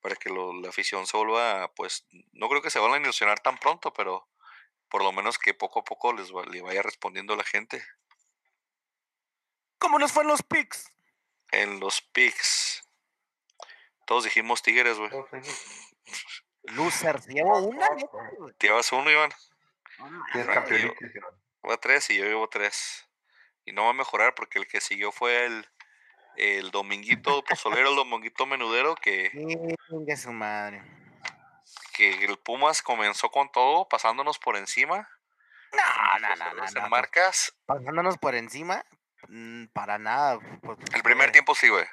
para 0.00 0.16
que 0.16 0.30
la 0.30 0.68
afición 0.68 1.06
se 1.06 1.16
vuelva, 1.16 1.72
pues 1.74 2.08
no 2.32 2.48
creo 2.48 2.62
que 2.62 2.70
se 2.70 2.78
van 2.80 2.92
a 2.92 2.96
ilusionar 2.96 3.38
tan 3.40 3.58
pronto, 3.58 3.92
pero 3.92 4.28
por 4.88 5.02
lo 5.02 5.12
menos 5.12 5.38
que 5.38 5.54
poco 5.54 5.80
a 5.80 5.84
poco 5.84 6.12
les 6.12 6.30
le 6.50 6.62
vaya 6.62 6.82
respondiendo 6.82 7.36
la 7.36 7.44
gente. 7.44 7.82
¿Cómo 9.78 9.98
nos 9.98 10.12
fue 10.12 10.22
en 10.22 10.28
los 10.28 10.42
picks? 10.42 10.90
En 11.52 11.80
los 11.80 12.02
picks. 12.02 12.88
Todos 14.06 14.24
dijimos 14.24 14.62
Tigres, 14.62 14.98
güey. 14.98 15.10
Losers, 16.64 17.26
llevo 17.26 17.58
una. 17.58 17.86
Llevas 18.60 18.92
uno, 18.92 19.10
Iván. 19.10 19.30
Llevo 20.34 20.52
a 21.72 21.76
tres 21.76 22.10
y 22.10 22.16
yo 22.16 22.24
llevo 22.24 22.48
tres. 22.48 23.06
Y 23.64 23.72
no 23.72 23.84
va 23.84 23.90
a 23.90 23.94
mejorar 23.94 24.34
porque 24.34 24.58
el 24.58 24.66
que 24.66 24.80
siguió 24.80 25.12
fue 25.12 25.44
el, 25.44 25.66
el 26.36 26.70
dominguito 26.70 27.44
pozolero, 27.44 27.90
el 27.90 27.96
dominguito 27.96 28.46
menudero 28.46 28.94
que. 28.94 29.30
Venga 29.90 30.16
su 30.16 30.32
madre 30.32 30.97
que 31.98 32.24
el 32.24 32.38
Pumas 32.38 32.80
comenzó 32.80 33.28
con 33.28 33.50
todo, 33.50 33.88
pasándonos 33.88 34.38
por 34.38 34.56
encima. 34.56 35.10
No, 35.72 36.18
no, 36.20 36.36
no, 36.36 36.54
no. 36.54 36.64
En 36.64 36.88
marcas. 36.88 37.52
Pasándonos 37.66 38.16
por 38.18 38.36
encima, 38.36 38.84
mm, 39.26 39.64
para 39.72 39.98
nada. 39.98 40.38
Pues, 40.62 40.78
el 40.94 41.02
primer 41.02 41.32
tiempo 41.32 41.56
sí, 41.56 41.68
güey. 41.68 41.84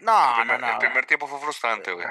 No, 0.00 0.44
no, 0.44 0.58
no. 0.58 0.72
El 0.72 0.78
primer 0.78 1.06
tiempo 1.06 1.26
fue 1.26 1.40
frustrante, 1.40 1.92
güey. 1.92 2.06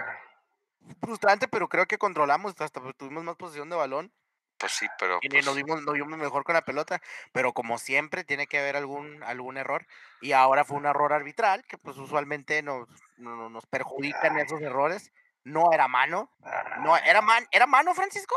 Frustrante, 1.01 1.47
pero 1.47 1.69
creo 1.69 1.85
que 1.85 1.99
controlamos, 1.99 2.59
hasta 2.59 2.81
tuvimos 2.93 3.23
más 3.23 3.35
posición 3.35 3.69
de 3.69 3.75
balón. 3.75 4.11
Pues 4.57 4.71
sí, 4.71 4.87
pero. 4.97 5.19
Y 5.21 5.29
pues 5.29 5.45
nos, 5.45 5.55
vimos, 5.55 5.83
nos 5.83 5.93
vimos 5.93 6.17
mejor 6.17 6.43
con 6.43 6.55
la 6.55 6.65
pelota, 6.65 6.99
pero 7.31 7.53
como 7.53 7.77
siempre 7.77 8.23
tiene 8.23 8.47
que 8.47 8.57
haber 8.57 8.75
algún, 8.75 9.21
algún 9.21 9.57
error. 9.57 9.85
Y 10.19 10.31
ahora 10.31 10.65
fue 10.65 10.77
un 10.77 10.87
error 10.87 11.13
arbitral, 11.13 11.63
que 11.65 11.77
pues 11.77 11.97
usualmente 11.97 12.63
nos, 12.63 12.89
nos, 13.17 13.51
nos 13.51 13.67
perjudican 13.67 14.39
esos 14.39 14.59
errores 14.61 15.11
no 15.43 15.71
era 15.73 15.87
mano. 15.87 16.31
No, 16.79 16.97
era, 16.97 17.21
man, 17.21 17.45
¿Era 17.51 17.67
mano, 17.67 17.93
Francisco? 17.93 18.35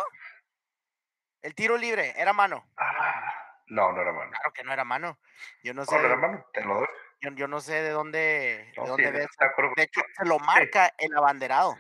El 1.43 1.55
tiro 1.55 1.77
libre, 1.77 2.13
¿era 2.17 2.33
mano? 2.33 2.69
Ah, 2.77 3.33
no, 3.69 3.93
no 3.93 4.01
era 4.01 4.13
mano. 4.13 4.31
Claro 4.31 4.53
que 4.53 4.65
no 4.65 4.73
era 4.73 4.85
mano. 4.85 5.19
Yo 5.63 5.75
no 5.75 5.85
sé. 5.85 5.95
No, 5.95 6.05
era 6.05 6.17
mano, 6.17 6.45
te 6.53 6.65
lo 6.65 6.75
doy. 6.81 6.89
Yo, 7.35 7.49
no 7.49 7.61
sé 7.61 7.83
de 7.83 7.91
dónde, 7.91 8.73
de 8.77 8.87
dónde 8.87 9.11
ves. 9.11 9.29
De 9.77 9.83
hecho, 9.83 10.01
se 10.17 10.25
lo 10.27 10.39
marca 10.39 10.93
el 10.99 11.17
abanderado. 11.17 11.77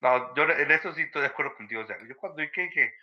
No, 0.00 0.34
yo 0.34 0.42
en 0.42 0.70
eso 0.70 0.92
sí 0.92 1.02
estoy 1.02 1.22
de 1.22 1.28
acuerdo 1.28 1.54
contigo. 1.56 1.82
O 1.82 1.86
sea, 1.86 1.96
yo 2.06 2.16
cuando 2.16 2.42
dije, 2.42 2.62
dije, 2.62 2.94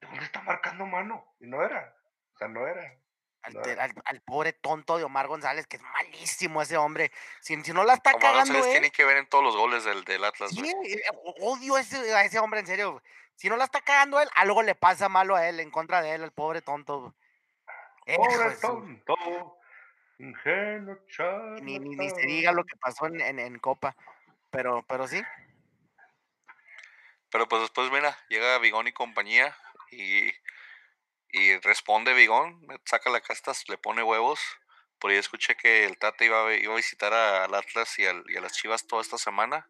¿de 0.00 0.06
dónde 0.06 0.24
está 0.24 0.42
marcando 0.42 0.86
mano? 0.86 1.34
Y 1.40 1.48
no 1.48 1.64
era. 1.64 1.96
O 2.34 2.38
sea, 2.38 2.48
no 2.48 2.66
era. 2.66 2.94
Al, 3.42 4.20
pobre 4.20 4.52
tonto 4.52 4.98
de 4.98 5.04
Omar 5.04 5.26
González, 5.26 5.66
que 5.66 5.76
es 5.76 5.82
malísimo 5.82 6.60
ese 6.60 6.76
hombre. 6.76 7.10
Si, 7.40 7.56
no 7.56 7.84
la 7.84 7.94
está 7.94 8.10
Omar 8.10 8.22
cagando. 8.22 8.52
González 8.52 8.72
tiene 8.72 8.90
que 8.90 9.04
ver 9.04 9.16
en 9.16 9.26
todos 9.28 9.42
los 9.42 9.56
goles 9.56 9.84
del, 9.84 10.04
del 10.04 10.24
Atlas. 10.24 10.50
Sí, 10.50 10.60
eh, 10.68 11.02
odio 11.40 11.76
a 11.76 11.80
ese, 11.80 12.14
a 12.14 12.24
ese 12.24 12.38
hombre, 12.38 12.60
en 12.60 12.66
serio. 12.66 13.02
Si 13.40 13.48
no 13.48 13.56
la 13.56 13.64
está 13.64 13.80
cagando 13.80 14.20
él, 14.20 14.28
algo 14.34 14.62
le 14.62 14.74
pasa 14.74 15.08
malo 15.08 15.34
a 15.34 15.48
él, 15.48 15.60
en 15.60 15.70
contra 15.70 16.02
de 16.02 16.14
él, 16.14 16.22
el 16.22 16.30
pobre 16.30 16.60
tonto. 16.60 17.14
Pobre 18.04 18.56
tonto. 18.60 19.56
ni, 21.62 21.78
ni, 21.78 22.10
se 22.10 22.20
diga 22.26 22.52
lo 22.52 22.64
que 22.64 22.76
pasó 22.76 23.06
en, 23.06 23.20
en, 23.22 23.38
en, 23.38 23.58
Copa. 23.58 23.96
Pero, 24.50 24.84
pero 24.86 25.08
sí. 25.08 25.22
Pero 27.30 27.48
pues 27.48 27.62
después, 27.62 27.90
mira, 27.90 28.14
llega 28.28 28.58
Bigón 28.58 28.88
y 28.88 28.92
compañía 28.92 29.56
y 29.90 30.30
y 31.32 31.56
responde 31.58 32.14
Bigón, 32.14 32.66
saca 32.84 33.10
la 33.10 33.20
casta, 33.20 33.52
le 33.68 33.78
pone 33.78 34.02
huevos. 34.02 34.40
Por 34.98 35.10
ahí 35.10 35.16
escuché 35.16 35.56
que 35.56 35.84
el 35.84 35.96
Tata 35.98 36.24
iba 36.24 36.46
a, 36.46 36.54
iba 36.54 36.74
a 36.74 36.76
visitar 36.76 37.12
al 37.12 37.54
Atlas 37.54 37.98
y, 37.98 38.06
a 38.06 38.12
las 38.40 38.52
Chivas 38.52 38.86
toda 38.86 39.02
esta 39.02 39.18
semana. 39.18 39.66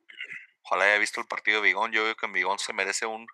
Ojalá 0.62 0.84
haya 0.84 0.98
visto 0.98 1.20
el 1.20 1.26
partido 1.26 1.60
de 1.60 1.68
Bigón. 1.68 1.92
Yo 1.92 2.04
veo 2.04 2.16
que 2.16 2.26
en 2.26 2.32
Bigón 2.32 2.58
se 2.58 2.72
merece 2.72 3.06
un, 3.06 3.26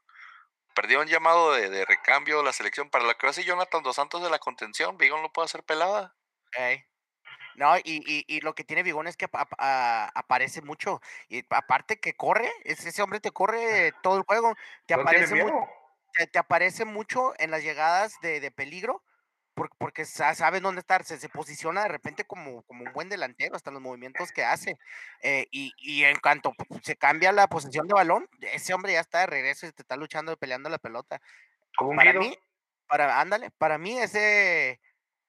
perdió 0.75 1.01
un 1.01 1.07
llamado 1.07 1.55
de, 1.55 1.85
recambio 1.87 2.43
la 2.43 2.53
selección 2.53 2.91
para 2.91 3.05
lo 3.05 3.17
que 3.17 3.27
hace 3.27 3.45
Jonathan 3.45 3.83
Dos 3.83 3.97
Santos 3.97 4.23
de 4.23 4.31
la 4.31 4.39
contención. 4.39 4.99
Vigón 4.99 5.23
lo 5.23 5.33
puede 5.33 5.47
hacer 5.47 5.65
pelada. 5.65 6.15
No, 7.57 7.75
y, 7.79 7.83
y, 7.85 8.25
y, 8.29 8.41
lo 8.43 8.55
que 8.55 8.65
tiene 8.65 8.83
Vigón 8.83 9.07
es 9.07 9.17
que 9.17 9.27
aparece 9.33 10.61
mucho. 10.61 11.01
Y 11.29 11.43
aparte 11.49 11.99
que 11.99 12.15
corre, 12.15 12.53
ese 12.65 13.01
hombre 13.01 13.21
te 13.21 13.31
corre 13.31 13.93
todo 14.03 14.19
el 14.19 14.25
juego. 14.25 14.55
Te, 14.85 14.93
aparece, 14.93 15.35
mucho, 15.35 15.67
te, 16.31 16.39
aparece 16.39 16.85
mucho 16.85 17.35
en 17.39 17.51
las 17.51 17.63
llegadas 17.63 18.15
de, 18.23 18.41
de 18.41 18.51
peligro 18.51 19.03
porque, 19.79 20.05
sabe 20.05 20.61
dónde 20.61 20.81
estar, 20.81 21.03
se, 21.05 21.29
posiciona 21.31 21.85
de 21.85 21.89
repente 21.89 22.25
como, 22.25 22.63
como 22.65 22.85
un 22.85 22.93
buen 22.93 23.09
delantero, 23.09 23.57
hasta 23.57 23.71
los 23.71 23.81
movimientos 23.81 24.31
que 24.31 24.45
hace. 24.45 24.79
Eh, 25.23 25.47
y, 25.51 26.05
en 26.05 26.19
cuanto 26.19 26.53
se 26.83 26.97
cambia 26.97 27.33
la 27.33 27.47
posición 27.47 27.89
de 27.89 27.95
balón, 27.95 28.29
ese 28.53 28.75
hombre 28.75 28.93
ya 28.93 29.01
está 29.01 29.21
de 29.21 29.27
regreso 29.27 29.67
y 29.67 29.73
te 29.73 29.81
está 29.81 29.97
luchando 29.97 30.33
y 30.33 30.37
peleando 30.37 30.69
la 30.69 30.77
pelota. 30.77 31.23
para 31.97 32.13
mí, 32.13 32.39
para, 32.87 33.19
ándale, 33.19 33.51
para 33.53 33.79
mí 33.79 33.99
ese 33.99 34.79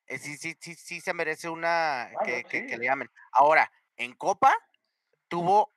eh, 0.08 0.18
sí, 0.18 0.36
sí, 0.38 0.58
sí, 0.60 0.76
sí 0.76 1.00
se 1.00 1.14
merece 1.14 1.48
una 1.48 2.12
que, 2.26 2.78
le 2.78 2.86
llamen. 2.86 3.10
Ahora, 3.32 3.72
en 3.96 4.14
Copa 4.14 4.54
tuvo 5.30 5.72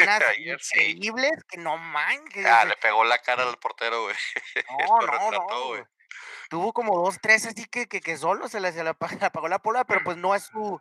unas 0.00 0.22
increíbles 0.38 1.32
que 1.48 1.58
no 1.58 1.76
manches. 1.76 2.46
Ah, 2.46 2.64
le 2.64 2.76
pegó 2.76 3.04
la 3.04 3.18
cara 3.18 3.42
al 3.42 3.58
portero, 3.58 4.04
güey. 4.04 4.16
No, 4.88 5.00
no, 5.00 5.30
no 5.30 5.86
tuvo 6.48 6.72
como 6.72 6.96
dos, 6.96 7.18
tres 7.20 7.46
así 7.46 7.64
que, 7.64 7.86
que, 7.86 8.00
que 8.00 8.16
solo 8.16 8.48
se 8.48 8.60
le, 8.60 8.72
se 8.72 8.84
le 8.84 8.90
apagó 9.20 9.48
la 9.48 9.58
pola, 9.58 9.84
pero 9.84 10.02
pues 10.04 10.16
no 10.16 10.34
es 10.34 10.44
su, 10.44 10.80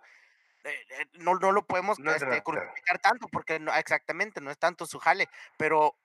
eh, 0.64 0.86
eh, 0.90 1.06
no, 1.14 1.36
no 1.36 1.52
lo 1.52 1.66
podemos 1.66 2.00
no 2.00 2.12
este, 2.12 2.42
crucificar 2.44 3.00
tanto, 3.00 3.28
porque 3.28 3.60
no, 3.60 3.74
exactamente, 3.74 4.42
no 4.42 4.52
es 4.52 4.58
tanto 4.58 4.86
su 4.86 5.00
jale, 5.00 5.28
pero 5.58 5.98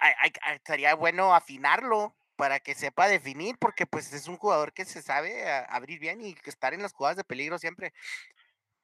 hay, 0.00 0.32
estaría 0.54 0.94
bueno 0.94 1.34
afinarlo 1.34 2.16
para 2.36 2.60
que 2.60 2.74
sepa 2.74 3.08
definir, 3.08 3.56
porque 3.58 3.86
pues 3.86 4.12
es 4.12 4.28
un 4.28 4.36
jugador 4.36 4.72
que 4.72 4.84
se 4.84 5.00
sabe 5.00 5.48
abrir 5.68 5.98
bien 5.98 6.20
y 6.20 6.36
estar 6.44 6.74
en 6.74 6.82
las 6.82 6.92
jugadas 6.92 7.16
de 7.16 7.24
peligro 7.24 7.58
siempre. 7.58 7.94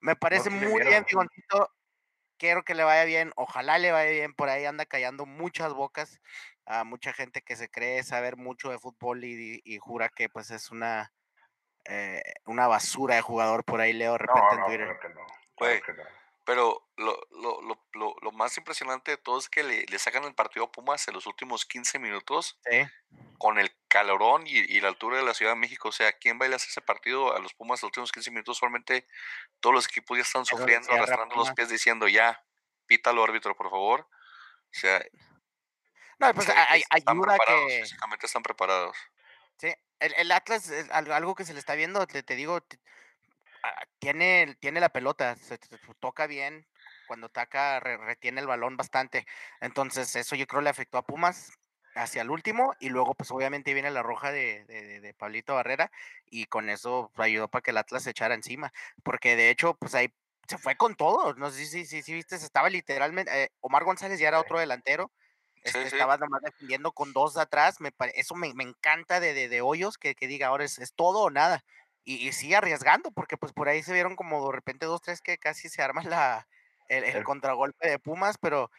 Me 0.01 0.17
parece 0.17 0.51
muy 0.51 0.83
bien, 0.83 1.05
Figoncito. 1.05 1.71
Quiero 2.43 2.65
que 2.65 2.75
le 2.75 2.83
vaya 2.83 3.05
bien, 3.05 3.31
ojalá 3.37 3.79
le 3.79 3.93
vaya 3.93 4.11
bien, 4.11 4.35
por 4.35 4.49
ahí 4.49 4.65
anda 4.65 4.85
callando 4.85 5.27
muchas 5.27 5.73
bocas 5.75 6.19
a 6.67 6.83
mucha 6.83 7.13
gente 7.13 7.41
que 7.41 7.55
se 7.55 7.69
cree 7.69 8.03
saber 8.03 8.37
mucho 8.37 8.71
de 8.71 8.81
fútbol 8.81 9.23
y, 9.23 9.79
jura 9.79 10.09
que 10.09 10.29
pues 10.29 10.51
es 10.51 10.73
una, 10.73 11.13
eh, 11.85 12.21
una 12.45 12.67
basura 12.67 13.15
de 13.15 13.21
jugador 13.21 13.63
por 13.65 13.81
ahí 13.81 13.93
leo 13.93 14.15
de 14.15 14.19
repente 14.19 14.57
en 14.57 14.65
Twitter. 14.65 14.99
Pero 16.45 16.89
lo, 16.97 17.21
lo, 17.31 17.61
lo, 17.93 18.17
lo, 18.21 18.33
más 18.33 18.57
impresionante 18.59 19.13
de 19.13 19.17
todo 19.17 19.39
es 19.39 19.49
que 19.49 19.63
le, 19.63 19.87
le, 19.87 19.99
sacan 19.99 20.25
el 20.25 20.35
partido 20.35 20.65
a 20.65 20.73
Pumas 20.73 21.07
en 21.07 21.15
los 21.15 21.27
últimos 21.27 21.65
15 21.65 22.01
minutos 22.01 22.59
con 23.39 23.59
el 23.59 23.73
calorón 23.89 24.45
y, 24.47 24.81
la 24.81 24.89
altura 24.89 25.19
de 25.19 25.25
la 25.25 25.35
Ciudad 25.35 25.53
de 25.53 25.61
México. 25.61 25.89
O 25.89 25.93
sea, 25.93 26.13
¿quién 26.13 26.41
va 26.41 26.45
a 26.45 26.49
ir 26.49 26.53
a 26.53 26.57
hacer 26.57 26.71
ese 26.71 26.81
partido 26.81 27.37
a 27.37 27.39
los 27.39 27.55
Pumas 27.55 27.81
en 27.81 27.87
los 27.87 27.91
últimos 27.91 28.13
15 28.13 28.31
minutos? 28.33 28.59
Solamente 28.59 29.07
todos 29.61 29.75
los 29.75 29.87
equipos 29.87 30.19
ya 30.19 30.23
están 30.23 30.45
sufriendo, 30.45 30.93
arrastrando 30.93 31.37
los 31.37 31.53
pies 31.53 31.69
diciendo 31.69 32.09
ya, 32.09 32.45
pítalo 32.87 33.23
árbitro, 33.23 33.57
por 33.57 33.71
favor. 33.71 34.01
O 34.01 34.75
sea, 34.79 35.01
no, 36.19 36.33
pues 36.35 36.49
hay, 36.49 36.83
ayuda 36.91 37.37
que. 37.47 37.81
Físicamente 37.83 38.27
están 38.27 38.43
preparados. 38.43 38.97
Sí, 39.59 39.73
el, 40.01 40.15
el, 40.17 40.33
Atlas 40.33 40.69
es 40.69 40.91
algo 40.91 41.35
que 41.35 41.45
se 41.45 41.53
le 41.53 41.61
está 41.61 41.75
viendo, 41.75 42.07
te, 42.07 42.23
te 42.23 42.35
digo, 42.35 42.61
tiene, 43.99 44.57
tiene 44.61 44.81
la 44.81 44.89
pelota, 44.89 45.37
se, 45.37 45.59
toca 46.01 46.27
bien, 46.27 46.67
cuando 47.07 47.27
ataca 47.27 47.81
retiene 47.81 48.41
el 48.41 48.47
balón 48.47 48.77
bastante. 48.77 49.27
Entonces, 49.61 50.15
eso 50.17 50.37
yo 50.37 50.47
creo 50.47 50.63
le 50.63 50.71
afectó 50.71 50.99
a 50.99 51.07
Pumas 51.07 51.53
hacia 51.95 52.23
el 52.23 52.31
último 52.31 52.75
y 52.81 52.89
luego 52.89 53.15
pues 53.15 53.31
obviamente 53.31 53.75
viene 53.75 53.91
la 53.91 54.03
roja 54.03 54.33
de, 54.33 54.65
de, 54.65 55.01
de 55.01 55.15
Pablito 55.15 55.55
Barrera 55.55 55.91
y 56.31 56.47
con 56.47 56.71
eso 56.71 57.11
ayudó 57.17 57.49
para 57.49 57.61
que 57.63 57.71
el 57.71 57.77
Atlas 57.77 58.05
se 58.05 58.11
echara 58.11 58.35
encima, 58.35 58.73
porque 59.03 59.37
de 59.37 59.51
hecho 59.51 59.75
pues 59.75 59.95
ahí 59.95 60.11
se 60.49 60.57
fue 60.57 60.77
con 60.77 60.97
todo, 60.97 61.35
no 61.35 61.51
sé 61.51 61.67
si, 61.67 61.85
si, 61.85 62.03
si, 62.03 62.15
viste, 62.15 62.37
estaba 62.37 62.71
literalmente, 62.71 63.45
eh, 63.45 63.53
Omar 63.61 63.85
González 63.85 64.19
ya 64.19 64.29
era 64.29 64.41
otro 64.41 64.59
delantero, 64.59 65.13
este, 65.63 65.83
estaba 65.83 66.17
nomás 66.17 66.43
defendiendo 66.43 66.93
con 66.93 67.13
dos 67.13 67.37
atrás. 67.37 67.81
Me 67.81 67.93
eso 68.15 68.35
me, 68.35 68.49
encanta 68.49 69.21
de, 69.21 69.49
de, 69.49 69.61
Hoyos, 69.61 69.97
que, 69.97 70.15
que, 70.15 70.27
diga 70.27 70.49
ahora 70.49 70.65
es, 70.65 70.79
es 70.79 70.93
todo 70.93 71.21
o 71.21 71.31
nada. 71.31 71.65
Y, 72.05 72.27
y, 72.29 72.33
sigue 72.33 72.57
arriesgando, 72.57 73.13
porque 73.13 73.37
pues 73.37 73.53
por 73.53 73.69
ahí 73.69 73.83
se 73.83 73.93
vieron 73.93 74.17
como 74.17 74.45
de 74.47 74.53
repente 74.53 74.87
dos, 74.87 75.01
tres 75.01 75.21
que 75.21 75.39
casi 75.39 75.69
se 75.69 75.83
arma 75.83 76.03
la, 76.03 76.49
el, 76.89 77.23
contragolpe 77.25 77.89
de 77.89 77.99
Pumas, 77.99 78.39
pero 78.39 78.71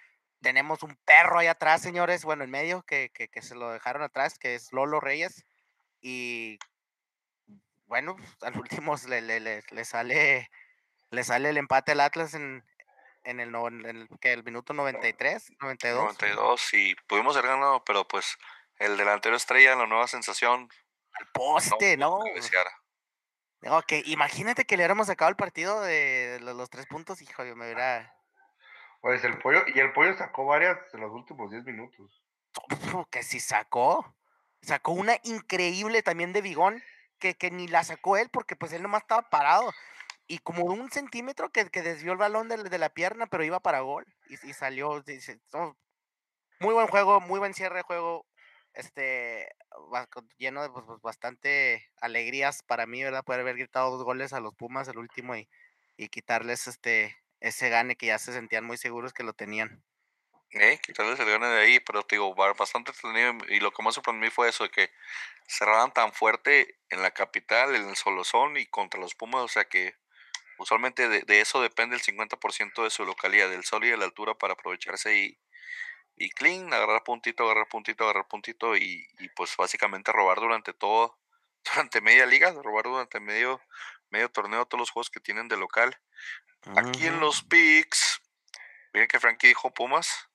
tenemos 0.41 0.83
un 0.83 0.97
perro 1.05 1.39
ahí 1.39 1.47
atrás, 1.47 1.81
señores, 1.81 2.25
bueno, 2.25 2.43
en 2.43 2.51
medio, 2.51 2.83
que, 2.83 3.11
que, 3.13 3.29
que 3.29 3.41
se 3.41 3.55
lo 3.55 3.71
dejaron 3.71 4.03
atrás, 4.03 4.37
que 4.37 4.55
es 4.55 4.73
Lolo 4.73 4.99
Reyes. 4.99 5.45
Y 6.01 6.59
bueno, 7.85 8.15
pues, 8.15 8.29
al 8.41 8.53
último 8.59 8.95
le, 9.07 9.21
le, 9.21 9.39
le, 9.39 9.85
sale 9.85 10.49
le 11.09 11.23
sale 11.23 11.49
el 11.49 11.57
empate 11.57 11.93
al 11.93 12.01
Atlas 12.01 12.33
en, 12.33 12.63
en 13.23 13.39
el, 13.39 13.55
en 13.55 13.85
el, 13.85 14.09
que 14.19 14.33
el 14.33 14.43
minuto 14.43 14.73
93, 14.73 15.51
92. 15.61 16.03
92 16.19 16.73
y 16.73 16.95
pudimos 17.07 17.37
haber 17.37 17.51
ganado, 17.51 17.83
pero 17.85 18.07
pues 18.07 18.37
el 18.77 18.97
delantero 18.97 19.35
estrella, 19.35 19.75
la 19.75 19.87
nueva 19.87 20.07
sensación. 20.07 20.69
Al 21.13 21.27
poste, 21.27 21.95
¿no? 21.95 22.19
No, 22.19 22.25
que 23.87 24.03
imagínate 24.05 24.65
que 24.65 24.75
le 24.75 24.81
hubiéramos 24.81 25.07
sacado 25.07 25.29
el 25.29 25.35
partido 25.35 25.81
de 25.81 26.39
los, 26.41 26.69
tres 26.69 26.85
puntos, 26.85 27.21
hijo, 27.21 27.43
yo 27.43 27.55
me 27.55 27.65
hubiera. 27.65 28.15
Pues 29.01 29.23
el 29.23 29.37
pollo, 29.39 29.63
y 29.73 29.79
el 29.79 29.91
pollo 29.93 30.15
sacó 30.17 30.45
varias 30.45 30.77
en 30.93 31.01
los 31.01 31.11
últimos 31.11 31.51
10 31.51 31.65
minutos. 31.65 32.23
Que 33.11 33.23
si 33.23 33.39
sacó. 33.39 34.15
Sacó 34.61 34.93
una 34.93 35.17
increíble 35.23 36.03
también 36.03 36.31
de 36.31 36.41
Bigón, 36.41 36.81
que, 37.19 37.35
que 37.35 37.51
ni 37.51 37.67
la 37.67 37.83
sacó 37.83 38.15
él, 38.15 38.29
porque 38.29 38.55
pues 38.55 38.71
él 38.71 38.81
nomás 38.81 39.01
estaba 39.01 39.29
parado 39.29 39.73
y 40.27 40.39
como 40.39 40.63
un 40.63 40.89
centímetro 40.89 41.49
que, 41.49 41.69
que 41.69 41.81
desvió 41.81 42.13
el 42.13 42.17
balón 42.17 42.47
de, 42.47 42.57
de, 42.63 42.77
la 42.77 42.89
pierna, 42.89 43.27
pero 43.27 43.43
iba 43.43 43.59
para 43.59 43.81
gol 43.81 44.05
y, 44.29 44.33
y 44.49 44.53
salió. 44.53 45.01
Dice, 45.01 45.39
muy 46.59 46.73
buen 46.73 46.87
juego, 46.87 47.19
muy 47.19 47.39
buen 47.39 47.53
cierre 47.53 47.77
de 47.77 47.83
juego, 47.83 48.25
este 48.73 49.49
lleno 50.37 50.63
de 50.63 50.69
pues, 50.69 50.85
pues, 50.85 51.01
bastante 51.01 51.89
alegrías 52.01 52.63
para 52.63 52.85
mí, 52.85 53.03
¿verdad? 53.03 53.23
Poder 53.23 53.41
haber 53.41 53.57
gritado 53.57 53.91
dos 53.91 54.03
goles 54.03 54.33
a 54.33 54.39
los 54.39 54.55
Pumas 54.55 54.87
el 54.87 54.97
último 54.97 55.35
y, 55.35 55.47
y 55.97 56.09
quitarles 56.09 56.67
este 56.67 57.17
ese 57.39 57.69
gane 57.69 57.97
que 57.97 58.05
ya 58.05 58.19
se 58.19 58.31
sentían 58.31 58.63
muy 58.63 58.77
seguros 58.77 59.13
que 59.13 59.23
lo 59.23 59.33
tenían. 59.33 59.83
Eh, 60.51 60.79
quitarles 60.81 61.19
el 61.19 61.29
gane 61.29 61.47
de 61.47 61.61
ahí, 61.61 61.79
pero 61.79 62.03
te 62.03 62.15
digo, 62.15 62.33
bastante 62.35 62.91
entretenido 62.91 63.33
y 63.49 63.59
lo 63.59 63.71
que 63.71 63.83
más 63.83 63.95
sorprendió 63.95 64.31
fue 64.31 64.49
eso, 64.49 64.63
de 64.63 64.69
que 64.69 64.91
cerraran 65.47 65.91
tan 65.91 66.13
fuerte 66.13 66.79
en 66.89 67.01
la 67.01 67.11
capital, 67.11 67.75
en 67.75 67.89
el 67.89 67.95
Solozón 67.97 68.55
y 68.55 68.67
contra 68.67 68.99
los 68.99 69.15
Pumas, 69.15 69.41
o 69.41 69.47
sea 69.47 69.65
que 69.65 69.95
Usualmente 70.57 71.09
de, 71.09 71.41
eso 71.41 71.61
depende 71.61 71.95
el 71.95 72.01
50% 72.01 72.83
de 72.83 72.89
su 72.89 73.05
localidad, 73.05 73.49
del 73.49 73.63
sol 73.63 73.83
y 73.85 73.89
de 73.89 73.97
la 73.97 74.05
altura 74.05 74.35
para 74.35 74.53
aprovecharse 74.53 75.17
y, 75.17 75.37
y 76.15 76.29
clean, 76.29 76.73
agarrar 76.73 77.03
puntito, 77.03 77.43
agarrar 77.43 77.67
puntito, 77.67 78.03
agarrar 78.03 78.27
puntito 78.27 78.75
y, 78.75 79.07
y, 79.19 79.29
pues 79.29 79.55
básicamente 79.57 80.11
robar 80.11 80.39
durante 80.39 80.73
todo, 80.73 81.17
durante 81.73 82.01
media 82.01 82.25
liga, 82.25 82.53
robar 82.63 82.85
durante 82.85 83.19
medio, 83.19 83.61
medio 84.09 84.29
torneo 84.29 84.65
todos 84.65 84.79
los 84.79 84.91
juegos 84.91 85.09
que 85.09 85.19
tienen 85.19 85.47
de 85.47 85.57
local. 85.57 85.97
Aquí 86.77 87.07
en 87.07 87.19
los 87.19 87.43
picks, 87.43 88.21
miren 88.93 89.09
que 89.09 89.19
Frankie 89.19 89.47
dijo 89.47 89.73
Pumas, 89.73 90.29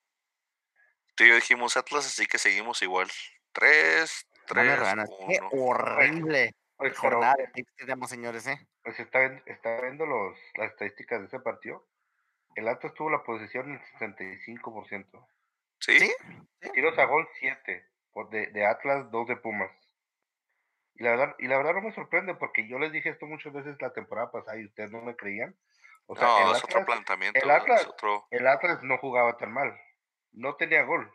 tú 1.15 1.25
y 1.25 1.29
yo 1.29 1.35
dijimos 1.37 1.77
Atlas, 1.77 2.07
así 2.07 2.27
que 2.27 2.39
seguimos 2.39 2.83
igual. 2.83 3.11
3, 3.53 4.27
3, 4.47 4.79
Qué 5.27 5.41
horrible 5.53 6.55
jornada 6.95 7.35
de 7.39 7.49
picks 7.49 7.75
tenemos, 7.77 8.11
señores, 8.11 8.47
¿eh? 8.47 8.69
pues 8.83 9.01
está, 9.01 9.25
está 9.47 9.81
viendo 9.81 10.07
los, 10.07 10.39
las 10.57 10.71
estadísticas 10.71 11.21
de 11.21 11.27
ese 11.27 11.41
partido. 11.41 11.85
El 12.55 12.69
Atlas 12.69 12.95
tuvo 12.95 13.11
la 13.11 13.23
posición 13.23 13.71
en 13.71 13.81
65%. 13.99 15.27
¿Sí? 15.81 15.99
¿Sí? 15.99 16.13
Tiros 16.75 16.99
a 16.99 17.05
gol 17.05 17.29
7 17.39 17.87
de, 18.31 18.47
de 18.49 18.67
Atlas, 18.67 19.11
2 19.11 19.29
de 19.29 19.37
Pumas. 19.37 19.71
Y 20.95 21.05
la, 21.05 21.11
verdad, 21.11 21.37
y 21.39 21.47
la 21.47 21.57
verdad 21.57 21.75
no 21.75 21.83
me 21.83 21.95
sorprende 21.95 22.35
porque 22.35 22.69
yo 22.69 22.79
les 22.79 22.91
dije 22.91 23.11
esto 23.11 23.27
muchas 23.27 23.53
veces 23.53 23.77
la 23.81 23.93
temporada 23.93 24.33
pasada 24.33 24.59
y 24.59 24.67
ustedes 24.67 24.91
no 24.91 25.01
me 25.03 25.15
creían. 25.15 25.57
O 26.07 26.17
sea, 26.17 26.27
no, 26.27 26.51
el 26.51 26.57
es 26.57 26.65
otro 26.65 26.85
planteamiento. 26.85 27.41
El 27.41 27.51
Atlas, 27.51 27.87
otro... 27.87 28.27
el 28.31 28.47
Atlas 28.47 28.83
no 28.83 28.99
jugaba 28.99 29.37
tan 29.37 29.53
mal. 29.53 29.79
No 30.33 30.57
tenía 30.57 30.83
gol. 30.83 31.13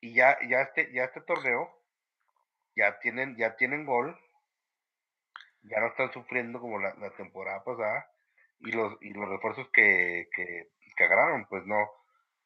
Y 0.00 0.14
ya, 0.14 0.38
ya, 0.48 0.60
este, 0.60 0.92
ya 0.92 1.04
este 1.04 1.22
torneo 1.22 1.70
ya 2.76 2.98
tienen, 3.00 3.36
ya 3.36 3.56
tienen 3.56 3.84
gol 3.84 4.16
ya 5.64 5.80
no 5.80 5.88
están 5.88 6.12
sufriendo 6.12 6.60
como 6.60 6.78
la, 6.78 6.94
temporada 7.16 7.62
pasada 7.64 8.10
y 8.60 8.72
los 8.72 8.96
y 9.00 9.10
los 9.10 9.28
refuerzos 9.28 9.68
que, 9.70 10.28
que, 10.34 10.70
que 10.96 11.04
agarraron 11.04 11.46
pues 11.46 11.64
no 11.66 11.90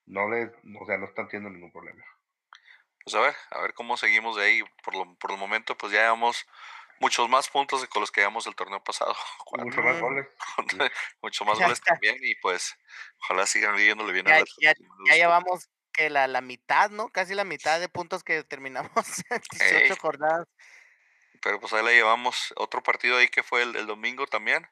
no 0.08 0.28
les 0.28 0.50
o 0.80 0.86
sea 0.86 0.98
no 0.98 1.06
están 1.06 1.28
teniendo 1.28 1.50
ningún 1.50 1.72
problema 1.72 2.04
pues 3.04 3.14
a 3.14 3.20
ver 3.20 3.34
a 3.50 3.60
ver 3.60 3.74
cómo 3.74 3.96
seguimos 3.96 4.36
de 4.36 4.44
ahí 4.44 4.62
por 4.82 4.94
lo, 4.94 5.14
por 5.16 5.30
el 5.32 5.38
momento 5.38 5.76
pues 5.76 5.92
ya 5.92 6.00
llevamos 6.00 6.46
muchos 7.00 7.28
más 7.28 7.48
puntos 7.48 7.86
con 7.86 8.00
los 8.00 8.10
que 8.10 8.20
llevamos 8.20 8.46
el 8.46 8.56
torneo 8.56 8.82
pasado 8.82 9.14
muchos 9.58 9.84
más 9.84 10.00
goles 10.00 10.26
muchos 11.22 11.46
más 11.46 11.58
goles 11.58 11.80
también 11.80 12.18
y 12.22 12.34
pues 12.36 12.76
ojalá 13.22 13.46
sigan 13.46 13.76
viviéndole 13.76 14.12
bien 14.12 14.26
ya, 14.26 14.42
ya, 14.60 14.74
ya 15.06 15.14
llevamos 15.14 15.68
que 15.98 16.10
la, 16.10 16.28
la 16.28 16.40
mitad, 16.40 16.90
¿no? 16.90 17.08
Casi 17.08 17.34
la 17.34 17.44
mitad 17.44 17.80
de 17.80 17.88
puntos 17.88 18.22
que 18.22 18.44
terminamos 18.44 18.92
en 19.30 19.42
18 19.50 19.96
jornadas. 19.96 20.46
Pero 21.42 21.58
pues 21.58 21.72
ahí 21.72 21.84
la 21.84 21.90
llevamos. 21.90 22.54
Otro 22.56 22.84
partido 22.84 23.16
ahí 23.16 23.28
que 23.28 23.42
fue 23.42 23.62
el, 23.62 23.74
el 23.74 23.86
domingo 23.86 24.26
también. 24.28 24.64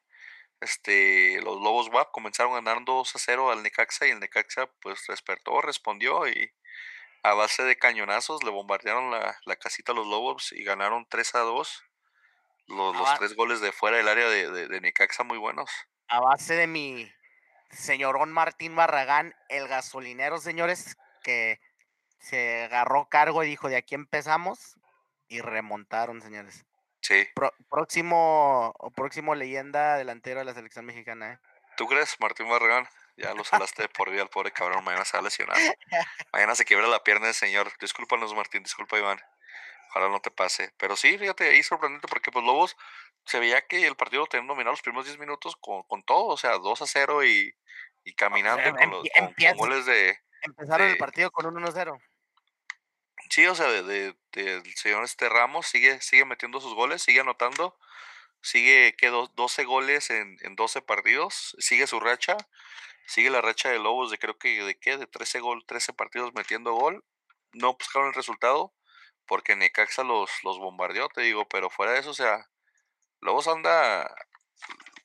Este, 0.60 1.40
los 1.42 1.60
Lobos 1.60 1.88
WAP 1.88 2.10
comenzaron 2.12 2.54
ganando 2.54 2.94
2 2.94 3.16
a 3.16 3.18
0 3.18 3.50
al 3.50 3.62
Necaxa 3.62 4.06
y 4.06 4.10
el 4.10 4.20
Necaxa 4.20 4.66
pues 4.80 5.04
despertó, 5.08 5.60
respondió 5.60 6.26
y 6.28 6.50
a 7.22 7.34
base 7.34 7.62
de 7.64 7.76
cañonazos 7.76 8.42
le 8.42 8.50
bombardearon 8.50 9.10
la, 9.10 9.38
la 9.44 9.56
casita 9.56 9.92
a 9.92 9.94
los 9.94 10.06
Lobos 10.06 10.52
y 10.52 10.64
ganaron 10.64 11.06
3 11.08 11.34
a 11.34 11.38
2. 11.40 11.82
Los, 12.68 12.96
los 12.96 13.18
tres 13.18 13.36
goles 13.36 13.60
de 13.60 13.70
fuera 13.70 13.96
del 13.96 14.08
área 14.08 14.28
de, 14.28 14.50
de, 14.50 14.66
de 14.66 14.80
Necaxa 14.80 15.22
muy 15.22 15.38
buenos. 15.38 15.70
A 16.08 16.20
base 16.20 16.54
de 16.54 16.66
mi 16.66 17.12
señorón 17.70 18.32
Martín 18.32 18.74
Barragán, 18.74 19.34
el 19.48 19.68
gasolinero, 19.68 20.38
señores, 20.38 20.96
que 21.22 21.60
se 22.18 22.64
agarró 22.64 23.08
cargo 23.08 23.44
y 23.44 23.48
dijo, 23.48 23.68
de 23.68 23.76
aquí 23.76 23.94
empezamos 23.94 24.78
y 25.28 25.40
remontaron, 25.40 26.22
señores. 26.22 26.64
Sí. 27.06 27.26
Pro- 27.34 27.54
próximo, 27.70 28.72
o 28.78 28.90
próximo 28.90 29.34
leyenda 29.34 29.96
delantero 29.96 30.40
de 30.40 30.44
la 30.44 30.54
selección 30.54 30.84
mexicana, 30.84 31.34
¿eh? 31.34 31.38
¿Tú 31.76 31.86
crees, 31.86 32.16
Martín 32.20 32.48
Barragán? 32.48 32.88
Ya 33.16 33.32
lo 33.34 33.44
salaste 33.44 33.82
de 33.82 33.88
por 33.88 34.10
vida 34.10 34.22
al 34.22 34.28
pobre 34.28 34.50
cabrón. 34.50 34.82
Mañana 34.82 35.04
se 35.04 35.16
va 35.16 35.20
a 35.20 35.24
lesionar. 35.24 35.56
Mañana 36.32 36.54
se 36.54 36.64
quiebra 36.64 36.86
la 36.88 37.02
pierna 37.04 37.26
del 37.26 37.34
señor. 37.34 37.70
Discúlpanos, 37.80 38.34
Martín. 38.34 38.62
Disculpa, 38.62 38.98
Iván. 38.98 39.20
Ojalá 39.90 40.08
no 40.08 40.20
te 40.20 40.30
pase. 40.30 40.72
Pero 40.78 40.96
sí, 40.96 41.16
fíjate, 41.16 41.48
ahí 41.48 41.62
sorprendente 41.62 42.08
porque 42.08 42.30
pues 42.32 42.44
Lobos 42.44 42.76
se 43.24 43.38
veía 43.38 43.60
que 43.66 43.86
el 43.86 43.94
partido 43.96 44.22
lo 44.22 44.26
tenían 44.26 44.48
dominado 44.48 44.72
los 44.72 44.82
primeros 44.82 45.06
10 45.06 45.18
minutos 45.18 45.56
con, 45.60 45.82
con 45.84 46.02
todo. 46.02 46.26
O 46.26 46.36
sea, 46.36 46.58
2 46.58 46.82
a 46.82 46.86
0 46.86 47.24
y, 47.24 47.54
y 48.04 48.14
caminando 48.14 48.74
con, 48.76 48.90
los, 48.90 49.04
con- 49.16 49.32
con 49.34 49.56
goles 49.56 49.86
de... 49.86 50.18
Empezaron 50.42 50.86
el 50.88 50.92
Sí. 50.94 50.98
partido 50.98 51.30
con 51.30 51.46
un 51.46 51.62
1-0. 51.62 51.98
Sí, 53.30 53.46
o 53.46 53.54
sea, 53.54 53.68
de, 53.70 53.82
de- 53.82 54.14
del 54.32 54.74
señor 54.76 55.04
este 55.04 55.28
Ramos 55.28 55.66
sigue, 55.66 56.00
sigue 56.00 56.24
metiendo 56.24 56.60
sus 56.60 56.74
goles, 56.74 57.02
sigue 57.02 57.20
anotando. 57.20 57.78
Sigue 58.42 58.94
que 58.98 59.08
do- 59.08 59.28
12 59.36 59.64
goles 59.64 60.10
en, 60.10 60.38
en 60.42 60.56
12 60.56 60.82
partidos. 60.82 61.56
Sigue 61.60 61.86
su 61.86 62.00
racha. 62.00 62.36
Sigue 63.06 63.30
la 63.30 63.42
racha 63.42 63.70
de 63.70 63.78
Lobos 63.80 64.10
de 64.10 64.18
creo 64.18 64.38
que 64.38 64.62
de 64.64 64.78
qué, 64.78 64.98
de 64.98 65.06
13 65.08 65.40
gol, 65.40 65.64
13 65.66 65.92
partidos 65.94 66.34
metiendo 66.34 66.72
gol. 66.74 67.04
No 67.52 67.74
buscaron 67.74 68.08
el 68.08 68.14
resultado 68.14 68.74
porque 69.26 69.56
Necaxa 69.56 70.04
los, 70.04 70.30
los 70.44 70.58
bombardeó, 70.58 71.08
te 71.10 71.22
digo, 71.22 71.48
pero 71.48 71.70
fuera 71.70 71.92
de 71.94 72.00
eso, 72.00 72.10
o 72.10 72.14
sea, 72.14 72.48
Lobos 73.20 73.48
anda 73.48 74.08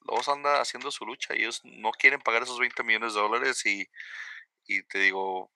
Lobos 0.08 0.28
anda 0.30 0.62
haciendo 0.62 0.92
su 0.92 1.06
lucha 1.06 1.34
ellos 1.34 1.62
no 1.64 1.92
quieren 1.92 2.22
pagar 2.22 2.44
esos 2.44 2.60
20 2.60 2.84
millones 2.84 3.14
de 3.14 3.20
dólares 3.22 3.66
y, 3.66 3.88
y 4.68 4.84
te 4.84 5.00
digo, 5.00 5.52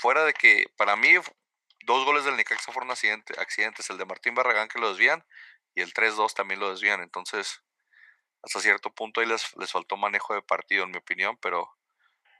fuera 0.00 0.24
de 0.24 0.34
que 0.34 0.66
para 0.76 0.96
mí 0.96 1.10
dos 1.88 2.04
goles 2.04 2.24
del 2.24 2.36
Necaxa 2.36 2.70
fueron 2.70 2.90
accidente- 2.92 3.34
accidentes, 3.40 3.88
el 3.90 3.98
de 3.98 4.04
Martín 4.04 4.34
Barragán 4.34 4.68
que 4.68 4.78
lo 4.78 4.90
desvían 4.90 5.24
y 5.74 5.80
el 5.80 5.92
3-2 5.92 6.34
también 6.34 6.60
lo 6.60 6.70
desvían, 6.70 7.00
entonces 7.02 7.62
hasta 8.42 8.60
cierto 8.60 8.92
punto 8.94 9.20
ahí 9.20 9.26
les, 9.26 9.56
les 9.56 9.72
faltó 9.72 9.96
manejo 9.96 10.34
de 10.34 10.42
partido 10.42 10.84
en 10.84 10.90
mi 10.92 10.98
opinión, 10.98 11.36
pero 11.38 11.68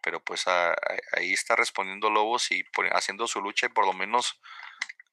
pero 0.00 0.20
pues 0.22 0.46
a- 0.46 0.70
a- 0.72 0.76
ahí 1.16 1.32
está 1.32 1.56
respondiendo 1.56 2.08
Lobos 2.10 2.52
y 2.52 2.62
haciendo 2.92 3.26
su 3.26 3.40
lucha 3.40 3.66
y 3.66 3.70
por 3.70 3.84
lo 3.84 3.92
menos 3.92 4.40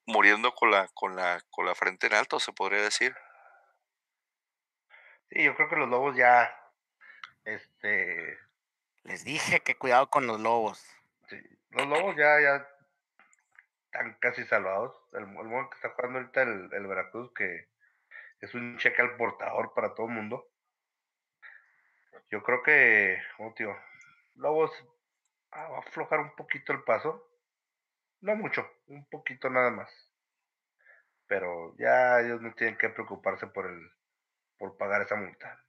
muriendo 0.05 0.53
con 0.53 0.69
la 0.69 0.87
con 0.93 1.15
la 1.15 1.41
con 1.49 1.65
la 1.65 1.73
frente 1.73 2.05
en 2.07 2.13
alto, 2.13 2.39
se 2.39 2.51
podría 2.53 2.81
decir. 2.83 3.15
Sí, 5.31 5.43
yo 5.43 5.55
creo 5.55 5.67
que 5.69 5.75
los 5.75 5.89
lobos 5.89 6.15
ya. 6.15 6.53
Este. 7.45 8.37
Les 9.03 9.23
dije 9.23 9.61
que 9.61 9.75
cuidado 9.75 10.09
con 10.09 10.27
los 10.27 10.39
lobos. 10.39 10.85
sí, 11.29 11.37
los 11.71 11.87
lobos 11.87 12.15
ya, 12.15 12.39
ya 12.41 12.67
están 13.95 14.17
casi 14.19 14.45
salvados. 14.45 14.95
El, 15.13 15.23
el 15.23 15.27
modo 15.27 15.69
que 15.69 15.75
está 15.75 15.89
jugando 15.89 16.19
ahorita 16.19 16.41
el, 16.41 16.69
el 16.73 16.87
Veracruz, 16.87 17.31
que 17.33 17.69
es 18.41 18.53
un 18.53 18.77
cheque 18.77 19.01
al 19.01 19.15
portador 19.15 19.73
para 19.73 19.93
todo 19.95 20.07
el 20.07 20.13
mundo. 20.13 20.47
Yo 22.29 22.43
creo 22.43 22.61
que, 22.63 23.21
te 23.55 23.63
digo, 23.63 23.77
Lobos 24.35 24.71
ah, 25.51 25.67
va 25.69 25.77
a 25.77 25.79
aflojar 25.79 26.19
un 26.19 26.35
poquito 26.35 26.73
el 26.73 26.83
paso. 26.83 27.29
No 28.21 28.35
mucho, 28.35 28.67
un 28.87 29.05
poquito 29.05 29.49
nada 29.49 29.71
más. 29.71 29.89
Pero 31.27 31.75
ya 31.77 32.19
ellos 32.21 32.41
no 32.41 32.53
tienen 32.53 32.77
que 32.77 32.89
preocuparse 32.89 33.47
por 33.47 33.67
el 33.67 33.91
por 34.57 34.77
pagar 34.77 35.01
esa 35.01 35.15
multa. 35.15 35.61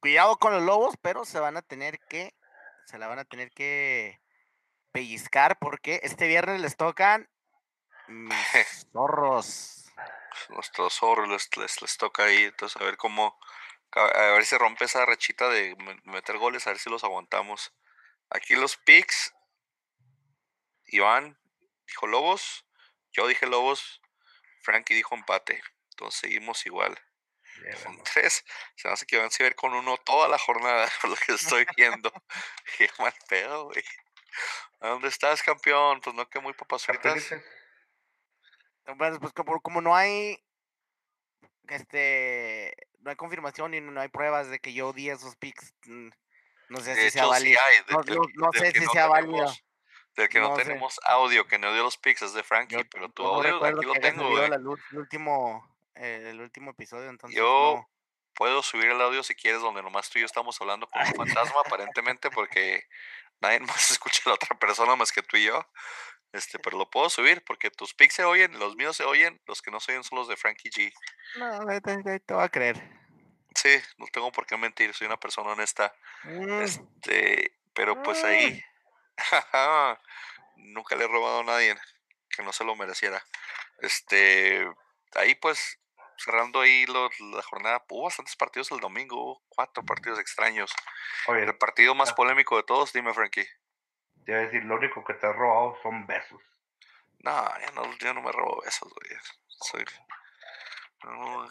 Cuidado 0.00 0.38
con 0.38 0.52
los 0.52 0.62
lobos, 0.62 0.96
pero 1.00 1.24
se 1.24 1.38
van 1.38 1.56
a 1.56 1.62
tener 1.62 1.98
que, 2.08 2.34
se 2.86 2.98
la 2.98 3.06
van 3.06 3.20
a 3.20 3.24
tener 3.24 3.50
que 3.50 4.20
pellizcar 4.90 5.56
porque 5.60 6.00
este 6.02 6.26
viernes 6.26 6.60
les 6.60 6.76
tocan 6.76 7.28
mis 8.08 8.34
zorros. 8.92 9.84
Nuestros 10.50 10.94
zorros 10.94 11.28
les, 11.28 11.56
les, 11.56 11.82
les 11.82 11.96
toca 11.96 12.24
ahí, 12.24 12.44
entonces 12.44 12.80
a 12.80 12.84
ver 12.84 12.96
cómo, 12.96 13.38
a 13.92 14.32
ver 14.32 14.46
si 14.46 14.56
rompe 14.56 14.84
esa 14.84 15.04
rechita 15.04 15.48
de 15.48 15.74
me- 15.76 16.00
meter 16.04 16.38
goles, 16.38 16.66
a 16.66 16.70
ver 16.70 16.78
si 16.78 16.88
los 16.90 17.04
aguantamos. 17.04 17.72
Aquí 18.30 18.54
los 18.54 18.76
picks, 18.76 19.34
Iván 20.86 21.38
dijo 21.86 22.06
Lobos, 22.06 22.64
yo 23.12 23.26
dije 23.26 23.46
Lobos, 23.46 24.00
Frankie 24.62 24.94
dijo 24.94 25.14
empate, 25.14 25.62
entonces 25.90 26.20
seguimos 26.20 26.64
igual. 26.66 26.98
Con 27.82 27.96
vemos. 27.96 28.10
tres, 28.12 28.44
se 28.76 28.86
me 28.86 28.94
hace 28.94 29.04
que 29.06 29.16
van 29.16 29.26
a 29.26 29.42
ver 29.42 29.56
con 29.56 29.74
uno 29.74 29.96
toda 29.98 30.28
la 30.28 30.38
jornada, 30.38 30.88
por 31.00 31.10
lo 31.10 31.16
que 31.16 31.32
estoy 31.32 31.66
viendo. 31.76 32.12
Qué 32.78 32.88
mal 32.98 33.14
pedo, 33.28 33.64
güey. 33.64 33.82
¿A 34.80 34.88
dónde 34.88 35.08
estás, 35.08 35.42
campeón? 35.42 36.00
Pues 36.00 36.14
no 36.14 36.28
que 36.30 36.38
muy 36.38 36.52
papas 36.52 36.84
fritas. 36.86 37.34
Bueno, 38.96 39.18
pues 39.20 39.32
como, 39.32 39.60
como 39.60 39.80
no 39.80 39.94
hay 39.94 40.42
este 41.68 42.74
no 43.00 43.10
hay 43.10 43.16
confirmación 43.16 43.74
y 43.74 43.80
no 43.80 44.00
hay 44.00 44.08
pruebas 44.08 44.48
de 44.50 44.58
que 44.58 44.72
yo 44.72 44.92
di 44.92 45.10
esos 45.10 45.36
picks, 45.36 45.74
mm, 45.86 46.08
no 46.70 46.80
sé 46.80 46.94
De 46.94 47.04
si 47.04 47.10
sea 47.10 47.24
hecho, 47.24 47.34
sí 47.34 47.54
válido. 47.54 47.60
hay. 47.66 47.76
No- 48.34 48.52
sé 48.52 48.72
si 48.72 48.80
no 48.84 48.90
sea 48.92 49.06
válido. 49.06 49.54
Del 50.16 50.28
que 50.28 50.40
no, 50.40 50.56
sé. 50.56 50.64
tenemos 50.64 50.98
audio, 51.06 51.46
que 51.46 51.58
no 51.58 51.72
dio 51.72 51.84
los 51.84 51.96
picks, 51.96 52.22
es 52.22 52.32
de 52.34 52.42
Frankie, 52.42 52.76
Yo, 52.76 52.88
pero 52.90 53.08
tu 53.10 53.24
audio 53.24 53.64
aquí 53.64 53.86
lo 53.86 53.94
tengo, 53.94 54.28
güey. 54.30 54.48
la 54.48 54.56
el 54.56 54.66
último 54.66 55.76
eh, 55.94 56.30
el 56.30 56.40
último 56.40 56.72
episodio, 56.72 57.08
entonces 57.08 57.36
Yo 57.36 57.86
puedo 58.34 58.62
subir 58.62 58.86
el 58.86 59.00
audio 59.00 59.22
si 59.22 59.34
quieres, 59.34 59.60
donde 59.60 59.82
nomás 59.82 60.10
tú 60.10 60.18
y 60.18 60.22
yo 60.22 60.26
estamos 60.26 60.60
hablando 60.60 60.88
con 60.88 61.00
un 61.02 61.06
fantasma, 61.54 61.60
aparentemente, 61.64 62.30
porque 62.30 62.82
nadie 63.40 63.60
más 63.80 63.90
escucha 63.92 64.22
a 64.26 64.28
la 64.30 64.34
otra 64.34 64.58
persona 64.58 64.96
más 64.96 65.12
que 65.12 65.22
tú 65.22 65.36
y 65.36 65.44
yo. 65.44 65.64
Este, 66.32 66.58
pero 66.58 66.76
lo 66.76 66.90
puedo 66.90 67.08
subir 67.08 67.42
porque 67.44 67.70
tus 67.70 67.94
picks 67.94 68.14
se 68.16 68.24
oyen, 68.24 68.58
los 68.58 68.76
míos 68.76 68.96
se 68.96 69.04
oyen, 69.04 69.40
los 69.46 69.62
que 69.62 69.70
no 69.70 69.80
se 69.80 69.92
oyen 69.92 70.04
son 70.04 70.18
los 70.18 70.28
de 70.28 70.36
Frankie 70.36 70.70
G. 70.70 70.92
No, 71.36 71.80
te, 71.80 72.20
te- 72.20 72.34
voy 72.34 72.44
a 72.44 72.48
creer. 72.48 72.76
Sí, 73.54 73.70
no 73.96 74.06
tengo 74.08 74.30
por 74.30 74.46
qué 74.46 74.56
mentir, 74.56 74.94
soy 74.94 75.06
una 75.06 75.18
persona 75.18 75.50
honesta. 75.50 75.94
Mm, 76.24 76.60
Este, 76.60 77.58
pero 77.74 78.02
pues 78.02 78.22
ahí 78.24 78.62
nunca 80.56 80.96
le 80.96 81.04
he 81.04 81.08
robado 81.08 81.40
a 81.40 81.44
nadie 81.44 81.76
que 82.30 82.42
no 82.42 82.52
se 82.52 82.64
lo 82.64 82.76
mereciera. 82.76 83.22
Este, 83.80 84.66
ahí 85.14 85.34
pues 85.34 85.78
cerrando 86.18 86.60
ahí 86.60 86.84
la 86.86 87.42
jornada, 87.42 87.84
hubo 87.88 88.04
bastantes 88.04 88.34
partidos 88.36 88.70
el 88.72 88.80
domingo, 88.80 89.16
hubo 89.16 89.42
cuatro 89.48 89.84
partidos 89.84 90.18
extraños. 90.18 90.72
Oye, 91.28 91.44
El 91.44 91.56
partido 91.56 91.94
más 91.94 92.12
polémico 92.12 92.56
de 92.56 92.64
todos, 92.64 92.92
dime 92.92 93.14
Frankie. 93.14 93.46
Te 94.28 94.32
iba 94.32 94.42
a 94.42 94.44
decir, 94.44 94.62
lo 94.64 94.74
único 94.74 95.02
que 95.02 95.14
te 95.14 95.26
has 95.26 95.34
robado 95.34 95.78
son 95.82 96.06
besos. 96.06 96.42
No, 97.20 97.32
ya 97.60 97.70
no, 97.70 97.96
yo 97.96 98.12
no 98.12 98.20
me 98.20 98.30
robo 98.30 98.62
esos, 98.66 98.92
güey. 98.92 99.18
Soy, 99.46 99.82
no, 101.04 101.48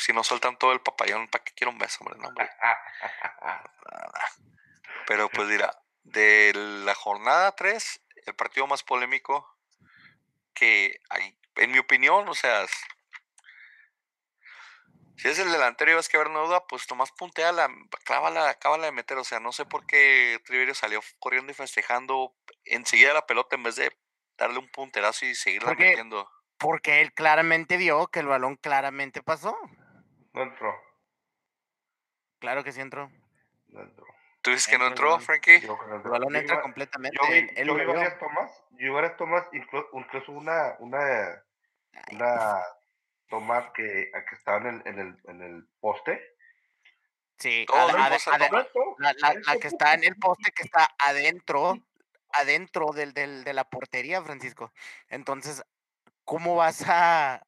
si 0.00 0.12
no 0.12 0.24
sueltan 0.24 0.58
todo 0.58 0.72
el 0.72 0.80
papayón, 0.80 1.28
¿para 1.28 1.44
qué 1.44 1.52
quiero 1.54 1.70
un 1.70 1.78
beso, 1.78 1.98
hombre? 2.00 2.18
No, 2.18 2.26
hombre. 2.26 2.50
Pero 5.06 5.28
pues 5.28 5.48
dirá, 5.48 5.80
de 6.02 6.50
la 6.84 6.96
jornada 6.96 7.54
3, 7.54 8.00
el 8.26 8.34
partido 8.34 8.66
más 8.66 8.82
polémico 8.82 9.56
que 10.54 10.98
hay, 11.10 11.38
en 11.54 11.70
mi 11.70 11.78
opinión, 11.78 12.28
o 12.28 12.34
sea, 12.34 12.66
si 15.18 15.28
es 15.28 15.38
el 15.38 15.50
delantero 15.52 15.90
y 15.90 15.94
vas 15.94 16.08
que 16.08 16.16
haber 16.16 16.28
una 16.28 16.40
duda, 16.40 16.64
pues 16.66 16.88
nomás 16.90 17.12
punteala, 17.12 17.68
clávala, 18.04 18.48
acábala 18.48 18.86
de 18.86 18.92
meter. 18.92 19.18
O 19.18 19.24
sea, 19.24 19.40
no 19.40 19.52
sé 19.52 19.64
por 19.66 19.84
qué 19.86 20.40
Triverio 20.46 20.74
salió 20.74 21.00
corriendo 21.18 21.52
y 21.52 21.54
festejando 21.54 22.34
enseguida 22.64 23.12
la 23.12 23.26
pelota 23.26 23.56
en 23.56 23.62
vez 23.64 23.76
de 23.76 23.92
darle 24.36 24.58
un 24.58 24.68
punterazo 24.70 25.26
y 25.26 25.34
seguirla 25.34 25.68
Porque- 25.68 25.84
metiendo. 25.90 26.30
porque 26.58 27.00
él 27.00 27.12
claramente 27.12 27.76
vio 27.76 28.06
que 28.08 28.20
el 28.20 28.26
balón 28.28 28.56
claramente 28.56 29.22
pasó. 29.22 29.56
No 30.32 30.42
entró, 30.42 30.72
Claro 32.40 32.62
que 32.62 32.72
sí 32.72 32.80
entró. 32.80 33.10
no 33.68 33.80
entró. 33.82 34.06
¿Tú 34.42 34.50
dices 34.52 34.68
que 34.68 34.78
no 34.78 34.86
entró. 34.86 35.18
Frankie? 35.18 35.60
Yo, 35.60 35.76
El 35.92 36.08
balón 36.08 36.36
entra 36.36 36.60
completamente. 36.62 37.18
Yo 37.20 37.28
vi, 37.28 37.38
él- 37.38 37.52
él 37.56 37.66
yo 37.66 37.74
vi 37.74 37.84
varias 37.84 38.18
tomas, 38.20 38.50
yo 38.70 38.76
vi 38.78 38.88
varias 38.90 39.16
tomas, 39.16 39.44
inclu- 39.50 39.88
incluso 39.92 40.30
una, 40.32 40.76
una, 40.78 41.42
una 42.12 42.62
toma 43.28 43.72
que, 43.72 44.10
a 44.14 44.24
que 44.24 44.34
estaba 44.34 44.58
en 44.58 44.66
el, 44.66 44.82
en 44.86 44.98
el, 44.98 45.20
en 45.24 45.42
el 45.42 45.68
poste. 45.80 46.20
Sí, 47.38 47.66
la, 47.68 47.86
la- 48.98 49.14
la 49.22 49.30
eso, 49.30 49.60
que 49.60 49.68
está 49.68 49.94
en 49.94 50.04
el 50.04 50.16
poste 50.16 50.50
que 50.50 50.64
está 50.64 50.88
adentro, 50.98 51.78
adentro 52.32 52.92
del, 52.92 53.12
del, 53.12 53.44
de 53.44 53.52
la 53.52 53.64
portería, 53.64 54.22
Francisco. 54.22 54.72
Entonces, 55.08 55.62
¿cómo 56.24 56.56
vas 56.56 56.82
a, 56.88 57.42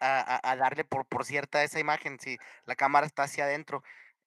a, 0.00 0.56
darle 0.56 0.84
por, 0.84 1.06
por 1.06 1.24
cierta 1.24 1.62
esa 1.64 1.80
imagen? 1.80 2.20
Si 2.20 2.36
la 2.66 2.76
cámara 2.76 3.06
está 3.06 3.22
hacia 3.22 3.44
adentro, 3.44 3.82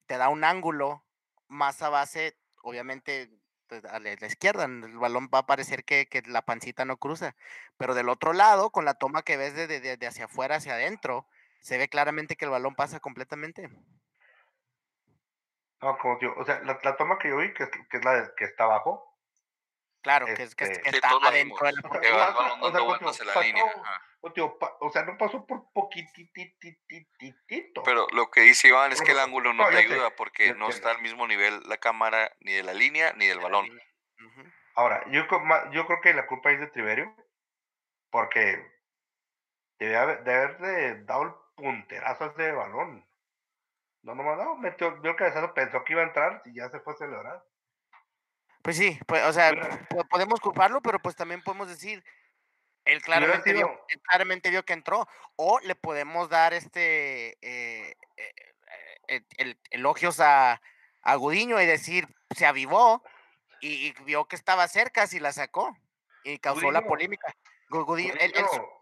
te 0.07 0.17
da 0.17 0.29
un 0.29 0.43
ángulo 0.43 1.05
más 1.47 1.81
a 1.83 1.89
base, 1.89 2.35
obviamente 2.63 3.29
a 3.89 3.99
la, 3.99 4.11
izquierda, 4.13 4.65
el 4.65 4.97
balón 4.97 5.29
va 5.33 5.39
a 5.39 5.45
parecer 5.45 5.83
que, 5.83 6.07
que, 6.07 6.21
la 6.23 6.41
pancita 6.41 6.85
no 6.85 6.97
cruza, 6.97 7.35
pero 7.77 7.93
del 7.93 8.09
otro 8.09 8.33
lado, 8.33 8.69
con 8.71 8.85
la 8.85 8.95
toma 8.95 9.23
que 9.23 9.37
ves 9.37 9.53
de, 9.53 9.67
de, 9.67 9.97
de 9.97 10.07
hacia 10.07 10.25
afuera 10.25 10.55
hacia 10.55 10.73
adentro, 10.73 11.27
se 11.61 11.77
ve 11.77 11.89
claramente 11.89 12.35
que 12.35 12.45
el 12.45 12.51
balón 12.51 12.75
pasa 12.75 12.99
completamente. 12.99 13.69
No, 15.81 15.97
como 15.97 16.17
tío, 16.17 16.33
o 16.37 16.43
sea, 16.43 16.61
la, 16.61 16.97
toma 16.97 17.17
que 17.17 17.29
yo 17.29 17.37
vi, 17.37 17.53
que, 17.53 17.69
que 17.69 17.97
es 17.97 18.03
la 18.03 18.33
que 18.35 18.45
está 18.45 18.65
abajo. 18.65 19.05
Claro, 20.01 20.25
que, 20.25 20.43
es, 20.43 20.55
que, 20.55 20.65
este, 20.65 20.89
está 20.89 21.09
adentro 21.09 21.67
de 21.67 21.73
la 21.73 21.81
O 22.61 23.13
sea, 23.13 23.25
la 23.25 23.41
línea. 23.41 23.63
O, 24.21 24.89
sea, 24.91 25.03
no 25.03 25.17
pasó 25.17 25.45
por 25.45 25.71
poquitito. 25.71 26.33
Pero 27.85 28.07
lo 28.11 28.29
que 28.29 28.41
dice 28.41 28.67
Iván 28.67 28.91
es 28.91 29.01
que 29.01 29.13
el 29.13 29.19
ángulo 29.19 29.53
no, 29.53 29.67
te 29.69 29.77
ayuda 29.77 30.13
porque 30.15 30.53
no 30.55 30.67
está 30.67 30.91
al 30.91 31.01
mismo 31.01 31.25
nivel 31.25 31.61
la 31.67 31.77
cámara 31.77 32.29
ni 32.41 32.51
de 32.51 32.63
la 32.63 32.73
línea 32.73 33.13
ni 33.13 33.27
del 33.27 33.39
balón. 33.39 33.67
Ahora, 34.75 35.03
yo, 35.09 35.25
yo 35.71 35.85
creo 35.87 36.01
que 36.01 36.13
la 36.13 36.27
culpa 36.27 36.51
es 36.51 36.59
de 36.59 36.67
Triverio 36.67 37.15
porque 38.11 38.65
debe 39.79 39.97
haber, 39.97 40.23
de 40.23 40.33
haber 40.33 41.05
dado 41.05 41.23
el 41.23 41.31
punterazo 41.55 42.25
a 42.25 42.27
ese 42.27 42.51
balón. 42.51 43.05
No, 44.01 44.15
no, 44.15 44.35
no, 44.35 44.55
metió, 44.55 44.99
vio 45.01 45.11
el 45.11 45.17
cabezazo, 45.17 45.53
pensó 45.53 45.83
que 45.83 45.93
iba 45.93 46.01
a 46.01 46.07
entrar 46.07 46.41
y 46.45 46.55
ya 46.55 46.69
se 46.69 46.79
fue 46.79 46.93
a 46.93 46.97
celebrar. 46.97 47.43
Pues 48.61 48.77
sí, 48.77 48.99
pues, 49.07 49.23
o 49.25 49.33
sea, 49.33 49.51
podemos 50.09 50.39
culparlo, 50.39 50.81
pero 50.81 50.99
pues 50.99 51.15
también 51.15 51.41
podemos 51.41 51.69
decir, 51.69 52.03
él 52.89 53.01
claramente, 53.01 53.53
vio, 53.53 53.79
claramente 54.03 54.49
vio 54.49 54.63
que 54.63 54.73
entró, 54.73 55.07
o 55.35 55.59
le 55.59 55.75
podemos 55.75 56.29
dar 56.29 56.53
este 56.53 57.37
eh, 57.41 57.95
eh, 59.07 59.21
eh, 59.37 59.55
elogios 59.71 60.19
a, 60.19 60.61
a 61.01 61.15
Gudiño 61.15 61.61
y 61.61 61.65
decir, 61.65 62.07
se 62.35 62.45
avivó 62.45 63.03
y, 63.61 63.93
vio 64.03 64.25
que 64.25 64.35
estaba 64.35 64.67
cerca, 64.67 65.07
si 65.07 65.19
la 65.19 65.31
sacó 65.31 65.77
y 66.23 66.39
causó 66.39 66.71
la 66.71 66.85
polémica. 66.85 67.33
Gudiño, 67.69 68.13
él, 68.19 68.33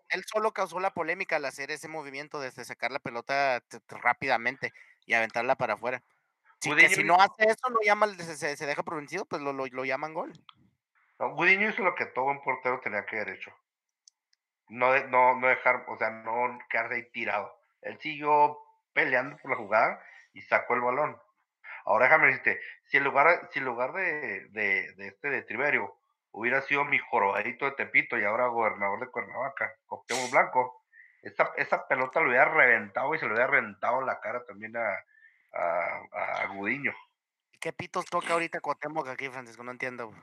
él, 0.09 0.23
solo 0.25 0.53
causó 0.53 0.79
la 0.79 0.93
polémica 0.93 1.35
al 1.35 1.45
hacer 1.45 1.71
ese 1.71 1.87
movimiento 1.87 2.39
de 2.39 2.51
sacar 2.51 2.91
la 2.91 2.99
pelota 2.99 3.61
rápidamente 3.89 4.71
y 5.05 5.13
aventarla 5.13 5.55
para 5.55 5.73
afuera. 5.73 6.01
si 6.59 7.03
no 7.03 7.15
hace 7.15 7.45
eso, 7.45 7.69
lo 7.69 7.81
llama, 7.83 8.07
se, 8.15 8.55
se 8.55 8.65
deja 8.65 8.83
provincido, 8.83 9.25
pues 9.25 9.41
lo, 9.41 9.51
lo, 9.51 9.85
llaman 9.85 10.13
gol. 10.13 10.31
No, 11.19 11.35
Gudiño 11.35 11.69
hizo 11.69 11.83
lo 11.83 11.95
que 11.95 12.05
todo 12.05 12.25
un 12.25 12.41
portero 12.41 12.79
tenía 12.81 13.05
que 13.05 13.19
haber 13.19 13.35
hecho. 13.35 13.51
No, 14.70 14.97
no, 15.07 15.39
no 15.39 15.47
dejar, 15.47 15.86
o 15.88 15.97
sea, 15.97 16.09
no 16.09 16.59
quedarse 16.70 16.95
ahí 16.95 17.09
tirado. 17.11 17.57
Él 17.82 17.97
siguió 17.99 18.57
peleando 18.93 19.38
por 19.38 19.51
la 19.51 19.57
jugada 19.57 20.03
y 20.34 20.41
sacó 20.41 20.74
el 20.74 20.82
balón. 20.82 21.18
Ahora 21.86 22.05
déjame 22.05 22.28
decirte, 22.28 22.59
si 22.86 22.97
en 22.97 23.03
lugar, 23.03 23.49
si 23.51 23.59
en 23.59 23.65
lugar 23.65 23.93
de, 23.93 24.47
de, 24.49 24.93
de 24.93 25.07
este 25.07 25.30
de 25.30 25.41
Triverio 25.43 25.97
hubiera 26.32 26.61
sido 26.61 26.84
mi 26.86 26.99
jorobadito 26.99 27.65
de 27.65 27.72
Tepito 27.72 28.18
y 28.18 28.24
ahora 28.24 28.47
gobernador 28.47 28.99
de 28.99 29.07
Cuernavaca, 29.11 29.74
Coctemo 29.86 30.28
Blanco, 30.30 30.84
esa, 31.22 31.88
pelota 31.88 32.20
lo 32.20 32.30
hubiera 32.30 32.45
reventado 32.45 33.13
y 33.13 33.20
se 33.20 33.26
lo 33.26 33.34
hubiera 33.34 33.47
reventado 33.49 34.01
la 34.01 34.20
cara 34.20 34.43
también 34.45 34.76
a, 34.78 35.03
a, 35.53 36.47
Gudiño. 36.53 36.93
¿Qué 37.59 37.74
pitos 37.74 38.05
toca 38.05 38.34
ahorita 38.34 38.61
Cuauhtémoc 38.61 39.07
aquí, 39.07 39.30
Francisco? 39.30 39.63
No 39.63 39.72
entiendo. 39.72 40.13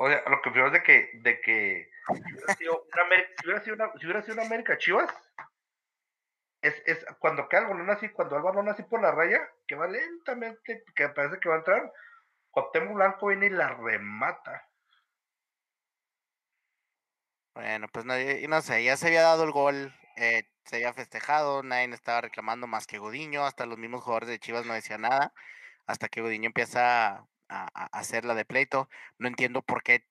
O 0.00 0.08
sea, 0.08 0.22
lo 0.28 0.40
que 0.40 0.50
es 0.50 0.72
de 0.72 0.82
que, 0.84 1.10
de 1.14 1.40
que 1.40 1.90
si 2.56 2.68
hubiera 2.68 3.60
sido 3.64 3.74
una, 3.74 3.92
si 3.98 4.06
hubiera 4.06 4.42
América 4.44 4.78
Chivas, 4.78 5.12
es, 6.62 6.80
es 6.86 7.04
cuando 7.18 7.48
cae 7.48 7.62
el 7.62 7.66
balón 7.66 7.90
así, 7.90 8.08
cuando 8.10 8.36
el 8.36 8.42
balón 8.44 8.68
así 8.68 8.84
por 8.84 9.02
la 9.02 9.10
raya, 9.10 9.40
que 9.66 9.74
va 9.74 9.88
lentamente, 9.88 10.84
que 10.94 11.08
parece 11.08 11.40
que 11.40 11.48
va 11.48 11.56
a 11.56 11.58
entrar, 11.58 11.92
Cuauhtémoc 12.52 12.94
Blanco 12.94 13.26
viene 13.26 13.46
y 13.46 13.50
la 13.50 13.74
remata. 13.74 14.68
Bueno, 17.54 17.88
pues 17.92 18.04
no, 18.04 18.14
no 18.48 18.62
sé, 18.62 18.84
ya 18.84 18.96
se 18.96 19.08
había 19.08 19.22
dado 19.22 19.42
el 19.42 19.50
gol 19.50 19.92
eh, 20.14 20.44
se 20.64 20.76
había 20.76 20.92
festejado, 20.92 21.64
nadie 21.64 21.92
estaba 21.92 22.20
reclamando 22.20 22.68
más 22.68 22.86
que 22.86 22.98
Gudiño, 22.98 23.44
hasta 23.44 23.66
los 23.66 23.78
mismos 23.78 24.04
jugadores 24.04 24.28
de 24.28 24.38
Chivas 24.38 24.64
no 24.64 24.74
decían 24.74 25.00
nada, 25.00 25.32
hasta 25.86 26.08
que 26.08 26.20
Gudiño 26.20 26.46
empieza 26.46 27.26
a, 27.48 27.66
hacer 27.92 28.24
la 28.24 28.34
de 28.34 28.44
pleito. 28.44 28.88
No 29.18 29.28
entiendo 29.28 29.62
por 29.62 29.82
qué 29.82 30.04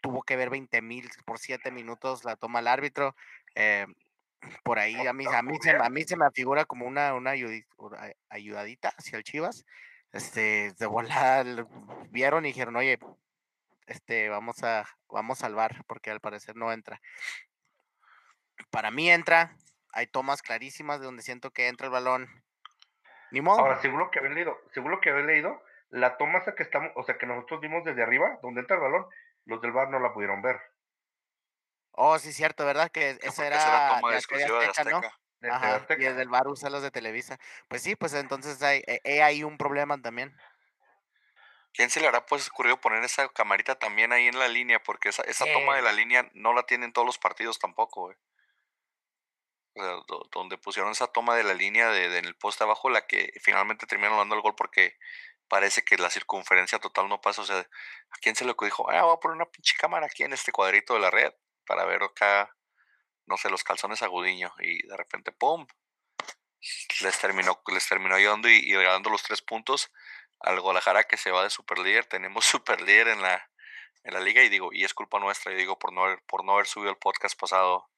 tuvo 0.00 0.22
que 0.22 0.36
ver 0.36 0.50
20 0.50 0.82
mil 0.82 1.08
por 1.24 1.38
7 1.38 1.70
minutos 1.70 2.24
la 2.24 2.36
toma 2.36 2.60
el 2.60 2.68
árbitro. 2.68 3.14
Eh, 3.54 3.86
por 4.62 4.78
ahí 4.78 4.94
a 5.06 5.12
mí, 5.12 5.24
a 5.26 5.42
mí, 5.42 5.56
se, 5.62 5.70
a 5.70 5.88
mí 5.88 6.04
se 6.04 6.16
me 6.16 6.30
figura 6.32 6.66
como 6.66 6.86
una, 6.86 7.14
una 7.14 7.32
ayudadita 8.28 8.90
hacia 8.98 9.16
el 9.16 9.24
Chivas. 9.24 9.64
Este, 10.12 10.72
de 10.78 10.86
volada 10.86 11.66
vieron 12.10 12.44
y 12.44 12.48
dijeron, 12.48 12.76
oye, 12.76 12.98
este, 13.86 14.28
vamos 14.28 14.62
a, 14.62 14.86
vamos 15.08 15.38
a 15.38 15.46
salvar, 15.46 15.84
porque 15.86 16.10
al 16.10 16.20
parecer 16.20 16.56
no 16.56 16.72
entra 16.72 17.00
para 18.70 18.90
mí 18.90 19.10
entra, 19.10 19.56
hay 19.92 20.06
tomas 20.06 20.42
clarísimas 20.42 21.00
de 21.00 21.06
donde 21.06 21.22
siento 21.22 21.50
que 21.50 21.68
entra 21.68 21.86
el 21.86 21.92
balón. 21.92 22.28
Ni 23.30 23.40
modo. 23.40 23.60
Ahora, 23.60 23.80
seguro 23.80 24.10
que 24.10 24.18
habéis 24.18 24.34
leído, 24.34 24.58
seguro 24.72 25.00
que 25.00 25.10
habéis 25.10 25.26
leído, 25.26 25.62
la 25.94 26.16
toma 26.16 26.40
esa 26.40 26.56
que 26.56 26.64
estamos, 26.64 26.90
o 26.96 27.04
sea, 27.04 27.16
que 27.18 27.26
nosotros 27.26 27.60
vimos 27.60 27.84
desde 27.84 28.02
arriba, 28.02 28.40
donde 28.42 28.60
entra 28.60 28.76
el 28.76 28.82
balón, 28.82 29.06
los 29.44 29.62
del 29.62 29.70
bar 29.70 29.90
no 29.90 30.00
la 30.00 30.12
pudieron 30.12 30.42
ver. 30.42 30.60
Oh, 31.92 32.18
sí, 32.18 32.32
cierto, 32.32 32.66
¿verdad? 32.66 32.90
Que 32.90 33.16
esa 33.22 33.46
era 33.46 33.58
la 33.58 33.94
toma 33.94 34.10
de 34.10 34.16
exclusiva 34.16 34.58
de 34.58 34.66
Azteca, 34.66 34.90
¿no? 34.90 35.00
Ajá, 35.52 35.86
y 35.90 36.02
desde 36.02 36.22
el 36.22 36.28
bar 36.28 36.48
usa 36.48 36.68
los 36.68 36.82
de 36.82 36.90
Televisa. 36.90 37.38
Pues 37.68 37.82
sí, 37.82 37.94
pues 37.94 38.12
entonces 38.14 38.60
hay, 38.62 38.82
hay 39.04 39.44
un 39.44 39.56
problema 39.56 40.00
también. 40.00 40.36
¿Quién 41.72 41.90
se 41.90 42.00
le 42.00 42.08
hará 42.08 42.26
pues 42.26 42.48
ocurrido 42.48 42.80
poner 42.80 43.04
esa 43.04 43.28
camarita 43.28 43.76
también 43.76 44.12
ahí 44.12 44.26
en 44.26 44.38
la 44.38 44.48
línea? 44.48 44.82
Porque 44.82 45.10
esa, 45.10 45.22
esa 45.22 45.44
toma 45.52 45.76
de 45.76 45.82
la 45.82 45.92
línea 45.92 46.28
no 46.32 46.54
la 46.54 46.64
tienen 46.64 46.92
todos 46.92 47.06
los 47.06 47.18
partidos 47.18 47.60
tampoco, 47.60 48.06
güey 48.06 48.16
donde 50.32 50.56
pusieron 50.56 50.92
esa 50.92 51.08
toma 51.08 51.34
de 51.34 51.42
la 51.42 51.54
línea 51.54 51.90
de, 51.90 52.18
en 52.18 52.24
el 52.24 52.36
poste 52.36 52.62
abajo, 52.62 52.90
la 52.90 53.06
que 53.06 53.32
finalmente 53.40 53.86
terminaron 53.86 54.18
dando 54.18 54.36
el 54.36 54.40
gol 54.40 54.54
porque 54.54 54.96
parece 55.48 55.82
que 55.82 55.96
la 55.96 56.10
circunferencia 56.10 56.78
total 56.78 57.08
no 57.08 57.20
pasa. 57.20 57.42
O 57.42 57.44
sea, 57.44 57.58
¿a 57.58 58.16
quién 58.20 58.36
se 58.36 58.44
le 58.44 58.54
dijo? 58.60 58.90
Ah, 58.90 59.02
voy 59.02 59.14
a 59.14 59.20
poner 59.20 59.36
una 59.36 59.46
pinche 59.46 59.74
cámara 59.78 60.06
aquí 60.06 60.22
en 60.22 60.32
este 60.32 60.52
cuadrito 60.52 60.94
de 60.94 61.00
la 61.00 61.10
red 61.10 61.32
para 61.66 61.84
ver 61.84 62.02
acá, 62.02 62.54
no 63.26 63.36
sé, 63.36 63.50
los 63.50 63.64
calzones 63.64 64.02
agudiños. 64.02 64.52
Y 64.60 64.86
de 64.86 64.96
repente, 64.96 65.32
¡pum! 65.32 65.66
Les 67.02 67.18
terminó, 67.18 67.62
les 67.72 67.88
terminó 67.88 68.14
ayudando 68.14 68.48
y, 68.48 68.56
y 68.56 68.74
regalando 68.74 69.10
los 69.10 69.22
tres 69.22 69.42
puntos 69.42 69.90
al 70.40 70.60
Guadalajara 70.60 71.04
que 71.04 71.16
se 71.16 71.30
va 71.30 71.42
de 71.42 71.50
super 71.50 71.78
líder. 71.78 72.06
Tenemos 72.06 72.44
super 72.46 72.80
líder 72.80 73.08
en 73.08 73.22
la, 73.22 73.50
en 74.04 74.14
la 74.14 74.20
liga 74.20 74.42
y 74.42 74.48
digo, 74.48 74.70
y 74.72 74.84
es 74.84 74.94
culpa 74.94 75.18
nuestra, 75.18 75.52
y 75.52 75.56
digo, 75.56 75.78
por 75.78 75.92
no 75.92 76.04
haber, 76.04 76.22
por 76.26 76.44
no 76.44 76.52
haber 76.54 76.66
subido 76.66 76.90
el 76.90 76.98
podcast 76.98 77.38
pasado 77.38 77.90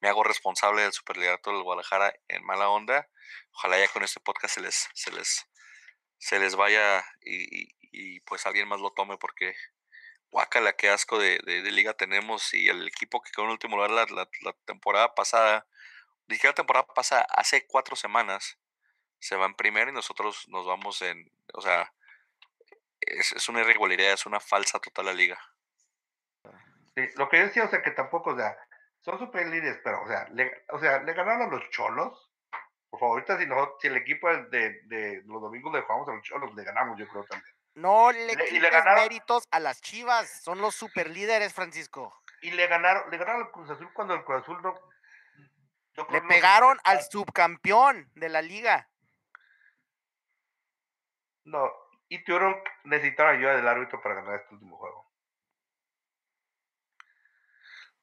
me 0.00 0.08
hago 0.08 0.22
responsable 0.22 0.82
del 0.82 0.92
superliderato 0.92 1.50
del 1.50 1.62
Guadalajara 1.62 2.14
en 2.28 2.44
mala 2.44 2.68
onda. 2.68 3.08
Ojalá 3.52 3.78
ya 3.78 3.88
con 3.88 4.04
este 4.04 4.20
podcast 4.20 4.54
se 4.54 4.60
les, 4.60 4.88
se 4.92 5.10
les, 5.12 5.46
se 6.18 6.38
les 6.38 6.56
vaya 6.56 7.04
y, 7.20 7.68
y, 7.92 8.20
pues 8.20 8.46
alguien 8.46 8.68
más 8.68 8.80
lo 8.80 8.92
tome 8.92 9.16
porque 9.18 9.54
guacala, 10.30 10.74
qué 10.74 10.88
asco 10.90 11.18
de, 11.18 11.38
de, 11.38 11.70
liga 11.70 11.94
tenemos 11.94 12.52
y 12.52 12.68
el 12.68 12.86
equipo 12.88 13.22
que 13.22 13.30
quedó 13.30 13.44
en 13.46 13.52
último 13.52 13.76
lugar 13.76 13.90
la, 13.90 14.06
la, 14.42 14.52
temporada 14.64 15.14
pasada, 15.14 15.66
dije 16.26 16.46
la 16.46 16.54
temporada 16.54 16.86
pasada, 16.86 17.26
hace 17.30 17.66
cuatro 17.66 17.96
semanas, 17.96 18.58
se 19.18 19.36
va 19.36 19.46
en 19.46 19.54
primero 19.54 19.90
y 19.90 19.94
nosotros 19.94 20.46
nos 20.48 20.66
vamos 20.66 21.00
en, 21.02 21.30
o 21.54 21.60
sea, 21.62 21.92
es, 23.00 23.32
es 23.32 23.48
una 23.48 23.60
irregularidad, 23.60 24.12
es 24.12 24.26
una 24.26 24.40
falsa 24.40 24.78
total 24.78 25.06
la 25.06 25.14
liga. 25.14 25.38
Sí, 26.94 27.02
lo 27.16 27.28
que 27.28 27.38
yo 27.38 27.46
decía, 27.46 27.64
o 27.64 27.68
sea, 27.68 27.82
que 27.82 27.90
tampoco, 27.90 28.30
o 28.30 28.36
sea, 28.36 28.56
son 29.02 29.18
super 29.18 29.46
líderes, 29.46 29.78
pero, 29.84 30.02
o 30.02 30.08
sea, 30.08 30.28
le, 30.30 30.64
o 30.70 30.80
sea, 30.80 31.02
le 31.02 31.12
ganaron 31.12 31.42
a 31.42 31.50
los 31.54 31.70
cholos. 31.70 32.32
Por 32.90 33.00
favor, 33.00 33.18
ahorita 33.18 33.38
si, 33.38 33.46
no, 33.46 33.74
si 33.80 33.88
el 33.88 33.96
equipo 33.96 34.28
de, 34.28 34.82
de 34.84 35.22
los 35.26 35.42
domingos 35.42 35.72
le 35.72 35.82
jugamos 35.82 36.08
a 36.08 36.12
los 36.12 36.22
cholos, 36.22 36.54
le 36.54 36.64
ganamos, 36.64 36.98
yo 36.98 37.06
creo 37.08 37.24
también. 37.24 37.54
No 37.74 38.10
le, 38.10 38.34
le 38.34 38.70
méritos 38.94 39.46
a 39.50 39.60
las 39.60 39.82
chivas, 39.82 40.42
son 40.42 40.62
los 40.62 40.74
super 40.74 41.10
líderes, 41.10 41.52
Francisco. 41.52 42.14
Y 42.40 42.50
le 42.52 42.66
ganaron, 42.68 43.10
le 43.10 43.18
ganaron 43.18 43.42
al 43.42 43.50
Cruz 43.50 43.68
Azul 43.68 43.92
cuando 43.92 44.14
el 44.14 44.24
Cruz 44.24 44.42
Azul 44.42 44.62
no. 44.62 44.74
Le 46.10 46.22
pegaron 46.22 46.78
al 46.84 47.02
subcampeón 47.02 48.10
de 48.14 48.28
la 48.30 48.40
liga. 48.40 48.88
No, 51.44 51.70
y 52.08 52.24
tuvieron, 52.24 52.56
necesitaron 52.84 53.36
ayuda 53.36 53.56
del 53.56 53.68
árbitro 53.68 54.00
para 54.00 54.16
ganar 54.16 54.40
este 54.40 54.54
último 54.54 54.78
juego. 54.78 55.05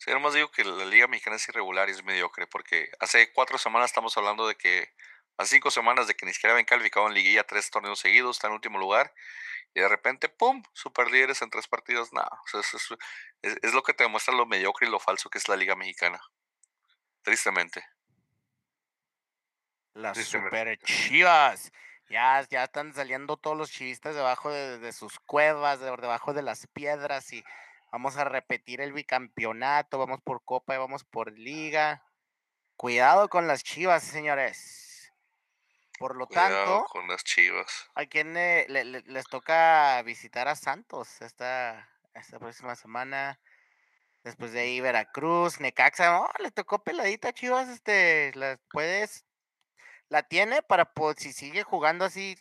Sí, 0.04 0.12
nomás 0.12 0.34
digo 0.34 0.51
que 0.51 0.66
la 0.66 0.84
Liga 0.84 1.08
Mexicana 1.08 1.38
es 1.38 1.47
irregular 1.47 1.88
y 1.88 1.93
es 1.93 2.04
mediocre, 2.04 2.45
porque 2.45 2.91
hace 2.99 3.32
cuatro 3.32 3.58
semanas 3.58 3.89
estamos 3.89 4.18
hablando 4.18 4.45
de 4.45 4.56
que 4.56 4.91
A 5.38 5.45
cinco 5.45 5.72
semanas 5.72 6.08
de 6.08 6.16
que 6.16 6.26
ni 6.26 6.34
siquiera 6.34 6.54
habían 6.54 6.66
calificado 6.66 7.08
en 7.08 7.14
liguilla 7.14 7.45
tres 7.45 7.70
torneos 7.72 7.99
seguidos, 7.99 8.36
está 8.36 8.47
en 8.47 8.54
último 8.54 8.78
lugar. 8.78 9.14
Y 9.74 9.80
de 9.80 9.88
repente, 9.88 10.28
¡pum! 10.28 10.62
Super 10.74 11.10
líderes 11.10 11.41
en 11.41 11.49
tres 11.49 11.68
partidos. 11.68 12.12
No, 12.12 12.24
es, 13.41 13.74
lo 13.74 13.82
que 13.82 13.93
te 13.93 14.04
demuestra 14.04 14.34
lo 14.34 14.45
mediocre 14.45 14.88
y 14.88 14.91
lo 14.91 14.99
falso 14.99 15.30
que 15.30 15.38
es 15.38 15.47
la 15.47 15.56
Liga 15.56 15.76
Mexicana. 15.76 16.22
Tristemente. 17.24 17.84
Las 19.93 20.18
super 20.18 20.78
chivas. 20.80 21.72
Ya, 22.10 22.45
ya 22.49 22.66
están 22.66 22.93
saliendo 22.93 23.38
todos 23.38 23.58
los 23.58 23.72
chivistas 23.72 24.16
debajo 24.16 24.51
de, 24.51 24.91
sus 24.91 25.18
cuevas, 25.20 25.80
debajo 25.80 26.34
de 26.34 26.41
las 26.43 26.68
piedras 26.68 27.32
y 27.32 27.43
vamos 27.94 28.18
a 28.18 28.24
repetir 28.24 28.82
el 28.82 28.91
bicampeonato, 28.91 30.00
vamos 30.00 30.20
por 30.22 30.44
Copa 30.44 30.74
y 30.74 30.80
vamos 30.80 31.04
por 31.04 31.32
Liga. 31.32 32.04
Cuidado 32.76 33.30
con 33.30 33.46
las 33.46 33.64
chivas, 33.64 34.04
señores. 34.04 35.14
Por 36.00 36.18
lo 36.18 36.26
tanto, 36.26 36.86
con 36.89 37.08
las 37.08 37.24
chivas. 37.24 37.91
¿A 37.94 38.08
quién 38.08 38.34
les 38.34 39.26
toca 39.26 40.02
visitar 40.02 40.48
a 40.48 40.56
Santos 40.56 41.22
esta, 41.22 41.88
esta 42.16 42.39
próxima 42.39 42.76
semana? 42.76 43.39
Después 44.24 44.54
de 44.54 44.62
ahí 44.62 44.82
Veracruz, 44.82 45.60
Necaxa, 45.60 46.20
oh, 46.20 46.32
le 46.39 46.50
tocó 46.50 46.84
peladita 46.84 47.32
Chivas, 47.32 47.70
este, 47.70 48.32
las 48.36 48.58
puedes 48.72 49.24
la 50.10 50.24
tiene 50.24 50.64
para, 50.64 50.86
pues, 50.94 51.18
si 51.20 51.32
sigue 51.32 51.64
jugando 51.64 52.06
así 52.06 52.36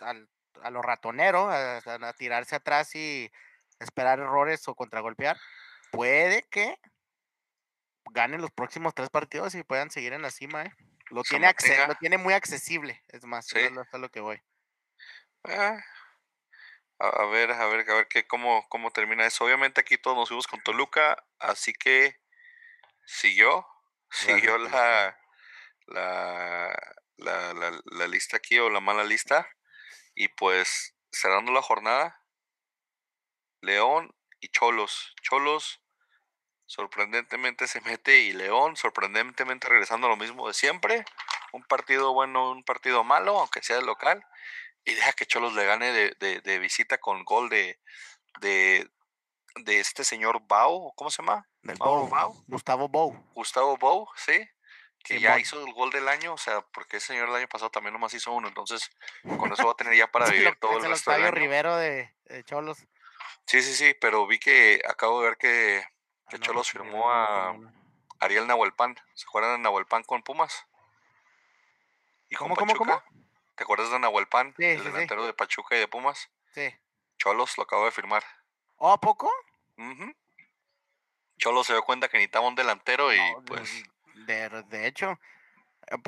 a 0.00 0.70
lo 0.70 0.82
ratonero, 0.82 1.48
a, 1.50 2.12
tirarse 2.18 2.56
atrás 2.56 2.94
y 2.94 3.30
esperar 3.84 4.18
errores 4.18 4.66
o 4.68 4.74
contragolpear, 4.74 5.38
puede 5.90 6.42
que 6.50 6.78
ganen 8.10 8.40
los 8.40 8.50
próximos 8.50 8.94
tres 8.94 9.10
partidos 9.10 9.54
y 9.54 9.62
puedan 9.62 9.90
seguir 9.90 10.12
en 10.12 10.22
la 10.22 10.30
cima, 10.30 10.62
¿eh? 10.62 10.74
Lo 11.10 11.22
tiene, 11.22 11.54
lo 11.86 11.94
tiene 11.96 12.18
muy 12.18 12.32
accesible, 12.34 13.02
es 13.08 13.24
más, 13.24 13.52
es 13.52 13.70
lo 13.92 14.08
que 14.08 14.20
voy. 14.20 14.42
Ah, 15.44 15.78
a, 16.98 17.24
ver, 17.26 17.52
a 17.52 17.66
ver, 17.66 17.90
a 17.90 17.94
ver 17.94 18.08
qué, 18.08 18.26
cómo, 18.26 18.66
cómo 18.68 18.90
termina 18.90 19.26
eso. 19.26 19.44
Obviamente 19.44 19.80
aquí 19.80 19.98
todos 19.98 20.16
nos 20.16 20.28
fuimos 20.28 20.46
con 20.46 20.62
Toluca, 20.62 21.22
así 21.38 21.72
que 21.74 22.16
siguió, 23.04 23.66
siguió 24.10 24.58
la, 24.58 25.18
la, 25.86 26.94
la, 27.18 27.80
la, 27.84 28.06
lista 28.08 28.38
aquí 28.38 28.58
o 28.58 28.70
la 28.70 28.80
mala 28.80 29.04
lista. 29.04 29.46
Y 30.14 30.28
pues 30.28 30.94
cerrando 31.12 31.52
la 31.52 31.62
jornada, 31.62 32.23
León 33.64 34.14
y 34.40 34.48
Cholos. 34.48 35.14
Cholos 35.22 35.80
sorprendentemente 36.66 37.66
se 37.66 37.80
mete 37.82 38.20
y 38.20 38.32
León 38.32 38.76
sorprendentemente 38.76 39.68
regresando 39.68 40.06
a 40.06 40.10
lo 40.10 40.16
mismo 40.16 40.48
de 40.48 40.54
siempre. 40.54 41.04
Un 41.52 41.62
partido 41.64 42.12
bueno, 42.12 42.50
un 42.50 42.64
partido 42.64 43.04
malo, 43.04 43.38
aunque 43.38 43.62
sea 43.62 43.78
el 43.78 43.86
local. 43.86 44.24
Y 44.84 44.94
deja 44.94 45.12
que 45.12 45.26
Cholos 45.26 45.54
le 45.54 45.64
gane 45.64 45.92
de, 45.92 46.40
de, 46.40 46.58
visita 46.58 46.98
con 46.98 47.24
gol 47.24 47.48
de, 47.48 47.80
de, 48.40 48.90
de 49.56 49.80
este 49.80 50.04
señor 50.04 50.42
Bau, 50.46 50.92
¿cómo 50.94 51.10
se 51.10 51.22
llama? 51.22 51.48
Gustavo 51.62 52.88
Bau. 52.88 53.32
Gustavo 53.34 53.78
Bau, 53.78 54.08
sí 54.16 54.46
que 55.04 55.20
ya 55.20 55.38
hizo 55.38 55.64
el 55.64 55.72
gol 55.74 55.90
del 55.90 56.08
año, 56.08 56.32
o 56.32 56.38
sea, 56.38 56.62
porque 56.72 56.96
ese 56.96 57.08
señor 57.08 57.28
el 57.28 57.34
año 57.36 57.46
pasado 57.46 57.70
también 57.70 57.92
nomás 57.92 58.14
hizo 58.14 58.32
uno, 58.32 58.48
entonces 58.48 58.90
con 59.38 59.52
eso 59.52 59.66
va 59.66 59.72
a 59.72 59.76
tener 59.76 59.94
ya 59.94 60.06
para 60.10 60.28
vivir 60.30 60.56
todo 60.58 60.78
el 60.78 60.84
resto 60.84 61.12
del 61.12 61.24
año. 61.24 61.30
Rivero 61.30 61.76
de, 61.76 62.10
Cholos. 62.46 62.78
Sí, 63.46 63.62
sí, 63.62 63.74
sí, 63.74 63.94
pero 64.00 64.26
vi 64.26 64.38
que 64.38 64.80
acabo 64.88 65.20
de 65.20 65.28
ver 65.28 65.36
que, 65.36 65.84
ah, 66.26 66.38
Cholos 66.38 66.70
firmó 66.70 67.10
a 67.10 67.56
Ariel 68.20 68.46
Nahuelpan. 68.46 68.96
¿Se 69.14 69.26
acuerdan 69.26 69.52
de 69.52 69.58
Nahuelpan 69.58 70.02
con 70.04 70.22
Pumas? 70.22 70.66
Y 72.30 72.36
¿Cómo, 72.36 72.56
cómo, 72.56 72.74
cómo? 72.74 73.02
¿Te 73.54 73.62
acuerdas 73.62 73.90
de 73.90 73.98
Nahuelpan, 73.98 74.54
sí, 74.56 74.64
el 74.64 74.82
delantero 74.82 75.26
de 75.26 75.32
Pachuca 75.32 75.76
y 75.76 75.78
de 75.78 75.88
Pumas? 75.88 76.30
Sí. 76.52 76.74
Cholos 77.18 77.56
lo 77.56 77.64
acabo 77.64 77.84
de 77.84 77.92
firmar. 77.92 78.24
¿O 78.76 78.90
a 78.90 79.00
poco? 79.00 79.30
Cholos 81.38 81.66
se 81.66 81.72
dio 81.74 81.82
cuenta 81.82 82.08
que 82.08 82.16
necesitaba 82.16 82.48
un 82.48 82.54
delantero 82.54 83.12
y 83.12 83.18
pues 83.46 83.84
de, 84.14 84.86
hecho, 84.86 85.18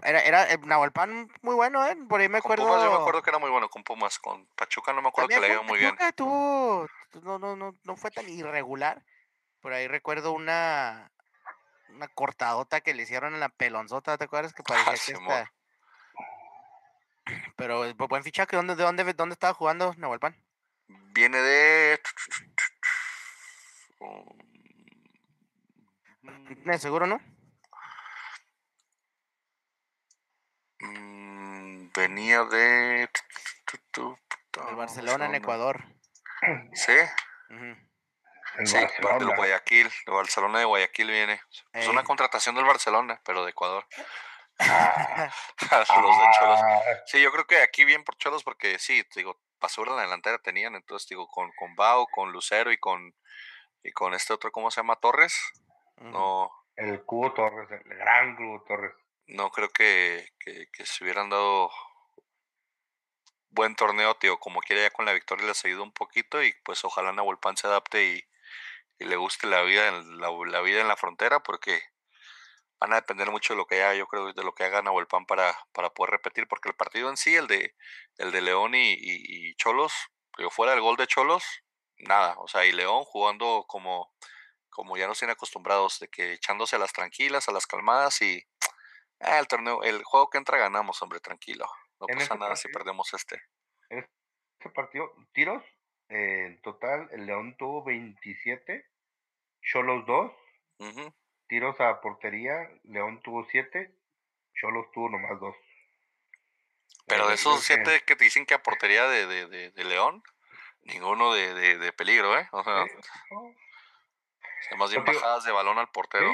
era, 0.04 0.20
era 0.20 0.52
eh, 0.52 0.58
Nahualpan 0.58 1.30
muy 1.42 1.54
bueno, 1.54 1.86
¿eh? 1.86 1.96
Por 2.08 2.20
ahí 2.20 2.28
me 2.28 2.40
con 2.40 2.52
acuerdo. 2.52 2.66
Pumas 2.66 2.84
yo 2.84 2.90
me 2.90 2.96
acuerdo 2.96 3.22
que 3.22 3.30
era 3.30 3.38
muy 3.38 3.50
bueno 3.50 3.68
con 3.68 3.82
Pumas. 3.84 4.18
Con 4.18 4.46
Pachuca 4.56 4.92
no 4.92 5.02
me 5.02 5.08
acuerdo 5.08 5.28
que 5.28 5.40
le 5.40 5.52
iba 5.52 5.62
muy 5.62 5.78
bien. 5.78 5.96
Tuvo, 6.14 6.86
no, 7.22 7.38
no, 7.38 7.56
no, 7.56 7.74
no 7.82 7.96
fue 7.96 8.10
tan 8.10 8.28
irregular. 8.28 9.02
Por 9.60 9.72
ahí 9.72 9.88
recuerdo 9.88 10.32
una 10.32 11.10
una 11.96 12.08
cortadota 12.08 12.80
que 12.80 12.94
le 12.94 13.02
hicieron 13.02 13.34
en 13.34 13.40
la 13.40 13.48
pelonzota, 13.48 14.16
¿te 14.18 14.24
acuerdas? 14.24 14.52
Que 14.52 14.62
parecía 14.62 14.86
ah, 14.88 14.94
que 14.96 15.12
está... 15.12 15.52
Pero 17.56 17.94
buen 17.94 18.22
fichaje, 18.22 18.54
¿dónde, 18.56 18.76
de 18.76 18.84
dónde, 18.84 19.12
dónde 19.14 19.32
estaba 19.32 19.54
jugando 19.54 19.94
Nahualpan? 19.96 20.36
Viene 20.86 21.38
de... 21.38 22.00
¿Seguro 26.78 27.06
no? 27.06 27.20
Mm, 30.80 31.88
venía 31.94 32.44
de. 32.44 33.08
El 34.68 34.76
Barcelona 34.76 35.26
en 35.26 35.34
Ecuador. 35.34 35.84
¿Sí? 36.74 36.96
Sí, 38.64 38.78
del 38.78 39.36
Guayaquil, 39.36 39.90
de 40.06 40.12
Barcelona 40.12 40.60
de 40.60 40.64
Guayaquil 40.64 41.10
viene. 41.10 41.40
Es 41.72 41.88
una 41.88 42.04
contratación 42.04 42.54
del 42.54 42.64
Barcelona, 42.64 43.20
pero 43.24 43.44
de 43.44 43.50
Ecuador. 43.50 43.86
los 44.58 45.88
de 45.88 46.30
Cholos. 46.38 46.60
Ah. 46.62 46.80
Sí, 47.04 47.20
yo 47.20 47.30
creo 47.30 47.46
que 47.46 47.60
aquí 47.62 47.84
bien 47.84 48.04
por 48.04 48.16
Cholos, 48.16 48.42
porque 48.44 48.78
sí, 48.78 49.04
digo, 49.14 49.38
basura 49.60 49.90
en 49.90 49.96
la 49.96 50.02
delantera 50.02 50.38
tenían, 50.38 50.74
entonces 50.74 51.08
digo, 51.08 51.28
con, 51.28 51.52
con 51.52 51.74
Bao, 51.76 52.06
con 52.06 52.32
Lucero 52.32 52.72
y 52.72 52.78
con 52.78 53.14
y 53.82 53.92
con 53.92 54.14
este 54.14 54.32
otro, 54.32 54.50
¿cómo 54.50 54.70
se 54.70 54.80
llama? 54.80 54.96
Torres. 54.96 55.38
No. 55.98 56.50
El 56.74 57.04
Cubo 57.04 57.32
Torres, 57.32 57.70
el 57.70 57.96
gran 57.96 58.36
Cubo 58.36 58.62
Torres 58.62 58.92
no 59.28 59.50
creo 59.50 59.68
que, 59.70 60.28
se 60.84 61.04
hubieran 61.04 61.30
dado 61.30 61.70
buen 63.50 63.74
torneo, 63.74 64.14
tío, 64.16 64.38
como 64.38 64.60
quiera 64.60 64.82
ya 64.82 64.90
con 64.90 65.06
la 65.06 65.12
victoria 65.12 65.46
les 65.46 65.64
ayuda 65.64 65.82
un 65.82 65.92
poquito 65.92 66.42
y 66.42 66.52
pues 66.64 66.84
ojalá 66.84 67.12
Nahuelpan 67.12 67.56
se 67.56 67.66
adapte 67.66 68.04
y, 68.04 68.24
le 68.98 69.16
guste 69.16 69.46
la 69.46 69.62
vida, 69.62 69.88
en 69.88 70.20
la, 70.20 70.60
vida 70.62 70.80
en 70.80 70.88
la 70.88 70.96
frontera 70.96 71.42
porque 71.42 71.82
van 72.80 72.92
a 72.94 72.96
depender 72.96 73.30
mucho 73.30 73.52
de 73.52 73.58
lo 73.58 73.66
que 73.66 73.82
haga, 73.82 73.94
yo 73.94 74.06
creo, 74.06 74.32
de 74.32 74.42
lo 74.42 74.54
que 74.54 74.64
haga 74.64 74.82
Nahuelpan 74.82 75.26
para, 75.26 75.54
para 75.72 75.90
poder 75.90 76.12
repetir, 76.12 76.46
porque 76.48 76.68
el 76.68 76.74
partido 76.76 77.10
en 77.10 77.16
sí, 77.16 77.34
el 77.34 77.46
de, 77.46 77.74
el 78.18 78.32
de 78.32 78.40
León 78.40 78.74
y, 78.74 78.94
y, 78.98 79.54
Cholos, 79.56 79.92
digo, 80.38 80.50
fuera 80.50 80.72
del 80.72 80.80
gol 80.80 80.96
de 80.96 81.06
Cholos, 81.06 81.44
nada, 81.98 82.36
o 82.38 82.48
sea, 82.48 82.64
y 82.64 82.72
León 82.72 83.04
jugando 83.04 83.64
como, 83.66 84.12
como 84.70 84.96
ya 84.96 85.06
nos 85.06 85.18
tienen 85.18 85.34
acostumbrados, 85.34 85.98
de 86.00 86.08
que 86.08 86.32
echándose 86.34 86.76
a 86.76 86.78
las 86.78 86.92
tranquilas, 86.92 87.48
a 87.48 87.52
las 87.52 87.66
calmadas 87.66 88.22
y 88.22 88.46
Ah, 89.20 89.38
el 89.38 89.48
torneo, 89.48 89.82
el 89.82 90.02
juego 90.04 90.28
que 90.30 90.38
entra 90.38 90.58
ganamos, 90.58 91.00
hombre, 91.02 91.20
tranquilo. 91.20 91.66
No 92.00 92.06
pasa 92.06 92.34
nada 92.36 92.56
si 92.56 92.68
perdemos 92.68 93.12
este. 93.14 93.40
En 93.88 94.06
este 94.58 94.70
partido, 94.70 95.10
tiros, 95.32 95.62
en 96.08 96.60
total, 96.62 97.08
el 97.12 97.26
León 97.26 97.56
tuvo 97.58 97.82
27, 97.84 98.86
Cholos 99.62 100.04
2, 100.06 100.32
tiros 101.48 101.80
a 101.80 102.00
portería, 102.00 102.70
León 102.84 103.20
tuvo 103.22 103.44
7, 103.44 103.94
Cholos 104.54 104.86
tuvo 104.92 105.08
nomás 105.08 105.40
2. 105.40 105.56
Pero 107.06 107.28
de 107.28 107.34
esos 107.34 107.62
7 107.62 108.02
que 108.04 108.16
te 108.16 108.24
dicen 108.24 108.44
que 108.44 108.54
a 108.54 108.62
portería 108.62 109.06
de, 109.08 109.26
de, 109.26 109.70
de, 109.70 109.84
León, 109.84 110.22
ninguno 110.82 111.32
de, 111.32 111.78
de, 111.78 111.92
peligro, 111.92 112.38
¿eh? 112.38 112.48
O 112.52 112.62
sea, 112.62 112.84
más 114.76 114.90
bien 114.90 115.04
bajadas 115.04 115.44
de 115.44 115.52
balón 115.52 115.78
al 115.78 115.88
portero. 115.88 116.30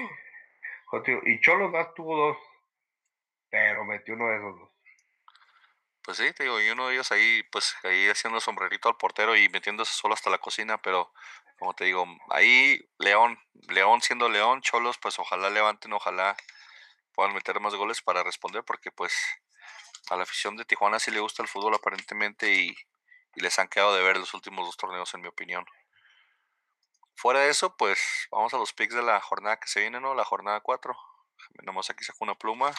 Y 1.24 1.40
Cholos 1.40 1.70
más 1.70 1.94
tuvo 1.94 2.16
2 2.16 2.36
pero 3.52 3.84
metió 3.84 4.14
uno 4.14 4.28
de 4.28 4.36
esos 4.38 4.58
dos. 4.58 4.70
Pues 6.02 6.16
sí, 6.16 6.32
te 6.32 6.44
digo, 6.44 6.58
y 6.60 6.70
uno 6.70 6.88
de 6.88 6.94
ellos 6.94 7.12
ahí, 7.12 7.42
pues 7.52 7.76
ahí 7.84 8.08
haciendo 8.08 8.40
sombrerito 8.40 8.88
al 8.88 8.96
portero 8.96 9.36
y 9.36 9.48
metiéndose 9.50 9.92
solo 9.92 10.14
hasta 10.14 10.30
la 10.30 10.38
cocina, 10.38 10.80
pero 10.80 11.12
como 11.58 11.74
te 11.74 11.84
digo, 11.84 12.06
ahí 12.30 12.80
León, 12.98 13.38
León 13.68 14.00
siendo 14.00 14.28
León, 14.30 14.62
Cholos, 14.62 14.96
pues 14.98 15.18
ojalá 15.18 15.50
levanten, 15.50 15.92
ojalá 15.92 16.34
puedan 17.14 17.34
meter 17.34 17.60
más 17.60 17.74
goles 17.74 18.00
para 18.00 18.24
responder, 18.24 18.64
porque 18.64 18.90
pues 18.90 19.14
a 20.10 20.16
la 20.16 20.22
afición 20.22 20.56
de 20.56 20.64
Tijuana 20.64 20.98
sí 20.98 21.10
le 21.10 21.20
gusta 21.20 21.42
el 21.42 21.48
fútbol 21.48 21.74
aparentemente 21.74 22.52
y, 22.54 22.74
les 23.34 23.58
han 23.58 23.68
quedado 23.68 23.94
de 23.94 24.02
ver 24.02 24.18
los 24.18 24.34
últimos 24.34 24.66
dos 24.66 24.76
torneos, 24.76 25.14
en 25.14 25.22
mi 25.22 25.28
opinión. 25.28 25.64
Fuera 27.14 27.40
de 27.40 27.50
eso, 27.50 27.76
pues 27.76 28.28
vamos 28.30 28.52
a 28.52 28.58
los 28.58 28.74
picks 28.74 28.94
de 28.94 29.02
la 29.02 29.20
jornada 29.20 29.58
que 29.58 29.68
se 29.68 29.80
viene, 29.80 30.00
¿no? 30.00 30.14
La 30.14 30.24
jornada 30.24 30.60
4. 30.60 30.94
Nomás 31.62 31.88
aquí 31.88 32.04
saco 32.04 32.24
una 32.24 32.34
pluma 32.34 32.74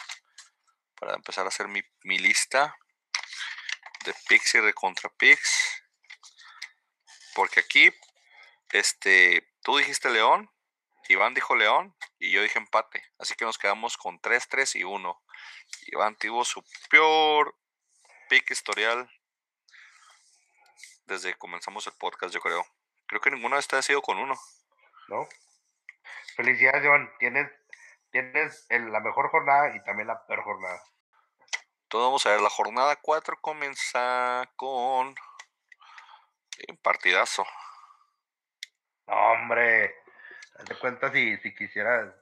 para 0.98 1.14
empezar 1.14 1.44
a 1.44 1.48
hacer 1.48 1.68
mi, 1.68 1.82
lista 2.18 2.76
de 4.04 4.14
picks 4.28 4.54
y 4.56 4.60
de 4.60 4.74
contra 4.74 5.10
picks. 5.10 5.82
Porque 7.34 7.60
aquí, 7.60 7.92
este, 8.70 9.52
tú 9.62 9.76
dijiste 9.76 10.10
León, 10.10 10.50
Iván 11.08 11.34
dijo 11.34 11.56
León 11.56 11.94
y 12.18 12.30
yo 12.30 12.42
dije 12.42 12.58
empate. 12.58 13.02
Así 13.18 13.34
que 13.34 13.44
nos 13.44 13.58
quedamos 13.58 13.96
con 13.96 14.20
3, 14.20 14.48
3 14.48 14.76
y 14.76 14.84
1. 14.84 15.22
Iván 15.88 16.16
tuvo 16.16 16.44
su 16.44 16.64
peor 16.90 17.56
pick 18.28 18.50
historial 18.50 19.10
desde 21.06 21.32
que 21.32 21.38
comenzamos 21.38 21.86
el 21.86 21.92
podcast, 21.94 22.34
yo 22.34 22.40
creo. 22.40 22.64
Creo 23.06 23.20
que 23.20 23.30
ninguno 23.30 23.56
de 23.56 23.60
ustedes 23.60 23.84
ha 23.84 23.86
sido 23.86 24.02
con 24.02 24.18
uno. 24.18 24.34
¿No? 25.08 25.28
Felicidades, 26.36 26.84
Iván. 26.84 27.10
Tienes, 27.18 27.50
tienes 28.14 28.64
el- 28.68 28.92
la 28.92 29.00
mejor 29.00 29.28
jornada 29.28 29.74
y 29.74 29.82
también 29.82 30.06
la 30.06 30.24
peor 30.24 30.44
jornada. 30.44 30.80
Entonces 31.82 32.06
vamos 32.06 32.26
a 32.26 32.30
ver, 32.30 32.40
la 32.42 32.48
jornada 32.50 32.96
4 33.02 33.36
comienza 33.40 34.48
con 34.54 35.08
un 36.68 36.76
partidazo. 36.80 37.44
No, 39.08 39.16
hombre. 39.32 39.96
Hazte 40.56 40.78
cuenta 40.78 41.10
si, 41.10 41.36
si 41.38 41.52
quisieras, 41.56 42.14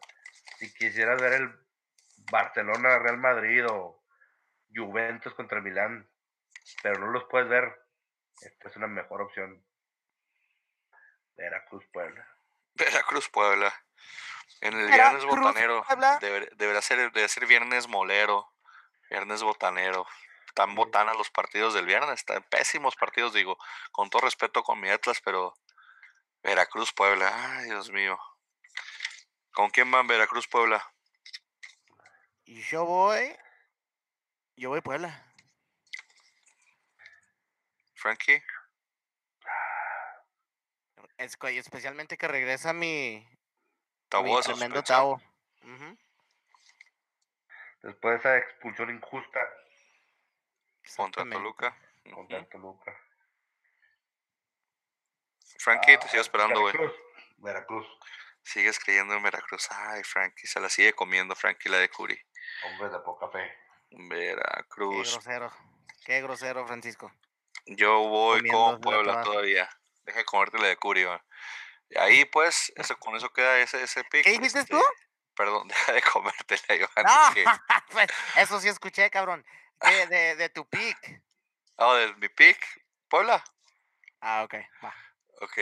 si 0.57 0.73
quisieras 0.73 1.21
ver 1.21 1.35
el 1.35 1.55
Barcelona 2.31 2.99
Real 2.99 3.19
Madrid 3.19 3.67
o 3.69 4.03
Juventus 4.75 5.35
contra 5.35 5.61
Milán, 5.61 6.11
pero 6.83 6.99
no 7.01 7.09
los 7.09 7.25
puedes 7.25 7.51
ver. 7.51 7.85
Esta 8.41 8.71
es 8.71 8.77
una 8.77 8.87
mejor 8.87 9.21
opción. 9.21 9.63
Veracruz 11.37 11.85
Puebla. 11.93 12.27
Veracruz 12.73 13.29
Puebla. 13.29 13.71
En 14.63 14.79
el 14.79 14.87
viernes 14.87 15.25
botanero. 15.25 15.85
Deberá 16.57 16.81
ser, 16.81 17.11
debe 17.11 17.29
ser 17.29 17.47
viernes 17.47 17.89
molero. 17.89 18.49
Viernes 19.11 19.43
botanero. 19.43 20.07
Tan 20.55 20.77
botanas 20.77 21.17
los 21.17 21.31
partidos 21.31 21.75
del 21.75 21.85
viernes. 21.85 22.21
Están 22.21 22.45
pésimos 22.45 22.95
partidos, 22.95 23.33
digo. 23.33 23.59
Con 23.91 24.09
todo 24.09 24.23
respeto 24.23 24.63
con 24.63 24.81
mi 24.81 24.89
Atlas, 24.89 25.21
pero. 25.21 25.53
Veracruz 26.45 26.93
Puebla. 26.93 27.59
Ay, 27.59 27.65
Dios 27.65 27.91
mío. 27.91 28.17
¿Con 29.53 29.71
quién 29.71 29.91
van 29.91 30.07
Veracruz 30.07 30.47
Puebla? 30.47 30.89
Y 32.45 32.63
yo 32.63 32.85
voy. 32.85 33.37
Yo 34.55 34.69
voy 34.69 34.81
Puebla. 34.81 35.27
Frankie. 37.97 38.43
Es 41.19 41.37
especialmente 41.41 42.17
que 42.17 42.29
regresa 42.29 42.73
mi, 42.73 43.25
Tremendo. 44.13 44.81
Ujú, 45.63 45.99
Después 47.83 48.15
de 48.15 48.19
esa 48.19 48.37
expulsión 48.39 48.91
injusta 48.95 49.41
Contra. 50.97 51.25
Toluca. 51.29 51.77
contra 52.13 52.45
Toluca. 52.49 52.97
Frankie, 55.59 55.97
te 55.99 56.07
Ah, 56.07 56.09
sigo 56.09 56.21
esperando, 56.23 56.61
güey. 56.61 56.73
Veracruz. 56.73 57.01
Veracruz. 57.39 57.87
Sigues 58.43 58.79
creyendo 58.81 59.15
en 59.15 59.23
Veracruz. 59.23 59.69
Ay, 59.71 60.03
Frankie, 60.03 60.47
se 60.47 60.61
la 60.61 60.69
sigue 60.69 60.93
comiendo 60.93 61.35
Frankie 61.37 61.69
la 61.69 61.79
de 61.79 61.89
Curi. 61.89 62.19
Hombre 62.65 62.89
de 62.91 62.99
poca 63.01 63.29
fe. 63.29 63.53
Qué 63.89 63.97
Veracruz. 63.99 65.13
grosero. 65.13 65.53
Qué 66.05 66.21
grosero, 66.21 66.67
Francisco. 66.67 67.13
Yo 67.67 68.01
voy 68.09 68.47
con 68.49 68.81
Puebla 68.81 69.13
toda. 69.13 69.25
todavía. 69.25 69.69
Deja 70.05 70.19
de 70.19 70.25
comerte 70.25 70.59
la 70.59 70.67
de 70.69 70.77
Curi, 70.77 71.05
va. 71.05 71.25
Y 71.95 71.99
ahí, 71.99 72.25
pues, 72.25 72.73
eso, 72.77 72.97
con 72.99 73.15
eso 73.17 73.31
queda 73.35 73.59
ese, 73.59 73.83
ese 73.83 74.03
pick. 74.05 74.25
¿Qué 74.25 74.31
dijiste 74.33 74.65
tú? 74.65 74.79
este, 74.79 75.07
Perdón, 75.37 75.69
deja 75.69 75.93
de 75.93 76.01
comértela, 76.03 76.75
Iván. 76.75 77.05
No, 77.05 77.35
que- 77.35 77.45
pues, 77.91 78.07
eso 78.37 78.59
sí 78.61 78.69
escuché, 78.69 79.11
cabrón. 79.11 79.45
De, 79.81 80.07
de, 80.07 80.37
de 80.37 80.49
tu 80.49 80.67
pick. 80.67 81.23
Ah, 81.77 81.95
de 81.97 82.15
mi 82.15 82.29
pick, 82.31 82.59
Puebla. 83.09 83.45
Ah, 84.21 84.43
ok, 84.45 84.55
va. 84.83 84.95
Ok. 85.43 85.59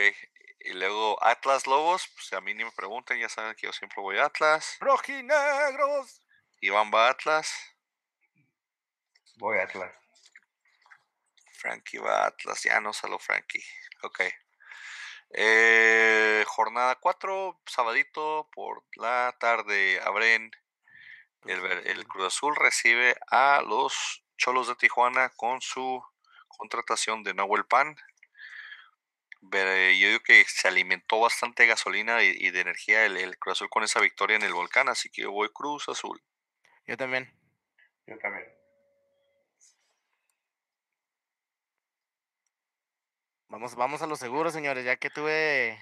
Y 0.59 0.73
luego 0.73 1.21
Atlas 1.23 1.65
Lobos, 1.67 2.07
pues 2.09 2.31
a 2.33 2.39
mí 2.41 2.53
ni 2.53 2.63
me 2.63 2.71
pregunten, 2.71 3.19
ya 3.19 3.27
saben 3.27 3.55
que 3.55 3.65
yo 3.67 3.73
siempre 3.73 3.99
voy 4.01 4.19
a 4.19 4.25
Atlas. 4.25 4.77
Rojinegros. 4.79 6.21
Iván 6.61 6.91
va 6.93 7.07
a 7.07 7.09
Atlas. 7.11 7.51
Voy 9.37 9.57
a 9.57 9.63
Atlas. 9.63 9.91
Frankie 11.53 11.97
va 11.97 12.23
a 12.23 12.27
Atlas, 12.27 12.61
ya 12.63 12.79
no 12.79 12.93
salió 12.93 13.17
Frankie. 13.19 13.63
Ok. 14.03 14.21
Eh, 15.33 16.43
jornada 16.47 16.95
4, 16.95 17.61
sabadito 17.65 18.49
por 18.53 18.83
la 18.95 19.35
tarde. 19.39 19.99
Abren 20.03 20.51
el, 21.45 22.07
Cruz 22.07 22.27
Azul 22.27 22.55
recibe 22.55 23.15
a 23.29 23.61
los 23.67 24.23
Cholos 24.37 24.67
de 24.67 24.75
Tijuana 24.75 25.29
con 25.35 25.61
su 25.61 26.03
contratación 26.47 27.23
de 27.23 27.33
Nahuel 27.33 27.65
Pan. 27.65 27.95
Yo 29.41 30.07
digo 30.07 30.19
que 30.19 30.43
se 30.45 30.67
alimentó 30.67 31.19
bastante 31.19 31.63
de 31.63 31.69
gasolina 31.69 32.23
y, 32.23 32.35
y 32.37 32.51
de 32.51 32.59
energía 32.59 33.05
el, 33.05 33.17
el 33.17 33.37
Cruz 33.39 33.57
Azul 33.57 33.69
con 33.69 33.83
esa 33.83 33.99
victoria 33.99 34.35
en 34.35 34.43
el 34.43 34.53
volcán, 34.53 34.87
así 34.89 35.09
que 35.09 35.23
yo 35.23 35.31
voy 35.31 35.49
Cruz 35.49 35.89
Azul. 35.89 36.21
Yo 36.85 36.97
también. 36.97 37.33
Yo 38.05 38.17
también. 38.19 38.60
Vamos, 43.51 43.75
vamos 43.75 44.01
a 44.01 44.07
lo 44.07 44.15
seguro, 44.15 44.49
señores, 44.49 44.85
ya 44.85 44.95
que 44.95 45.09
tuve, 45.09 45.77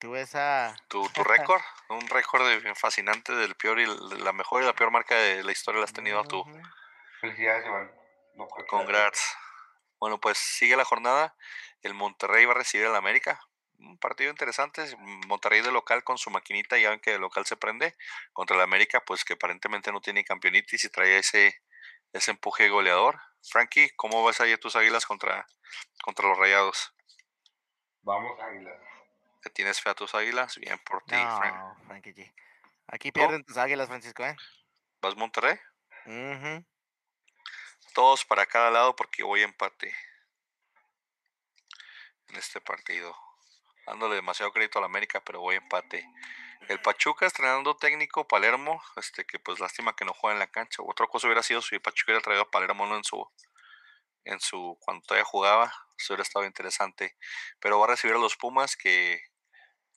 tuve 0.00 0.20
esa. 0.22 0.74
Tu, 0.88 1.08
tu 1.10 1.22
récord, 1.24 1.62
un 1.90 2.06
récord 2.08 2.44
de- 2.48 2.74
fascinante 2.74 3.32
del 3.34 3.54
peor 3.54 3.78
y 3.78 3.86
la 4.18 4.32
mejor 4.32 4.62
y 4.62 4.66
la 4.66 4.74
peor 4.74 4.90
marca 4.90 5.14
de 5.14 5.44
la 5.44 5.52
historia 5.52 5.78
la 5.78 5.84
has 5.84 5.92
tenido 5.92 6.24
tú. 6.24 6.40
Ujú. 6.40 6.60
Felicidades, 7.20 7.64
Iván. 7.66 7.92
No 8.34 8.46
cualquiera. 8.48 8.84
Congrats. 8.84 9.36
Bueno, 10.00 10.20
pues 10.20 10.38
sigue 10.38 10.76
la 10.76 10.84
jornada. 10.84 11.36
El 11.82 11.94
Monterrey 11.94 12.44
va 12.46 12.52
a 12.52 12.56
recibir 12.56 12.86
al 12.86 12.96
América. 12.96 13.40
Un 13.78 13.96
partido 13.98 14.30
interesante. 14.30 14.82
es 14.82 14.96
Monterrey 14.98 15.60
de 15.60 15.70
local 15.70 16.02
con 16.02 16.18
su 16.18 16.30
maquinita, 16.30 16.78
ya 16.78 16.90
ven 16.90 16.98
que 17.00 17.12
de 17.12 17.20
local 17.20 17.46
se 17.46 17.56
prende. 17.56 17.96
Contra 18.32 18.56
el 18.56 18.62
América, 18.62 19.04
pues 19.06 19.24
que 19.24 19.34
aparentemente 19.34 19.92
no 19.92 20.00
tiene 20.00 20.24
campeonitis 20.24 20.84
y 20.84 20.88
trae 20.88 21.18
ese, 21.18 21.62
ese 22.12 22.32
empuje 22.32 22.68
goleador. 22.68 23.20
Frankie, 23.42 23.90
¿cómo 23.96 24.22
vas 24.22 24.40
ahí 24.40 24.52
a 24.52 24.58
tus 24.58 24.76
águilas 24.76 25.06
contra, 25.06 25.46
contra 26.02 26.28
los 26.28 26.38
rayados? 26.38 26.92
Vamos, 28.02 28.38
Águilas. 28.40 28.78
¿Te 29.42 29.50
tienes 29.50 29.80
fe 29.80 29.90
a 29.90 29.94
tus 29.94 30.14
águilas? 30.14 30.56
Bien 30.58 30.78
por 30.78 31.02
ti, 31.04 31.14
Frank. 31.14 31.54
No, 31.54 31.76
Frankie 31.86 32.14
G. 32.14 32.32
Aquí 32.88 33.12
pierden 33.12 33.44
tus 33.44 33.56
águilas, 33.56 33.88
Francisco, 33.88 34.24
¿eh? 34.24 34.36
¿Vas 35.02 35.14
Monterrey? 35.14 35.58
Todos 37.94 38.24
para 38.24 38.46
cada 38.46 38.70
lado 38.70 38.96
porque 38.96 39.22
voy 39.22 39.42
a 39.42 39.44
empate 39.44 39.94
en 42.28 42.36
este 42.36 42.60
partido. 42.60 43.14
Dándole 43.86 44.16
demasiado 44.16 44.52
crédito 44.52 44.78
a 44.78 44.82
la 44.82 44.86
América, 44.86 45.20
pero 45.20 45.40
voy 45.40 45.54
a 45.54 45.58
empate. 45.58 46.06
El 46.68 46.80
Pachuca 46.82 47.26
estrenando 47.26 47.76
técnico 47.76 48.26
Palermo, 48.28 48.82
este 48.96 49.24
que 49.24 49.38
pues 49.38 49.58
lástima 49.60 49.94
que 49.96 50.04
no 50.04 50.12
juega 50.12 50.34
en 50.34 50.40
la 50.40 50.50
cancha. 50.50 50.82
Otra 50.82 51.06
cosa 51.06 51.26
hubiera 51.26 51.42
sido 51.42 51.62
si 51.62 51.76
el 51.76 51.80
Pachuca 51.80 52.12
hubiera 52.12 52.22
traído 52.24 52.42
a 52.42 52.50
Palermo 52.50 52.86
no 52.86 52.96
en 52.96 53.04
su 53.04 53.26
en 54.24 54.40
su 54.40 54.76
cuando 54.80 55.02
todavía 55.06 55.24
jugaba, 55.24 55.72
eso 55.96 56.12
hubiera 56.12 56.22
estado 56.24 56.44
interesante. 56.44 57.16
Pero 57.60 57.78
va 57.78 57.86
a 57.86 57.90
recibir 57.90 58.14
a 58.16 58.18
los 58.18 58.36
Pumas 58.36 58.76
que, 58.76 59.22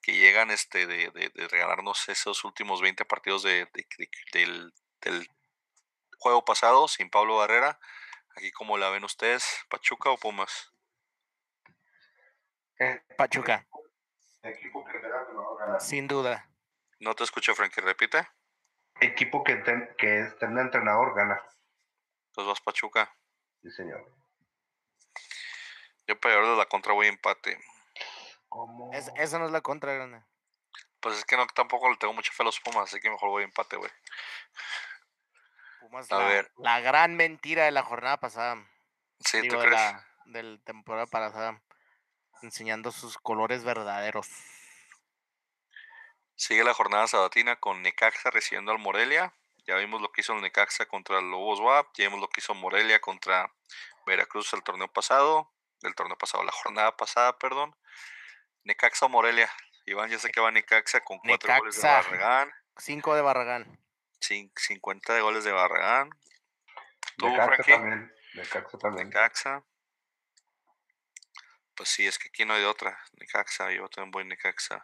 que 0.01 0.13
llegan 0.13 0.51
este 0.51 0.87
de, 0.87 1.09
de- 1.11 1.29
de 1.33 1.47
regalarnos 1.49 2.07
esos 2.07 2.45
últimos 2.45 2.81
20 2.81 3.03
partidos 3.03 3.43
de, 3.43 3.65
de- 3.73 3.87
de- 3.97 4.09
del, 4.31 4.73
del 5.01 5.27
juego 6.19 6.45
pasado 6.45 6.87
sin 6.87 7.09
Pablo 7.09 7.37
Barrera. 7.37 7.77
Aquí 8.37 8.51
como 8.53 8.77
la 8.77 8.89
ven 8.89 9.03
ustedes, 9.03 9.43
Pachuca 9.69 10.09
o 10.11 10.17
Pumas. 10.17 10.71
Eh, 12.79 13.01
Pachuca, 13.17 13.67
equipo 14.43 14.85
que 14.85 14.99
tenga 14.99 15.27
que 15.27 15.33
no 15.33 15.55
va 15.55 15.63
a 15.63 15.65
ganar. 15.65 15.81
sin 15.81 16.07
duda. 16.07 16.47
No 17.01 17.15
te 17.15 17.23
escucho, 17.23 17.53
Frankie, 17.55 17.81
repite. 17.81 18.27
Equipo 18.99 19.43
que, 19.43 19.55
ten- 19.57 19.89
que 19.97 20.21
esté 20.21 20.45
en 20.45 20.59
entrenador 20.59 21.15
gana. 21.15 21.41
Entonces 22.27 22.47
vas 22.47 22.61
Pachuca. 22.61 23.11
Sí, 23.63 23.71
señor. 23.71 24.07
Yo 26.07 26.19
para 26.19 26.35
llevarles 26.35 26.57
la 26.59 26.65
contra 26.67 26.93
voy 26.93 27.07
empate. 27.07 27.59
¿Cómo? 28.49 28.93
Es, 28.93 29.09
esa 29.15 29.39
no 29.39 29.45
es 29.45 29.51
la 29.51 29.61
contra, 29.61 29.93
grande. 29.93 30.23
Pues 30.99 31.17
es 31.17 31.25
que 31.25 31.35
no 31.37 31.47
tampoco 31.47 31.89
le 31.89 31.97
tengo 31.97 32.13
mucha 32.13 32.31
fe 32.31 32.43
a 32.43 32.45
los 32.45 32.59
Pumas, 32.59 32.83
así 32.83 32.99
que 32.99 33.09
mejor 33.09 33.29
voy 33.29 33.43
empate, 33.43 33.75
güey. 33.77 33.91
Pumas, 35.79 36.11
A 36.11 36.19
la, 36.19 36.27
ver. 36.27 36.51
la 36.57 36.79
gran 36.81 37.15
mentira 37.15 37.65
de 37.65 37.71
la 37.71 37.81
jornada 37.83 38.17
pasada. 38.17 38.63
Sí, 39.19 39.41
digo, 39.41 39.55
¿tú 39.55 39.61
de 39.61 39.67
crees? 39.67 39.81
la 39.81 40.07
del 40.25 40.61
temporada 40.63 41.07
pasada. 41.07 41.61
Enseñando 42.43 42.91
sus 42.91 43.17
colores 43.17 43.63
verdaderos. 43.63 44.27
Sigue 46.41 46.63
la 46.63 46.73
jornada 46.73 47.05
sabatina 47.07 47.57
con 47.57 47.83
Necaxa 47.83 48.31
recibiendo 48.31 48.71
al 48.71 48.79
Morelia. 48.79 49.31
Ya 49.67 49.75
vimos 49.75 50.01
lo 50.01 50.11
que 50.11 50.21
hizo 50.21 50.33
el 50.33 50.41
Necaxa 50.41 50.87
contra 50.87 51.19
el 51.19 51.29
Lobos 51.29 51.59
WAP. 51.59 51.89
Ya 51.93 52.05
vimos 52.05 52.19
lo 52.19 52.27
que 52.29 52.39
hizo 52.41 52.55
Morelia 52.55 52.99
contra 52.99 53.53
Veracruz 54.07 54.51
el 54.53 54.63
torneo 54.63 54.87
pasado. 54.91 55.53
El 55.83 55.93
torneo 55.93 56.17
pasado, 56.17 56.43
la 56.43 56.51
jornada 56.51 56.97
pasada, 56.97 57.37
perdón. 57.37 57.75
Necaxa 58.63 59.05
o 59.05 59.09
Morelia. 59.09 59.53
Iván, 59.85 60.09
ya 60.09 60.17
sé 60.17 60.31
que 60.31 60.41
va 60.41 60.49
Necaxa 60.49 61.01
con 61.01 61.19
cuatro 61.19 61.55
goles 61.59 61.79
de. 61.79 61.87
Barragán. 61.87 62.51
Cinco 62.75 63.13
de 63.13 63.21
Barragán. 63.21 63.79
cin- 64.19 64.51
50 64.55 65.13
de 65.13 65.21
goles 65.21 65.43
de 65.43 65.51
Barragán. 65.51 66.09
¿Tú, 67.17 67.29
Necaxa 67.29 67.63
también. 67.65 68.11
Necaxa 68.33 68.77
también. 68.79 69.07
Necaxa. 69.09 69.63
Pues 71.75 71.89
sí, 71.89 72.07
es 72.07 72.17
que 72.17 72.29
aquí 72.29 72.45
no 72.45 72.55
hay 72.55 72.61
de 72.61 72.67
otra. 72.67 72.97
Necaxa, 73.19 73.71
yo 73.71 73.87
también 73.89 74.09
voy 74.11 74.25
Necaxa. 74.25 74.83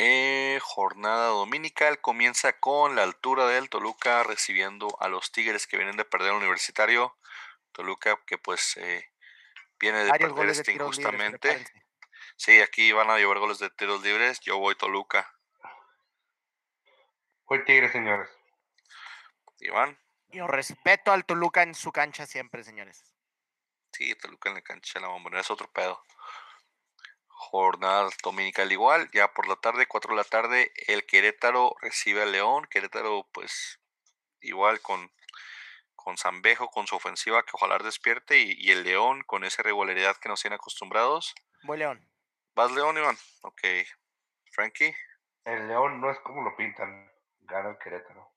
Eh, 0.00 0.60
jornada 0.62 1.26
dominical 1.26 2.00
comienza 2.00 2.52
con 2.60 2.94
la 2.94 3.02
altura 3.02 3.48
del 3.48 3.68
Toluca 3.68 4.22
recibiendo 4.22 4.96
a 5.00 5.08
los 5.08 5.32
Tigres 5.32 5.66
que 5.66 5.76
vienen 5.76 5.96
de 5.96 6.04
perder 6.04 6.30
el 6.30 6.36
universitario. 6.36 7.16
Toluca 7.72 8.16
que 8.24 8.38
pues 8.38 8.76
eh, 8.76 9.10
viene 9.80 10.04
de 10.04 10.12
perder 10.12 10.50
este 10.50 10.72
injustamente. 10.72 11.66
sí, 12.36 12.60
aquí 12.60 12.92
van 12.92 13.10
a 13.10 13.18
llover 13.18 13.40
goles 13.40 13.58
de 13.58 13.70
tiros 13.70 14.00
libres. 14.04 14.38
Yo 14.38 14.58
voy 14.58 14.76
Toluca. 14.76 15.34
Voy 17.46 17.64
Tigres, 17.64 17.90
señores. 17.90 18.30
Iván. 19.58 19.98
Yo 20.28 20.46
respeto 20.46 21.10
al 21.10 21.24
Toluca 21.24 21.64
en 21.64 21.74
su 21.74 21.90
cancha 21.90 22.24
siempre, 22.24 22.62
señores. 22.62 23.02
Sí, 23.92 24.14
Toluca 24.14 24.50
en 24.50 24.54
la 24.54 24.62
cancha 24.62 25.00
de 25.00 25.06
la 25.06 25.08
bombonera 25.08 25.40
es 25.40 25.50
otro 25.50 25.68
pedo. 25.72 26.00
Jornada 27.40 28.10
dominical 28.24 28.72
igual, 28.72 29.08
ya 29.12 29.32
por 29.32 29.46
la 29.46 29.54
tarde, 29.54 29.86
4 29.86 30.10
de 30.10 30.16
la 30.16 30.24
tarde, 30.24 30.72
el 30.88 31.06
Querétaro 31.06 31.72
recibe 31.80 32.22
al 32.22 32.32
León. 32.32 32.66
Querétaro, 32.68 33.28
pues, 33.32 33.78
igual 34.40 34.80
con, 34.80 35.12
con 35.94 36.18
Zambejo, 36.18 36.68
con 36.68 36.88
su 36.88 36.96
ofensiva, 36.96 37.44
que 37.44 37.52
ojalá 37.54 37.78
despierte, 37.78 38.38
y, 38.38 38.70
el 38.72 38.82
León 38.82 39.22
con 39.22 39.44
esa 39.44 39.62
regularidad 39.62 40.16
que 40.16 40.28
nos 40.28 40.42
tienen 40.42 40.56
acostumbrados. 40.56 41.32
Voy 41.62 41.78
León. 41.78 42.10
¿Vas 42.56 42.72
León, 42.72 42.98
Iván? 42.98 43.16
Ok. 43.42 43.62
Frankie. 44.50 44.96
El 45.44 45.68
León 45.68 46.00
no 46.00 46.10
es 46.10 46.18
como 46.18 46.42
lo 46.42 46.56
pintan, 46.56 47.08
gana 47.42 47.70
el 47.70 47.78
Querétaro. 47.78 48.32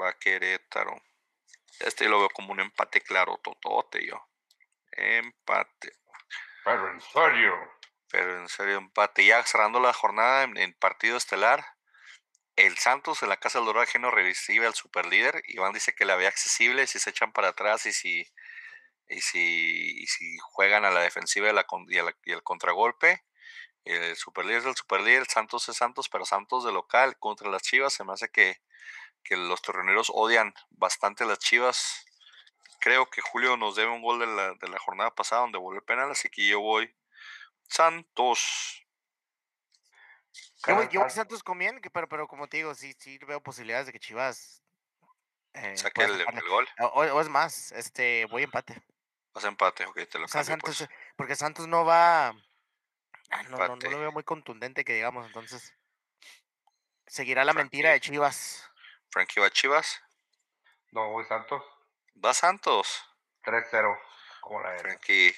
Va 0.00 0.12
Querétaro. 0.12 0.94
Este 1.80 2.08
lo 2.08 2.20
veo 2.20 2.30
como 2.30 2.52
un 2.52 2.60
empate 2.60 3.00
claro, 3.00 3.38
totote 3.38 4.06
yo. 4.06 4.24
Empate. 4.92 5.92
Pero 6.66 6.90
en 6.90 7.00
serio. 7.00 7.54
Pero 8.10 8.40
en 8.40 8.48
serio, 8.48 8.78
empate. 8.78 9.24
Ya 9.24 9.40
cerrando 9.44 9.78
la 9.78 9.92
jornada 9.92 10.42
en, 10.42 10.74
partido 10.74 11.16
estelar, 11.16 11.64
el 12.56 12.76
Santos 12.76 13.22
en 13.22 13.28
la 13.28 13.36
Casa 13.36 13.60
del 13.60 13.66
Dorado 13.66 13.84
Ajeno 13.84 14.10
recibe 14.10 14.66
al 14.66 14.74
superlíder. 14.74 15.42
Iván 15.46 15.72
dice 15.72 15.94
que 15.94 16.04
la 16.04 16.16
ve 16.16 16.26
accesible 16.26 16.88
si 16.88 16.98
se 16.98 17.10
echan 17.10 17.30
para 17.30 17.50
atrás 17.50 17.86
y 17.86 17.92
si, 17.92 18.26
y 19.08 19.20
si, 19.20 20.02
y 20.02 20.06
si 20.08 20.38
juegan 20.38 20.84
a 20.84 20.90
la 20.90 21.02
defensiva 21.02 21.48
y, 21.48 21.52
la, 21.52 21.64
y, 22.24 22.32
el 22.32 22.42
contragolpe. 22.42 23.22
El 23.84 24.16
superlíder 24.16 24.62
es 24.62 24.66
el 24.66 24.74
superlíder, 24.74 25.26
Santos 25.26 25.68
es 25.68 25.76
Santos, 25.76 26.08
pero 26.08 26.24
Santos 26.24 26.64
de 26.64 26.72
local 26.72 27.16
contra 27.20 27.48
las 27.48 27.62
Chivas. 27.62 27.92
Se 27.92 28.02
me 28.02 28.12
hace 28.12 28.28
que, 28.28 28.60
que 29.22 29.36
los 29.36 29.62
terreneros 29.62 30.10
odian 30.12 30.52
bastante 30.70 31.24
las 31.26 31.38
Chivas 31.38 32.05
creo 32.80 33.08
que 33.10 33.20
Julio 33.20 33.56
nos 33.56 33.76
debe 33.76 33.90
un 33.90 34.02
gol 34.02 34.18
de 34.20 34.26
la, 34.26 34.54
de 34.54 34.68
la 34.68 34.78
jornada 34.78 35.14
pasada 35.14 35.42
donde 35.42 35.58
volvió 35.58 35.80
el 35.80 35.86
penal, 35.86 36.10
así 36.10 36.28
que 36.28 36.46
yo 36.46 36.60
voy 36.60 36.94
Santos. 37.68 38.82
Yo 40.66 40.74
voy, 40.74 40.88
yo 40.90 41.08
Santos 41.08 41.42
con 41.42 41.58
bien, 41.58 41.80
pero, 41.92 42.08
pero 42.08 42.26
como 42.26 42.48
te 42.48 42.58
digo, 42.58 42.74
sí, 42.74 42.94
sí 42.98 43.18
veo 43.26 43.42
posibilidades 43.42 43.86
de 43.86 43.92
que 43.92 44.00
Chivas 44.00 44.62
eh, 45.54 45.76
saque 45.76 46.04
el, 46.04 46.24
gol. 46.48 46.68
O, 46.80 47.20
es 47.20 47.28
más, 47.28 47.72
este, 47.72 48.26
voy 48.26 48.42
empate. 48.42 48.82
Vas 49.32 49.44
empate, 49.44 49.86
ok, 49.86 50.00
te 50.10 50.18
lo 50.18 50.26
o 50.26 50.28
Santos, 50.28 50.78
pues. 50.78 50.88
Porque 51.16 51.36
Santos 51.36 51.66
no 51.66 51.84
va. 51.84 52.28
Ah, 53.30 53.42
no, 53.44 53.58
no, 53.58 53.76
no, 53.76 53.90
lo 53.90 53.98
veo 53.98 54.12
muy 54.12 54.24
contundente 54.24 54.84
que 54.84 54.94
digamos, 54.94 55.26
entonces. 55.26 55.74
Seguirá 57.06 57.44
la 57.44 57.52
mentira 57.52 57.92
de 57.92 58.00
Chivas. 58.00 58.68
Frankie 59.10 59.40
va 59.40 59.50
Chivas. 59.50 60.02
No, 60.90 61.10
voy 61.10 61.24
Santos. 61.26 61.62
Va 62.24 62.32
Santos. 62.32 63.04
3-0, 63.44 63.98
como 64.40 64.60
la 64.62 64.78
Frankie. 64.78 65.34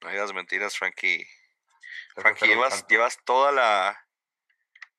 No 0.00 0.10
digas 0.10 0.32
mentiras, 0.32 0.76
Frankie. 0.76 1.26
Frankie, 2.14 2.46
llevas, 2.46 2.86
llevas 2.86 3.18
toda 3.24 3.50
la. 3.50 4.06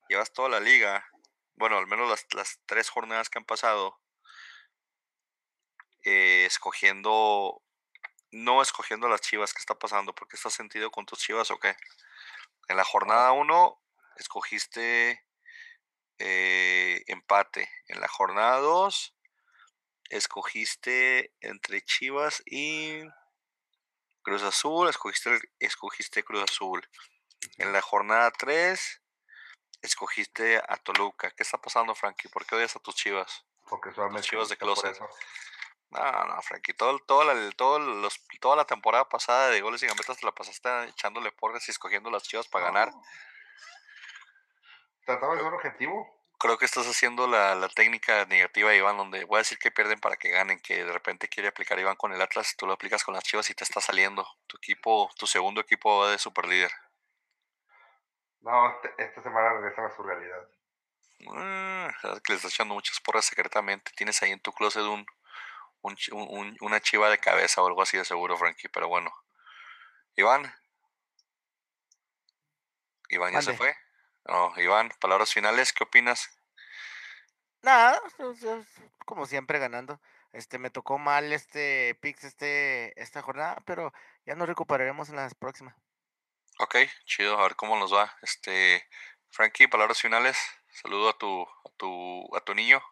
Llevas 0.10 0.34
toda 0.34 0.50
la 0.50 0.60
liga. 0.60 1.08
Bueno, 1.56 1.78
al 1.78 1.88
menos 1.88 2.10
las, 2.10 2.26
las 2.34 2.60
tres 2.66 2.90
jornadas 2.90 3.30
que 3.30 3.40
han 3.40 3.46
pasado. 3.46 4.00
Eh, 6.04 6.46
escogiendo. 6.46 7.62
No 8.32 8.62
escogiendo 8.62 9.08
las 9.08 9.22
chivas. 9.22 9.54
¿Qué 9.54 9.60
está 9.60 9.76
pasando? 9.76 10.14
¿Por 10.14 10.28
qué 10.28 10.36
estás 10.36 10.54
sentido 10.54 10.92
con 10.92 11.06
tus 11.06 11.20
chivas 11.20 11.50
o 11.50 11.60
qué? 11.60 11.76
En 12.68 12.76
la 12.76 12.84
jornada 12.84 13.32
1 13.32 13.82
escogiste 14.18 15.24
eh, 16.18 17.04
empate. 17.08 17.70
En 17.88 18.02
la 18.02 18.08
jornada 18.10 18.58
2 18.58 19.16
escogiste 20.10 21.34
entre 21.42 21.82
Chivas 21.82 22.44
y 22.46 23.04
Cruz 24.22 24.44
Azul, 24.44 24.90
escogiste, 24.90 25.40
escogiste 25.60 26.24
Cruz 26.24 26.44
Azul. 26.44 26.88
En 27.58 27.72
la 27.74 27.82
jornada 27.82 28.32
3, 28.32 29.02
escogiste 29.82 30.58
a 30.58 30.78
Toluca. 30.78 31.32
¿Qué 31.32 31.44
está 31.44 31.58
pasando, 31.58 31.94
Frankie? 31.96 32.28
¿Por 32.30 32.46
qué 32.46 32.56
odias 32.56 32.76
a 32.76 32.80
tus 32.80 32.96
Chivas? 32.96 33.46
Porque 33.70 33.92
solamente. 33.92 34.28
Chivas 34.28 34.50
de 34.50 34.58
closet. 34.58 35.00
No, 35.92 36.26
no, 36.26 36.42
Frankie. 36.42 36.74
Todo, 36.74 37.00
todo 37.00 37.24
la, 37.24 37.52
todo 37.52 37.80
los, 37.80 38.20
toda 38.42 38.56
la 38.56 38.66
temporada 38.66 39.08
pasada 39.08 39.50
de 39.50 39.62
goles 39.62 39.82
y 39.84 39.88
gambetas 39.88 40.18
te 40.18 40.26
la 40.26 40.34
pasaste 40.34 40.70
echándole 40.86 41.32
porras 41.32 41.68
y 41.68 41.72
escogiendo 41.72 42.10
las 42.10 42.24
Chivas 42.24 42.48
para 42.48 42.66
ganar. 42.66 42.92
Trataba 45.06 45.36
de 45.36 45.42
ser 45.42 45.54
objetivo 45.54 46.16
creo 46.46 46.60
que 46.60 46.66
estás 46.66 46.86
haciendo 46.86 47.28
la, 47.28 47.56
la, 47.56 47.68
técnica 47.70 48.26
negativa 48.26 48.70
de 48.70 48.78
Iván, 48.78 48.98
donde 48.98 49.24
voy 49.26 49.38
a 49.38 49.40
decir 49.40 49.58
que 49.58 49.72
pierden 49.72 50.00
para 50.00 50.16
que 50.16 50.30
ganen, 50.30 50.60
que 50.60 50.84
de 50.84 50.92
repente 50.92 51.28
quiere 51.28 51.50
aplicar 51.50 51.80
Iván 51.80 51.96
con 51.96 52.14
el 52.14 52.22
Atlas, 52.22 52.56
tú 52.56 52.68
lo 52.68 52.74
aplicas 52.74 53.04
con 53.04 53.16
las 53.16 53.24
Chivas 53.24 53.50
y 53.50 53.56
te 53.56 53.64
está 53.64 53.82
saliendo. 53.82 54.28
Tu 54.46 54.58
equipo, 54.58 55.10
tu 55.18 55.26
segundo 55.26 55.60
equipo 55.60 56.02
va 56.02 56.12
de 56.12 56.20
super 56.20 56.46
líder. 56.46 56.72
No, 58.42 58.70
este, 58.70 58.94
esta 59.00 59.24
semana 59.24 59.54
regresa 59.54 59.88
a 59.88 59.96
su 59.96 60.04
realidad. 60.04 60.48
Ah, 61.36 61.92
que 62.24 62.34
le 62.34 62.36
estás 62.36 62.54
echando 62.54 62.76
muchas 62.76 63.00
porras 63.00 63.26
secretamente. 63.26 63.92
Tienes 63.96 64.22
ahí 64.22 64.32
en 64.32 64.40
tu 64.40 64.54
closet 64.54 64.84
un, 64.84 65.04
un, 65.82 66.58
una 66.62 66.80
chiva 66.80 67.10
de 67.10 67.18
cabeza 67.18 67.64
o 67.64 67.68
algo 67.68 67.82
así 67.82 67.98
de 67.98 68.06
seguro, 68.06 68.38
Frankie, 68.38 68.70
pero 68.70 68.88
bueno. 68.88 69.12
Iván. 70.16 70.54
Iván 73.10 73.34
ya 73.34 73.42
se 73.42 73.58
fue. 73.58 73.76
No, 74.26 74.54
Iván, 74.58 74.92
palabras 75.00 75.34
finales, 75.34 75.74
¿qué 75.74 75.84
opinas? 75.84 76.35
Nada, 77.66 78.00
como 79.06 79.26
siempre 79.26 79.58
ganando. 79.58 80.00
Este 80.34 80.60
me 80.60 80.70
tocó 80.70 81.00
mal 81.00 81.34
este 81.34 81.98
Pix 82.00 82.24
este 82.24 82.94
esta 83.02 83.24
jornada, 83.24 83.58
pero 83.66 83.92
ya 84.24 84.36
nos 84.36 84.48
recuperaremos 84.48 85.10
en 85.10 85.16
las 85.16 85.34
próximas. 85.34 85.76
Ok, 86.60 86.76
chido, 87.06 87.40
a 87.40 87.42
ver 87.42 87.56
cómo 87.56 87.76
nos 87.80 87.92
va. 87.92 88.16
Este 88.22 88.88
Frankie, 89.32 89.68
palabras 89.68 90.00
finales. 90.00 90.38
Saludo 90.70 91.10
a 91.10 91.18
tu 91.18 91.42
a 91.42 91.70
tu 91.76 92.36
a 92.36 92.42
tu 92.42 92.54
niño. 92.54 92.84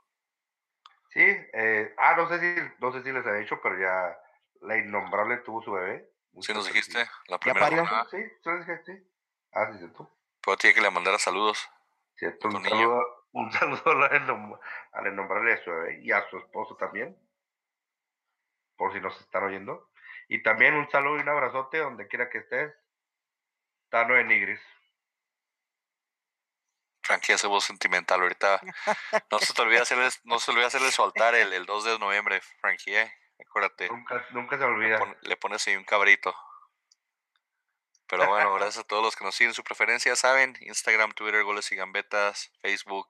Sí, 1.11 1.21
eh, 1.21 1.93
ah, 1.99 2.15
no 2.15 2.28
sé 2.28 2.39
si 2.39 2.61
no 2.80 2.91
sé 2.91 3.03
si 3.03 3.11
les 3.11 3.24
he 3.28 3.34
dicho, 3.41 3.59
pero 3.61 3.80
ya 3.80 4.17
la 4.61 4.78
innombrable 4.80 5.38
tuvo 5.38 5.61
su 5.61 5.71
bebé. 5.71 6.09
Sí 6.41 6.51
nos 6.51 6.65
dijiste 6.65 7.07
la 7.28 7.39
primera 7.39 7.67
jornada. 7.67 8.07
Sí, 8.09 8.17
sí, 8.43 8.74
sí. 8.88 9.07
Ah, 9.51 9.71
sí, 9.71 9.88
tú. 9.95 10.09
Pero 10.43 10.57
tiene 10.57 10.74
que 10.74 10.82
le 10.82 10.89
mandar 10.89 11.19
saludos. 11.19 11.69
Cierto, 12.15 12.47
un, 12.47 12.63
saludo, 12.63 13.12
un 13.34 13.51
saludo 13.51 13.91
al 14.93 15.07
innombrable 15.07 15.53
a 15.53 15.63
su 15.63 15.69
bebé 15.69 15.99
y 16.01 16.11
a 16.11 16.27
su 16.29 16.38
esposo 16.38 16.75
también. 16.77 17.17
Por 18.77 18.93
si 18.93 18.99
nos 18.99 19.19
están 19.19 19.43
oyendo. 19.43 19.89
Y 20.27 20.41
también 20.41 20.73
un 20.75 20.89
saludo 20.89 21.17
y 21.17 21.21
un 21.21 21.29
abrazote 21.29 21.79
donde 21.79 22.07
quiera 22.07 22.29
que 22.29 22.39
estés. 22.39 22.73
Tano 23.89 24.15
de 24.15 24.23
Nigris. 24.23 24.61
Frankie 27.03 27.34
hace 27.34 27.47
voz 27.47 27.65
sentimental 27.65 28.21
ahorita. 28.21 28.61
No 29.31 29.39
se 29.39 29.53
te 29.53 29.61
olvide 29.61 29.81
hacerle, 29.81 30.09
no 30.23 30.39
se 30.39 30.51
olvide 30.51 30.65
hacerle 30.65 30.91
soltar 30.91 31.36
el, 31.36 31.53
el 31.53 31.65
2 31.65 31.84
de 31.84 31.99
noviembre, 31.99 32.41
Frankie, 32.61 32.95
eh. 32.95 33.13
Acuérdate. 33.39 33.89
Nunca, 33.89 34.25
nunca 34.31 34.57
se 34.57 34.63
olvida. 34.63 34.99
le 35.21 35.38
pones 35.38 35.67
ahí 35.67 35.75
un 35.75 35.84
cabrito. 35.84 36.34
Pero 38.07 38.27
bueno, 38.27 38.53
gracias 38.55 38.84
a 38.84 38.88
todos 38.88 39.03
los 39.03 39.15
que 39.15 39.23
nos 39.23 39.36
siguen 39.36 39.53
su 39.53 39.63
preferencia, 39.63 40.15
saben, 40.15 40.55
Instagram, 40.61 41.11
Twitter, 41.13 41.43
Goles 41.43 41.71
y 41.71 41.75
Gambetas, 41.75 42.51
Facebook, 42.61 43.07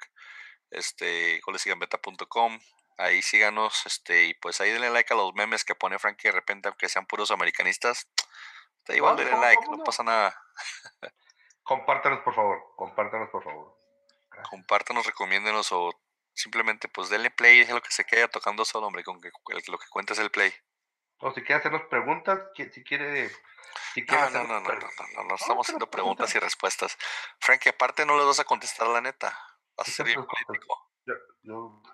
este, 0.73 1.39
golesigambeta.com. 1.41 2.59
Ahí 2.97 3.21
síganos, 3.21 3.85
este, 3.85 4.25
y 4.25 4.33
pues 4.35 4.61
ahí 4.61 4.71
denle 4.71 4.91
like 4.91 5.13
a 5.13 5.17
los 5.17 5.33
memes 5.33 5.65
que 5.65 5.75
pone 5.75 5.97
Frankie 5.97 6.27
de 6.27 6.33
repente, 6.33 6.67
aunque 6.67 6.89
sean 6.89 7.05
puros 7.05 7.31
americanistas. 7.31 8.07
Está 8.79 8.95
igual 8.95 9.17
denle 9.17 9.37
like, 9.37 9.63
no 9.69 9.83
pasa 9.83 10.03
nada. 10.03 10.35
Compártanos, 11.63 12.19
por 12.19 12.35
favor, 12.35 12.61
compártanos, 12.75 13.29
por 13.29 13.43
favor. 13.43 13.77
Compártanos, 14.49 15.05
recomiéndenos 15.05 15.71
o 15.71 15.91
simplemente 16.33 16.87
pues 16.87 17.09
denle 17.09 17.31
play, 17.31 17.61
es 17.61 17.69
lo 17.69 17.81
que 17.81 17.91
se 17.91 18.05
queda 18.05 18.27
tocando 18.27 18.65
solo, 18.65 18.87
hombre, 18.87 19.03
con 19.03 19.21
que 19.21 19.31
lo 19.67 19.77
que 19.77 19.87
cuenta 19.89 20.13
es 20.13 20.19
el 20.19 20.31
play. 20.31 20.53
O 21.19 21.31
si 21.31 21.41
quiere 21.41 21.55
hacernos 21.55 21.83
preguntas, 21.83 22.39
si 22.55 22.83
quiere 22.83 23.31
no, 23.95 24.29
no, 24.29 24.43
no, 24.43 24.59
no, 24.59 24.73
no, 25.15 25.23
no, 25.23 25.35
estamos 25.35 25.67
haciendo 25.67 25.89
preguntas 25.89 26.33
y 26.35 26.39
respuestas. 26.39 26.97
Frankie, 27.39 27.69
aparte 27.69 28.05
no 28.05 28.17
le 28.17 28.25
vas 28.25 28.39
a 28.39 28.43
contestar 28.43 28.87
la 28.87 29.01
neta. 29.01 29.37
Vas 29.77 29.87
a 29.87 29.91
ser 29.91 30.05
bien 30.05 30.25
político. 30.25 30.91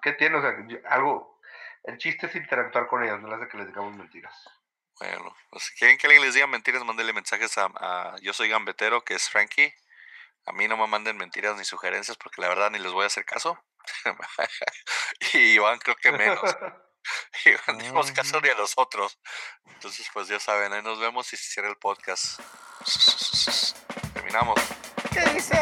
¿Qué 0.01 0.13
tiene? 0.13 0.38
O 0.38 0.41
sea, 0.41 0.53
algo. 0.89 1.39
El 1.84 1.97
chiste 1.97 2.27
es 2.27 2.36
interactuar 2.36 2.88
con 2.88 3.03
ellos, 3.03 3.19
no 3.21 3.30
les 3.30 3.39
hace 3.39 3.47
que 3.49 3.57
les 3.57 3.67
digamos 3.67 3.95
mentiras. 3.95 4.34
Bueno, 4.99 5.34
pues 5.49 5.63
si 5.63 5.75
quieren 5.75 5.97
que 5.97 6.07
alguien 6.07 6.23
les 6.23 6.34
diga 6.34 6.45
mentiras, 6.45 6.84
mándenle 6.84 7.13
mensajes 7.13 7.57
a, 7.57 8.15
Yo 8.21 8.34
Soy 8.34 8.49
Gambetero, 8.49 9.03
que 9.03 9.13
es 9.13 9.30
Frankie. 9.30 9.73
A 10.45 10.51
mí 10.51 10.67
no 10.67 10.75
me 10.77 10.88
manden 10.88 11.17
mentiras 11.17 11.55
ni 11.57 11.63
sugerencias 11.63 12.17
porque 12.17 12.41
la 12.41 12.49
verdad 12.49 12.69
ni 12.69 12.80
les 12.80 12.91
voy 12.91 13.03
a 13.03 13.07
hacer 13.07 13.23
caso. 13.23 13.57
y 15.34 15.53
Iván 15.53 15.80
creo 15.80 15.95
que 15.95 16.11
menos. 16.11 16.41
Iván 17.45 17.93
no 17.93 18.13
caso 18.13 18.41
ni 18.41 18.49
a 18.49 18.55
los 18.55 18.73
otros. 18.75 19.19
Entonces, 19.65 20.09
pues 20.13 20.27
ya 20.27 20.39
saben, 20.39 20.73
ahí 20.73 20.82
nos 20.82 20.99
vemos 20.99 21.32
y 21.32 21.38
se 21.38 21.49
cierra 21.49 21.69
el 21.69 21.77
podcast. 21.77 22.41
Terminamos. 24.13 24.59
¿Qué 25.13 25.21
dice? 25.34 25.55